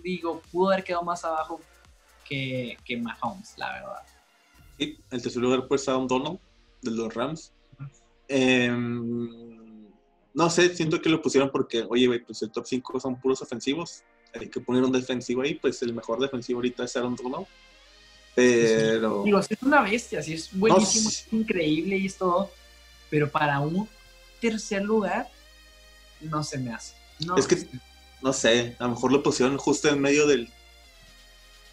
digo, 0.03 0.41
pudo 0.51 0.71
haber 0.71 0.83
quedado 0.83 1.03
más 1.03 1.23
abajo 1.25 1.59
que, 2.27 2.77
que 2.85 2.97
Mahomes, 2.97 3.57
la 3.57 3.73
verdad. 3.73 4.01
Sí, 4.77 4.97
el 5.11 5.21
tercer 5.21 5.41
lugar 5.41 5.67
pues 5.67 5.87
un 5.87 6.07
Donald 6.07 6.39
de 6.81 6.91
los 6.91 7.13
Rams. 7.13 7.53
Em, 8.27 9.89
no 10.33 10.49
sé, 10.49 10.73
siento 10.73 11.01
que 11.01 11.09
lo 11.09 11.21
pusieron 11.21 11.51
porque, 11.51 11.85
oye, 11.89 12.19
pues 12.19 12.41
el 12.41 12.51
top 12.51 12.65
5 12.65 12.99
son 12.99 13.19
puros 13.19 13.41
ofensivos. 13.41 14.03
Hay 14.33 14.47
que 14.47 14.59
poner 14.59 14.83
un 14.83 14.91
defensivo 14.91 15.41
ahí, 15.41 15.55
pues 15.55 15.81
el 15.81 15.93
mejor 15.93 16.19
defensivo 16.19 16.59
ahorita 16.59 16.85
es 16.85 16.95
Aaron 16.95 17.15
Donald. 17.15 17.45
Pero. 18.35 19.23
Digo, 19.25 19.39
es 19.39 19.47
una 19.61 19.81
bestia, 19.81 20.21
sí, 20.21 20.33
es 20.33 20.57
buenísimo, 20.57 21.09
es 21.09 21.27
increíble 21.31 21.97
y 21.97 22.05
es 22.05 22.17
todo. 22.17 22.51
Pero 23.09 23.29
para 23.29 23.59
un 23.59 23.87
tercer 24.39 24.83
lugar, 24.83 25.29
no 26.21 26.43
se 26.43 26.57
me 26.57 26.73
hace. 26.73 26.95
es 27.37 27.47
que, 27.47 27.67
no 28.21 28.33
sé, 28.33 28.75
a 28.79 28.83
lo 28.85 28.91
mejor 28.91 29.11
lo 29.11 29.23
pusieron 29.23 29.57
justo 29.57 29.89
en 29.89 29.99
medio 29.99 30.27
del 30.27 30.49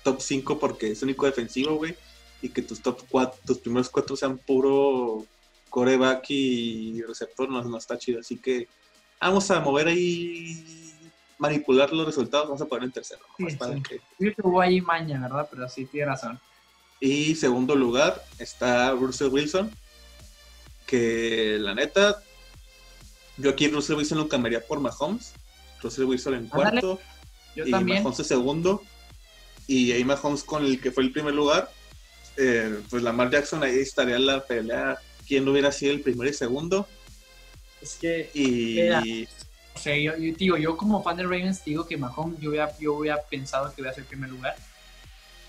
top 0.03 0.21
5 0.21 0.59
porque 0.59 0.91
es 0.91 1.03
único 1.03 1.27
defensivo, 1.27 1.77
güey. 1.77 1.95
Y 2.41 2.51
que 2.51 2.63
tus 2.63 2.81
top 2.81 3.03
4, 3.09 3.41
tus 3.45 3.59
primeros 3.59 3.89
cuatro 3.89 4.17
sean 4.17 4.39
puro 4.39 5.27
coreback 5.71 6.25
y 6.31 7.03
receptor, 7.03 7.49
no, 7.49 7.63
no 7.63 7.79
está 7.79 7.99
chido. 7.99 8.21
Así 8.21 8.37
que 8.37 8.69
vamos 9.21 9.51
a 9.51 9.61
mover 9.61 9.89
ahí, 9.89 10.88
manipular 11.39 11.93
los 11.93 12.07
resultados, 12.07 12.47
vamos 12.47 12.63
a 12.63 12.67
poner 12.67 12.85
en 12.85 12.93
tercero. 12.93 13.21
Sí, 13.37 13.51
sí. 13.51 13.57
Yo 14.19 14.35
que 14.35 14.43
hubo 14.43 14.61
ahí 14.61 14.81
maña, 14.81 15.21
¿verdad? 15.21 15.49
Pero 15.51 15.69
sí, 15.69 15.87
tiene 15.87 16.07
razón. 16.07 16.39
Y 17.01 17.37
segundo 17.37 17.75
lugar 17.77 18.25
está 18.39 18.91
Russell 18.93 19.29
Wilson, 19.29 19.71
que 20.87 21.57
la 21.61 21.75
neta, 21.75 22.21
yo 23.37 23.51
aquí 23.51 23.69
Russell 23.69 23.97
Wilson 23.97 24.19
lo 24.19 24.29
cambiaría 24.29 24.61
por 24.61 24.81
Mahomes. 24.81 25.33
Russell 25.81 26.05
Wilson 26.05 26.35
en 26.35 26.49
cuarto. 26.49 26.99
Yo 27.55 27.67
y 27.67 27.71
también. 27.71 28.03
Mahomes 28.03 28.19
en 28.19 28.25
segundo. 28.25 28.83
Y 29.69 29.93
ahí 29.93 30.05
Mahomes 30.05 30.43
con 30.43 30.65
el 30.65 30.81
que 30.81 30.91
fue 30.91 31.05
el 31.05 31.13
primer 31.13 31.35
lugar. 31.35 31.71
Eh, 32.37 32.81
pues 32.91 33.03
Lamar 33.03 33.31
Jackson 33.31 33.63
ahí 33.63 33.79
estaría 33.79 34.19
la 34.19 34.45
pelea. 34.45 34.99
¿Quién 35.27 35.47
hubiera 35.49 35.71
sido 35.71 35.93
el 35.93 36.01
primero 36.01 36.29
y 36.29 36.35
segundo? 36.35 36.89
Es 37.81 37.95
que. 37.95 38.31
Y. 38.35 39.29
sea, 39.79 39.97
yo, 39.97 40.13
digo, 40.17 40.57
yo 40.57 40.77
como 40.77 41.03
fan 41.03 41.17
de 41.17 41.23
Ravens 41.23 41.65
digo 41.65 41.87
que 41.87 41.97
Mahomes 41.97 42.39
yo 42.41 42.51
hubiera, 42.51 42.71
yo 42.79 43.01
pensado 43.31 43.75
que 43.75 43.81
iba 43.81 43.91
a 43.91 43.95
ser 43.95 44.05
primer 44.05 44.29
lugar 44.31 44.55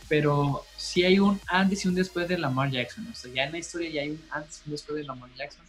pero 0.09 0.63
sí 0.75 1.03
hay 1.03 1.19
un 1.19 1.39
antes 1.47 1.85
y 1.85 1.87
un 1.87 1.93
después 1.93 2.27
de 2.27 2.37
Lamar 2.37 2.71
Jackson. 2.71 3.07
O 3.09 3.15
sea, 3.15 3.31
ya 3.31 3.43
en 3.43 3.51
la 3.51 3.59
historia 3.59 3.89
ya 3.91 4.01
hay 4.01 4.09
un 4.09 4.21
antes 4.31 4.63
y 4.65 4.69
un 4.69 4.71
después 4.71 4.97
de 4.97 5.03
Lamar 5.03 5.29
Jackson. 5.35 5.63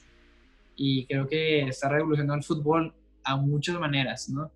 Y 0.75 1.05
creo 1.05 1.29
que 1.29 1.61
está 1.69 1.91
revolucionando 1.91 2.35
el 2.35 2.43
fútbol 2.43 2.95
a 3.23 3.37
muchas 3.37 3.79
maneras, 3.79 4.31
¿no? 4.31 4.51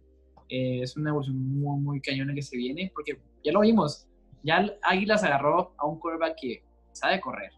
Eh, 0.49 0.81
es 0.83 0.97
una 0.97 1.11
evolución 1.11 1.37
muy, 1.39 1.79
muy 1.79 2.01
cañona 2.01 2.35
que 2.35 2.41
se 2.41 2.57
viene, 2.57 2.91
porque 2.95 3.19
ya 3.45 3.53
lo 3.53 3.61
vimos. 3.61 4.07
Ya 4.43 4.67
Águilas 4.83 5.23
agarró 5.23 5.75
a 5.77 5.87
un 5.87 5.99
quarterback 5.99 6.37
que 6.41 6.63
sabe 6.93 7.21
correr. 7.21 7.53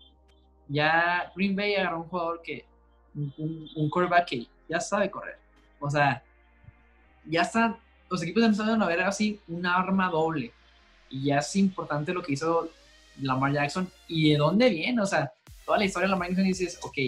Ya 0.69 1.33
Green 1.37 1.55
Bay 1.55 1.77
agarró 1.77 1.97
a 1.97 2.01
un 2.01 2.09
jugador 2.09 2.43
que, 2.43 2.65
un, 3.15 3.69
un 3.77 3.89
quarterback 3.89 4.27
que 4.27 4.47
ya 4.69 4.81
sabe 4.81 5.11
correr. 5.13 5.39
O 5.79 5.89
sea, 5.89 6.25
ya 7.29 7.43
están, 7.43 7.77
los 8.11 8.23
equipos 8.23 8.43
empezaron 8.43 8.83
a 8.83 8.87
ver 8.87 9.01
así 9.03 9.41
un 9.49 9.67
arma 9.67 10.11
doble 10.11 10.53
y 11.11 11.25
ya 11.25 11.39
es 11.39 11.57
importante 11.57 12.13
lo 12.13 12.23
que 12.23 12.33
hizo 12.33 12.71
Lamar 13.21 13.53
Jackson 13.53 13.91
y 14.09 14.31
de 14.31 14.39
dónde 14.39 14.71
viene. 14.71 15.01
O 15.01 15.07
sea, 15.07 15.33
toda 15.65 15.79
la 15.79 15.85
historia 15.85 16.07
de 16.07 16.13
Lamar 16.13 16.29
Jackson 16.29 16.45
dices, 16.45 16.79
ok, 16.83 16.99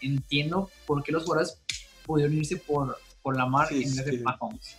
entiendo 0.00 0.70
por 0.86 1.02
qué 1.02 1.12
los 1.12 1.24
jugadores 1.24 1.58
pudieron 2.04 2.34
irse 2.36 2.56
por, 2.56 2.98
por 3.22 3.36
Lamar 3.36 3.72
en 3.72 3.82
vez 3.82 4.04
de 4.04 4.18
Mahomes. 4.18 4.76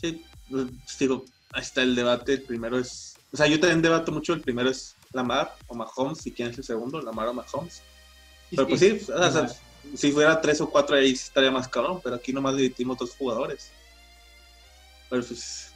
Sí, 0.00 0.24
pues, 0.50 0.66
digo, 0.98 1.24
ahí 1.52 1.62
está 1.62 1.82
el 1.82 1.94
debate. 1.94 2.34
El 2.34 2.42
primero 2.42 2.78
es, 2.78 3.16
o 3.32 3.36
sea, 3.36 3.46
yo 3.46 3.58
también 3.58 3.82
debato 3.82 4.12
mucho. 4.12 4.32
El 4.32 4.40
primero 4.40 4.70
es 4.70 4.96
Lamar 5.12 5.54
o 5.66 5.74
Mahomes, 5.74 6.18
si 6.18 6.32
quién 6.32 6.50
es 6.50 6.58
el 6.58 6.64
segundo, 6.64 7.00
Lamar 7.00 7.28
o 7.28 7.34
Mahomes. 7.34 7.82
Pero 8.50 8.68
pues 8.68 8.80
sí, 8.80 9.00
o 9.10 9.30
sea, 9.30 9.48
si 9.94 10.12
fuera 10.12 10.40
tres 10.40 10.60
o 10.60 10.68
cuatro 10.68 10.96
ahí 10.96 11.12
estaría 11.12 11.50
más 11.50 11.68
cabrón, 11.68 12.00
pero 12.02 12.16
aquí 12.16 12.32
nomás 12.32 12.56
dividimos 12.56 12.98
dos 12.98 13.16
jugadores. 13.16 13.70
Pero 15.12 15.26
pues 15.26 15.74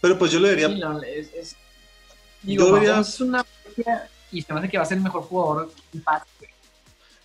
pero 0.00 0.16
pues 0.16 0.30
yo 0.30 0.38
le 0.38 0.50
diría. 0.54 0.68
es, 1.04 1.34
es, 1.34 1.56
digo, 2.42 2.76
es 2.76 3.20
una 3.20 3.44
y 4.30 4.42
se 4.42 4.52
me 4.52 4.60
hace 4.60 4.68
que 4.68 4.76
va 4.76 4.84
a 4.84 4.86
ser 4.86 4.98
el 4.98 5.02
mejor 5.02 5.22
jugador 5.22 5.72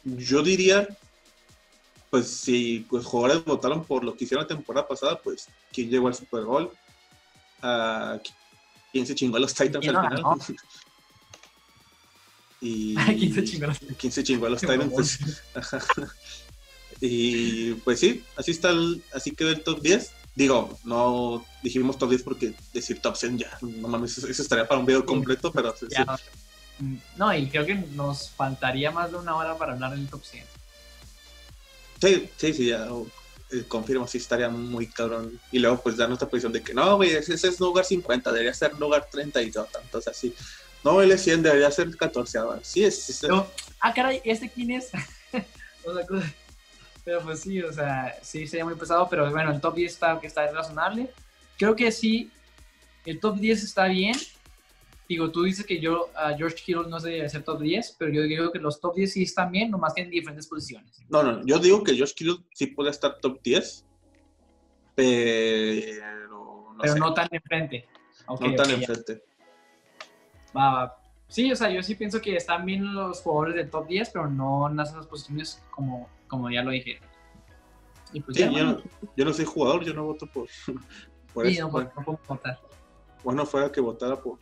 Yo 0.03 0.41
diría, 0.41 0.87
pues 2.09 2.27
si 2.27 2.87
los 2.91 3.05
jugadores 3.05 3.45
votaron 3.45 3.85
por 3.85 4.03
lo 4.03 4.15
que 4.15 4.23
hicieron 4.23 4.45
la 4.45 4.47
temporada 4.47 4.87
pasada, 4.87 5.21
pues 5.21 5.47
quién 5.71 5.91
llegó 5.91 6.07
al 6.07 6.15
Super 6.15 6.43
Bowl, 6.43 6.71
uh, 7.61 8.19
quién 8.91 9.05
se 9.05 9.13
chingó 9.13 9.37
a 9.37 9.41
los 9.41 9.53
Titans 9.53 9.87
al 9.87 9.95
final. 9.95 10.23
y 12.61 12.95
¿Quién 12.95 13.33
se 13.35 13.43
chingó 13.43 13.65
a 13.65 13.67
los, 13.67 13.79
¿quién 13.99 14.11
se 14.11 14.23
chingó 14.23 14.47
a 14.47 14.49
los 14.49 14.61
Titans? 14.61 15.19
Y 17.05 17.73
pues 17.73 17.99
sí, 17.99 18.23
así 18.37 18.51
está 18.51 18.69
el, 18.69 19.03
así 19.13 19.31
quedó 19.31 19.49
el 19.49 19.61
top 19.61 19.81
10 19.81 20.22
Digo, 20.35 20.79
no 20.83 21.45
dijimos 21.61 21.97
top 21.97 22.09
10 22.09 22.23
porque 22.23 22.53
decir 22.73 22.99
top 22.99 23.15
100 23.15 23.37
ya, 23.37 23.57
no 23.61 23.87
mames, 23.87 24.17
eso, 24.17 24.41
estaría 24.41 24.67
para 24.67 24.79
un 24.79 24.85
video 24.85 25.05
completo, 25.05 25.51
pero 25.51 25.75
sí, 25.77 25.85
mm, 26.79 26.95
No, 27.17 27.35
y 27.35 27.47
creo 27.47 27.65
que 27.65 27.75
nos 27.75 28.31
faltaría 28.31 28.89
más 28.89 29.11
de 29.11 29.17
una 29.17 29.35
hora 29.35 29.55
para 29.57 29.73
hablar 29.73 29.91
del 29.91 30.07
top 30.07 30.23
100. 30.23 30.45
Sí, 32.01 32.29
sí, 32.35 32.53
sí, 32.53 32.65
ya 32.67 32.87
eh, 33.51 33.63
confirmo, 33.67 34.07
sí 34.07 34.17
estaría 34.17 34.49
muy 34.49 34.87
cabrón. 34.87 35.39
Y 35.51 35.59
luego 35.59 35.81
pues 35.81 35.97
dar 35.97 36.09
nuestra 36.09 36.27
posición 36.27 36.51
de 36.51 36.63
que 36.63 36.73
no, 36.73 36.95
güey, 36.95 37.11
ese, 37.11 37.35
es 37.35 37.59
lugar 37.59 37.85
50, 37.85 38.31
debería 38.31 38.53
ser 38.53 38.73
lugar 38.79 39.07
30 39.11 39.41
y 39.41 39.51
todo, 39.51 39.65
tantos 39.65 40.07
así. 40.07 40.33
No, 40.83 41.01
el 41.01 41.17
100 41.17 41.43
debería 41.43 41.71
ser 41.71 41.95
14, 41.95 42.39
sí, 42.63 42.83
es... 42.83 43.09
es 43.09 43.23
ah, 43.79 43.93
caray, 43.93 44.21
¿este 44.25 44.49
quién 44.49 44.71
es? 44.71 44.89
o 45.85 45.93
sea, 45.93 46.33
pero 47.03 47.21
pues 47.21 47.41
sí, 47.41 47.61
o 47.61 47.71
sea, 47.71 48.15
sí 48.21 48.47
sería 48.47 48.65
muy 48.65 48.75
pesado, 48.75 49.07
pero 49.09 49.29
bueno, 49.29 49.51
el 49.51 49.59
top 49.59 49.75
10 49.75 49.91
está, 49.91 50.19
está 50.23 50.49
razonable. 50.51 51.09
Creo 51.57 51.75
que 51.75 51.91
sí, 51.91 52.31
el 53.05 53.19
top 53.19 53.37
10 53.37 53.63
está 53.63 53.85
bien. 53.85 54.15
Digo, 55.07 55.29
tú 55.31 55.43
dices 55.43 55.65
que 55.65 55.79
yo, 55.79 56.09
a 56.15 56.33
George 56.33 56.63
Kittle 56.63 56.87
no 56.87 56.99
sé 56.99 57.27
ser 57.27 57.43
top 57.43 57.61
10, 57.61 57.97
pero 57.99 58.11
yo 58.11 58.23
digo 58.23 58.51
que 58.51 58.59
los 58.59 58.79
top 58.79 58.95
10 58.95 59.11
sí 59.11 59.23
están 59.23 59.51
bien, 59.51 59.69
nomás 59.69 59.93
que 59.93 60.01
en 60.01 60.09
diferentes 60.09 60.47
posiciones. 60.47 61.03
No, 61.09 61.21
no, 61.21 61.45
yo 61.45 61.59
digo 61.59 61.83
que 61.83 61.93
George 61.93 62.13
Kittle 62.15 62.37
sí 62.53 62.67
puede 62.67 62.89
estar 62.89 63.19
top 63.19 63.41
10, 63.43 63.85
pero 64.95 66.27
no, 66.29 66.77
pero 66.81 66.95
no 66.95 67.13
tan 67.13 67.27
enfrente. 67.31 67.85
Okay, 68.25 68.49
no 68.49 68.55
tan 68.55 68.71
enfrente. 68.71 69.23
Va, 70.55 70.73
va. 70.73 70.97
Sí, 71.27 71.51
o 71.51 71.55
sea, 71.55 71.69
yo 71.69 71.83
sí 71.83 71.95
pienso 71.95 72.21
que 72.21 72.35
están 72.35 72.65
bien 72.65 72.93
los 72.93 73.21
jugadores 73.21 73.55
del 73.55 73.69
top 73.69 73.87
10, 73.87 74.09
pero 74.11 74.29
no 74.29 74.69
en 74.69 74.79
esas 74.79 75.05
posiciones 75.07 75.61
como 75.71 76.07
como 76.33 76.49
ya 76.49 76.63
lo 76.63 76.71
dije. 76.71 76.99
Pues 78.25 78.37
yo, 78.37 79.25
no, 79.25 79.33
soy 79.33 79.45
jugador, 79.45 79.83
yo 79.83 79.93
no 79.93 80.05
voto 80.05 80.25
por, 80.27 80.47
por 81.33 81.45
sí, 81.45 81.53
eso. 81.53 81.69
No, 81.69 81.81
no, 81.81 82.03
puedo 82.03 82.19
votar. 82.27 82.59
Bueno, 83.23 83.45
fuera 83.45 83.71
que 83.71 83.81
votara 83.81 84.19
por... 84.19 84.39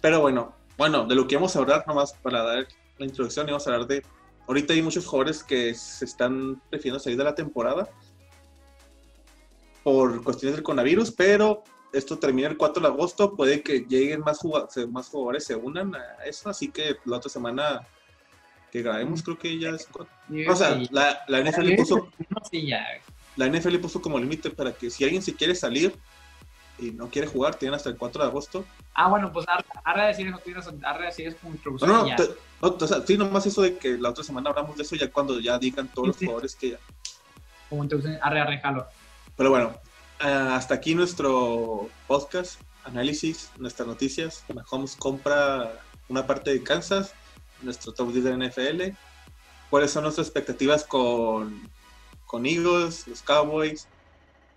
Pero, 0.00 0.20
bueno, 0.20 0.54
bueno, 0.76 1.06
de 1.06 1.14
lo 1.14 1.26
que 1.26 1.36
vamos 1.36 1.54
a 1.54 1.60
hablar, 1.60 1.84
nomás 1.86 2.12
para 2.14 2.42
dar 2.42 2.68
la 2.98 3.06
introducción, 3.06 3.46
vamos 3.46 3.66
a 3.66 3.72
hablar 3.72 3.88
de... 3.88 4.02
Ahorita 4.46 4.72
hay 4.72 4.82
muchos 4.82 5.06
jugadores 5.06 5.42
que 5.44 5.72
se 5.74 6.04
están 6.04 6.60
prefiriendo 6.70 6.98
salir 6.98 7.18
de 7.18 7.24
la 7.24 7.34
temporada 7.34 7.88
por 9.84 10.22
cuestiones 10.24 10.56
del 10.56 10.64
coronavirus, 10.64 11.12
pero 11.12 11.62
esto 11.92 12.18
termina 12.18 12.48
el 12.48 12.56
4 12.56 12.82
de 12.82 12.88
agosto, 12.88 13.36
puede 13.36 13.62
que 13.62 13.80
lleguen 13.80 14.20
más, 14.20 14.38
jugadores, 14.38 14.88
más 14.88 15.08
jugadores, 15.08 15.44
se 15.44 15.54
unan 15.54 15.94
a 15.94 16.24
eso, 16.24 16.48
así 16.48 16.70
que 16.70 16.96
la 17.04 17.18
otra 17.18 17.30
semana 17.30 17.86
que 18.70 18.82
grabemos, 18.82 19.22
creo 19.22 19.38
que 19.38 19.58
ya 19.58 19.70
es. 19.70 19.88
O 20.48 20.56
sea, 20.56 20.80
la, 20.90 21.20
la 21.28 21.40
NFL 21.40 21.74
puso. 21.76 22.08
La 23.36 23.48
NFL 23.48 23.76
puso 23.78 24.02
como 24.02 24.18
límite 24.18 24.50
para 24.50 24.72
que 24.72 24.90
si 24.90 25.04
alguien 25.04 25.22
se 25.22 25.34
quiere 25.34 25.54
salir 25.54 25.94
y 26.78 26.90
no 26.90 27.08
quiere 27.08 27.28
jugar, 27.28 27.54
tienen 27.54 27.74
hasta 27.74 27.88
el 27.88 27.96
4 27.96 28.22
de 28.22 28.28
agosto. 28.28 28.64
Ah, 28.94 29.08
bueno, 29.08 29.32
pues 29.32 29.46
arre 29.84 30.06
decir 30.08 30.32
eso, 30.56 30.74
arre 30.82 31.06
decir 31.06 31.28
es 31.28 31.34
como 31.36 31.54
introducción. 31.54 31.90
No, 31.90 32.04
no, 32.04 32.16
no, 32.62 32.76
o 32.80 32.86
sea, 32.86 33.00
sí, 33.06 33.16
nomás 33.16 33.46
eso 33.46 33.62
de 33.62 33.76
que 33.76 33.96
la 33.96 34.10
otra 34.10 34.24
semana 34.24 34.50
hablamos 34.50 34.76
de 34.76 34.82
eso 34.82 34.96
ya 34.96 35.10
cuando 35.10 35.38
ya 35.40 35.58
digan 35.58 35.88
todos 35.88 36.08
los 36.08 36.16
jugadores 36.16 36.56
que 36.56 36.70
ya. 36.70 36.78
Como 37.68 37.84
introducción, 37.84 38.18
arre, 38.22 38.40
arre, 38.40 38.58
jalo. 38.58 38.86
Pero 39.36 39.50
bueno, 39.50 39.74
ah, 40.20 40.56
hasta 40.56 40.74
aquí 40.74 40.94
nuestro 40.94 41.88
podcast. 42.06 42.60
análisis, 42.84 43.50
nuestras 43.58 43.86
noticias. 43.86 44.44
Mahomes 44.52 44.96
compra 44.96 45.80
una 46.08 46.26
parte 46.26 46.50
de 46.52 46.62
Kansas, 46.62 47.14
nuestro 47.62 47.92
top 47.92 48.12
10 48.12 48.24
de 48.24 48.48
NFL. 48.48 48.96
¿Cuáles 49.70 49.90
son 49.90 50.04
nuestras 50.04 50.26
expectativas 50.26 50.84
con, 50.84 51.68
con 52.26 52.46
Eagles, 52.46 53.06
los 53.06 53.22
Cowboys, 53.22 53.86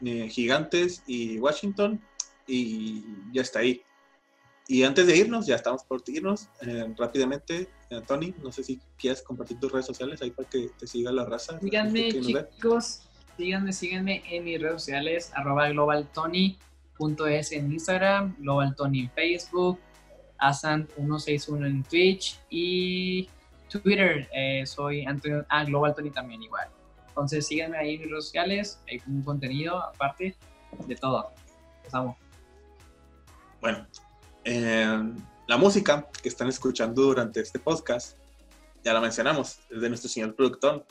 eh, 0.04 0.30
Gigantes 0.30 1.04
y 1.08 1.40
Washington? 1.40 2.02
Y 2.48 3.04
ya 3.34 3.42
está 3.42 3.60
ahí. 3.60 3.82
Y 4.68 4.84
antes 4.84 5.06
de 5.06 5.18
irnos, 5.18 5.46
ya 5.48 5.56
estamos 5.56 5.84
por 5.84 6.02
irnos, 6.08 6.48
eh, 6.62 6.94
rápidamente, 6.98 7.68
eh, 7.90 8.02
Tony, 8.08 8.34
no 8.42 8.54
sé 8.54 8.64
si 8.64 8.80
quieres 8.98 9.22
compartir 9.22 9.60
tus 9.60 9.70
redes 9.72 9.86
sociales 9.86 10.22
ahí 10.22 10.32
para 10.32 10.48
que 10.48 10.70
te 10.80 10.88
siga 10.88 11.12
la 11.12 11.26
raza. 11.26 11.60
Síganme, 11.60 12.10
chicos, 12.22 13.02
síganme, 13.36 13.74
síganme 13.74 14.24
en 14.30 14.46
mis 14.46 14.62
redes 14.62 14.84
sociales, 14.84 15.32
arroba 15.34 15.68
globaltony.es 15.70 17.52
en 17.52 17.74
Instagram, 17.74 18.36
globaltony 18.40 19.02
en 19.02 19.12
Facebook, 19.12 19.78
asan161 20.42 21.66
en 21.66 21.84
Twitch 21.84 22.40
y 22.50 23.30
Twitter, 23.70 24.28
eh, 24.34 24.66
soy 24.66 25.06
Antonio, 25.06 25.46
ah, 25.50 25.64
globaltony 25.64 26.12
también 26.12 26.44
igual. 26.44 26.68
Entonces 27.08 27.48
síganme 27.48 27.78
ahí 27.78 27.96
en 27.96 28.02
mis 28.02 28.10
redes 28.10 28.26
sociales, 28.26 28.82
hay 28.90 29.02
un 29.08 29.22
contenido 29.24 29.78
aparte 29.78 30.36
de 30.88 30.96
todo. 30.96 31.32
Los 31.92 32.16
Bueno, 33.62 33.88
eh, 34.44 35.14
la 35.48 35.58
música 35.58 36.08
que 36.22 36.30
están 36.30 36.50
escuchando 36.50 37.04
durante 37.04 37.40
este 37.40 37.60
podcast, 37.60 38.18
ya 38.84 38.94
la 38.94 39.00
mencionamos, 39.00 39.60
es 39.70 39.80
de 39.80 39.90
nuestro 39.90 40.10
señor 40.10 40.36
productor, 40.36 40.86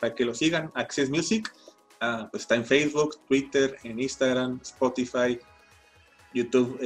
para 0.00 0.14
que 0.14 0.24
lo 0.24 0.34
sigan, 0.34 0.72
Access 0.74 1.10
Music, 1.10 1.52
ah, 2.00 2.28
pues 2.30 2.44
está 2.44 2.54
en 2.54 2.64
Facebook, 2.64 3.20
Twitter, 3.28 3.76
en 3.84 4.00
Instagram, 4.00 4.60
Spotify, 4.62 5.38
YouTube, 6.32 6.80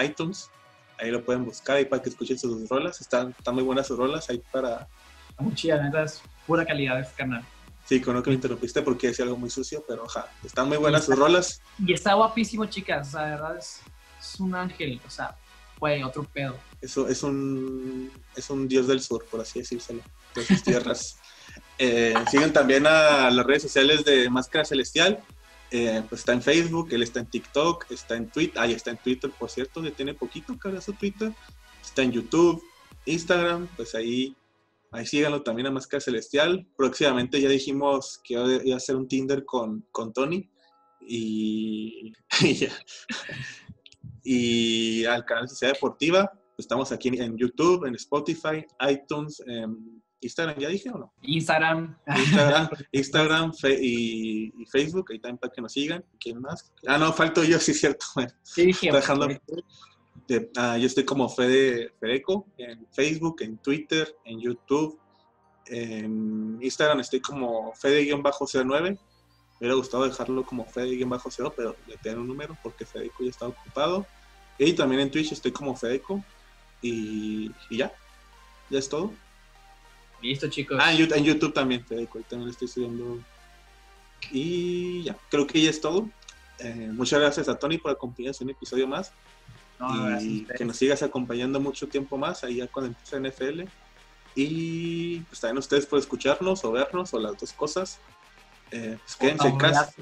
iTunes, 0.00 0.50
ahí 0.98 1.10
lo 1.10 1.24
pueden 1.24 1.44
buscar 1.44 1.76
ahí 1.76 1.84
para 1.84 2.02
que 2.02 2.10
escuchen 2.10 2.38
sus 2.38 2.68
rolas, 2.68 3.00
están, 3.00 3.34
están 3.36 3.54
muy 3.54 3.64
buenas 3.64 3.86
sus 3.86 3.96
rolas 3.96 4.28
ahí 4.30 4.42
para... 4.52 4.88
Muy 5.38 5.54
chida, 5.54 5.82
neta, 5.82 6.02
es 6.02 6.22
pura 6.46 6.66
calidad 6.66 7.00
este 7.00 7.14
canal. 7.14 7.44
Sí, 7.84 8.00
con 8.00 8.14
lo 8.14 8.22
que 8.22 8.30
me 8.30 8.34
interrumpiste 8.34 8.82
porque 8.82 9.06
decía 9.06 9.24
algo 9.24 9.36
muy 9.36 9.48
sucio, 9.48 9.84
pero 9.88 10.04
oja, 10.04 10.26
están 10.44 10.68
muy 10.68 10.76
buenas 10.76 11.04
sus 11.06 11.16
rolas. 11.16 11.62
Y 11.78 11.92
está 11.94 12.14
guapísimo, 12.14 12.66
chicas, 12.66 13.08
o 13.08 13.10
sea, 13.12 13.22
verdad 13.22 13.56
es, 13.56 13.80
es 14.20 14.40
un 14.40 14.54
ángel, 14.54 15.00
o 15.06 15.10
sea, 15.10 15.36
fue 15.78 16.02
otro 16.04 16.24
pedo. 16.24 16.56
Eso 16.80 17.08
es 17.08 17.22
un, 17.22 18.10
es 18.36 18.50
un 18.50 18.68
dios 18.68 18.88
del 18.88 19.00
sur, 19.00 19.24
por 19.30 19.40
así 19.40 19.60
decírselo, 19.60 20.02
de 20.34 20.44
sus 20.44 20.62
tierras. 20.62 21.18
eh, 21.78 22.14
siguen 22.30 22.52
también 22.52 22.86
a 22.86 23.30
las 23.30 23.46
redes 23.46 23.62
sociales 23.62 24.04
de 24.04 24.28
Máscara 24.28 24.64
Celestial. 24.64 25.20
Eh, 25.70 26.02
pues 26.08 26.20
está 26.20 26.32
en 26.32 26.42
Facebook, 26.42 26.88
él 26.92 27.02
está 27.02 27.20
en 27.20 27.26
TikTok, 27.26 27.90
está 27.90 28.16
en 28.16 28.30
Twitter, 28.30 28.58
ahí 28.58 28.72
está 28.72 28.90
en 28.90 28.96
Twitter, 28.96 29.30
por 29.38 29.50
cierto, 29.50 29.82
ya 29.82 29.90
tiene 29.90 30.14
poquito 30.14 30.58
que 30.58 30.80
su 30.80 30.94
Twitter, 30.94 31.32
está 31.82 32.02
en 32.02 32.12
YouTube, 32.12 32.62
Instagram, 33.04 33.68
pues 33.76 33.94
ahí, 33.94 34.34
ahí 34.92 35.06
síganlo 35.06 35.42
también 35.42 35.66
a 35.66 35.70
Máscara 35.70 36.00
Celestial. 36.00 36.66
Próximamente 36.76 37.40
ya 37.40 37.48
dijimos 37.48 38.20
que 38.24 38.34
iba 38.34 38.74
a 38.74 38.76
hacer 38.76 38.96
un 38.96 39.08
Tinder 39.08 39.44
con, 39.44 39.86
con 39.90 40.12
Tony 40.12 40.50
y, 41.00 42.12
ya 42.58 42.72
y 44.22 45.04
al 45.04 45.24
canal 45.24 45.48
Sociedad 45.48 45.74
Deportiva. 45.74 46.32
Estamos 46.56 46.92
aquí 46.92 47.08
en 47.08 47.36
YouTube, 47.36 47.86
en 47.86 47.94
Spotify, 47.94 48.64
iTunes, 48.90 49.42
Instagram, 50.20 50.58
¿ya 50.58 50.68
dije 50.68 50.90
o 50.90 50.98
no? 50.98 51.12
Instagram. 51.22 51.96
Instagram, 52.06 52.68
Instagram 52.92 53.52
y, 53.80 54.52
Facebook, 54.66 55.06
ahí 55.10 55.18
también 55.18 55.38
para 55.38 55.52
que 55.52 55.60
nos 55.60 55.72
sigan. 55.72 56.04
¿Quién 56.20 56.40
más? 56.40 56.72
Ah, 56.86 56.98
no, 56.98 57.12
falto 57.12 57.44
yo, 57.44 57.58
sí 57.60 57.74
cierto. 57.74 58.06
Sí, 58.42 58.66
dije. 58.66 58.90
ah, 60.56 60.78
yo 60.78 60.86
estoy 60.86 61.04
como 61.04 61.28
Fede 61.28 61.92
Fedeco 62.00 62.46
en 62.58 62.86
Facebook, 62.92 63.42
en 63.42 63.58
Twitter, 63.58 64.14
en 64.24 64.40
YouTube, 64.40 64.98
en 65.66 66.58
Instagram 66.60 67.00
estoy 67.00 67.20
como 67.20 67.72
Fede-09 67.74 68.98
me 69.60 69.66
hubiera 69.66 69.74
gustado 69.74 70.04
dejarlo 70.04 70.44
como 70.44 70.64
Fede-0, 70.64 71.52
pero 71.56 71.74
le 71.88 71.96
tengo 71.96 72.20
un 72.20 72.28
número 72.28 72.56
porque 72.62 72.86
Fedeco 72.86 73.24
ya 73.24 73.30
está 73.30 73.48
ocupado. 73.48 74.06
Y 74.56 74.72
también 74.72 75.00
en 75.00 75.10
Twitch 75.10 75.32
estoy 75.32 75.50
como 75.50 75.74
Fedeco. 75.74 76.22
Y, 76.80 77.50
ya. 77.70 77.92
Ya 78.70 78.78
es 78.78 78.88
todo. 78.88 79.12
Listo, 80.22 80.48
chicos. 80.48 80.78
Ah, 80.80 80.92
en 80.92 81.24
YouTube, 81.24 81.52
también, 81.52 81.84
Fedeco. 81.84 82.18
Ahí 82.18 82.24
también 82.28 82.50
estoy 82.50 82.68
subiendo. 82.68 83.20
Y 84.30 85.02
ya, 85.04 85.16
creo 85.30 85.46
que 85.46 85.60
ya 85.60 85.70
es 85.70 85.80
todo. 85.80 86.08
Eh, 86.58 86.90
muchas 86.92 87.20
gracias 87.20 87.48
a 87.48 87.58
Tony 87.58 87.78
por 87.78 87.92
acompañarnos 87.92 88.40
en 88.40 88.48
un 88.48 88.50
episodio 88.50 88.88
más. 88.88 89.12
y 90.20 90.44
que 90.44 90.64
nos 90.64 90.76
sigas 90.76 91.02
acompañando 91.02 91.60
mucho 91.60 91.86
tiempo 91.86 92.18
más, 92.18 92.42
ahí 92.42 92.56
ya 92.56 92.66
cuando 92.66 92.88
empiece 92.88 93.20
NFL. 93.20 93.68
Y 94.34 95.20
pues 95.20 95.40
también 95.40 95.58
ustedes 95.58 95.86
por 95.86 95.98
escucharnos 95.98 96.64
o 96.64 96.72
vernos 96.72 97.14
o 97.14 97.18
las 97.18 97.38
dos 97.38 97.52
cosas. 97.52 97.98
Eh, 98.70 98.98
pues 99.00 99.16
quédense 99.16 99.48
en 99.48 99.56
casa. 99.56 99.92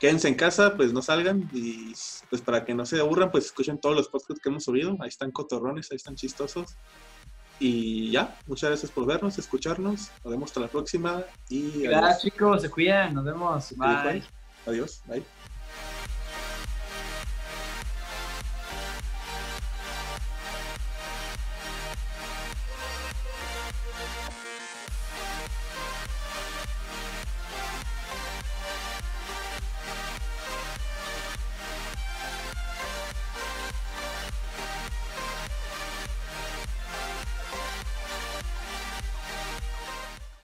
Quédense 0.00 0.28
en 0.28 0.34
casa, 0.34 0.76
pues 0.76 0.92
no 0.92 1.00
salgan 1.00 1.48
y 1.52 1.94
pues 2.28 2.42
para 2.42 2.64
que 2.64 2.74
no 2.74 2.84
se 2.84 3.00
aburran, 3.00 3.30
pues 3.30 3.46
escuchen 3.46 3.78
todos 3.78 3.96
los 3.96 4.08
podcasts 4.08 4.42
que 4.42 4.48
hemos 4.48 4.64
subido. 4.64 4.96
Ahí 5.00 5.08
están 5.08 5.30
cotorrones, 5.30 5.90
ahí 5.90 5.96
están 5.96 6.16
chistosos. 6.16 6.76
Y 7.58 8.10
ya, 8.10 8.36
muchas 8.46 8.70
gracias 8.70 8.90
por 8.90 9.06
vernos, 9.06 9.38
escucharnos. 9.38 10.10
Nos 10.22 10.32
vemos 10.32 10.50
hasta 10.50 10.60
la 10.60 10.68
próxima. 10.68 11.24
Y 11.48 11.82
gracias 11.82 12.22
chicos, 12.22 12.62
se 12.62 12.70
cuidan, 12.70 13.14
nos 13.14 13.24
vemos. 13.24 13.74
Bye. 13.76 14.22
Adiós, 14.66 15.02
bye. 15.06 15.24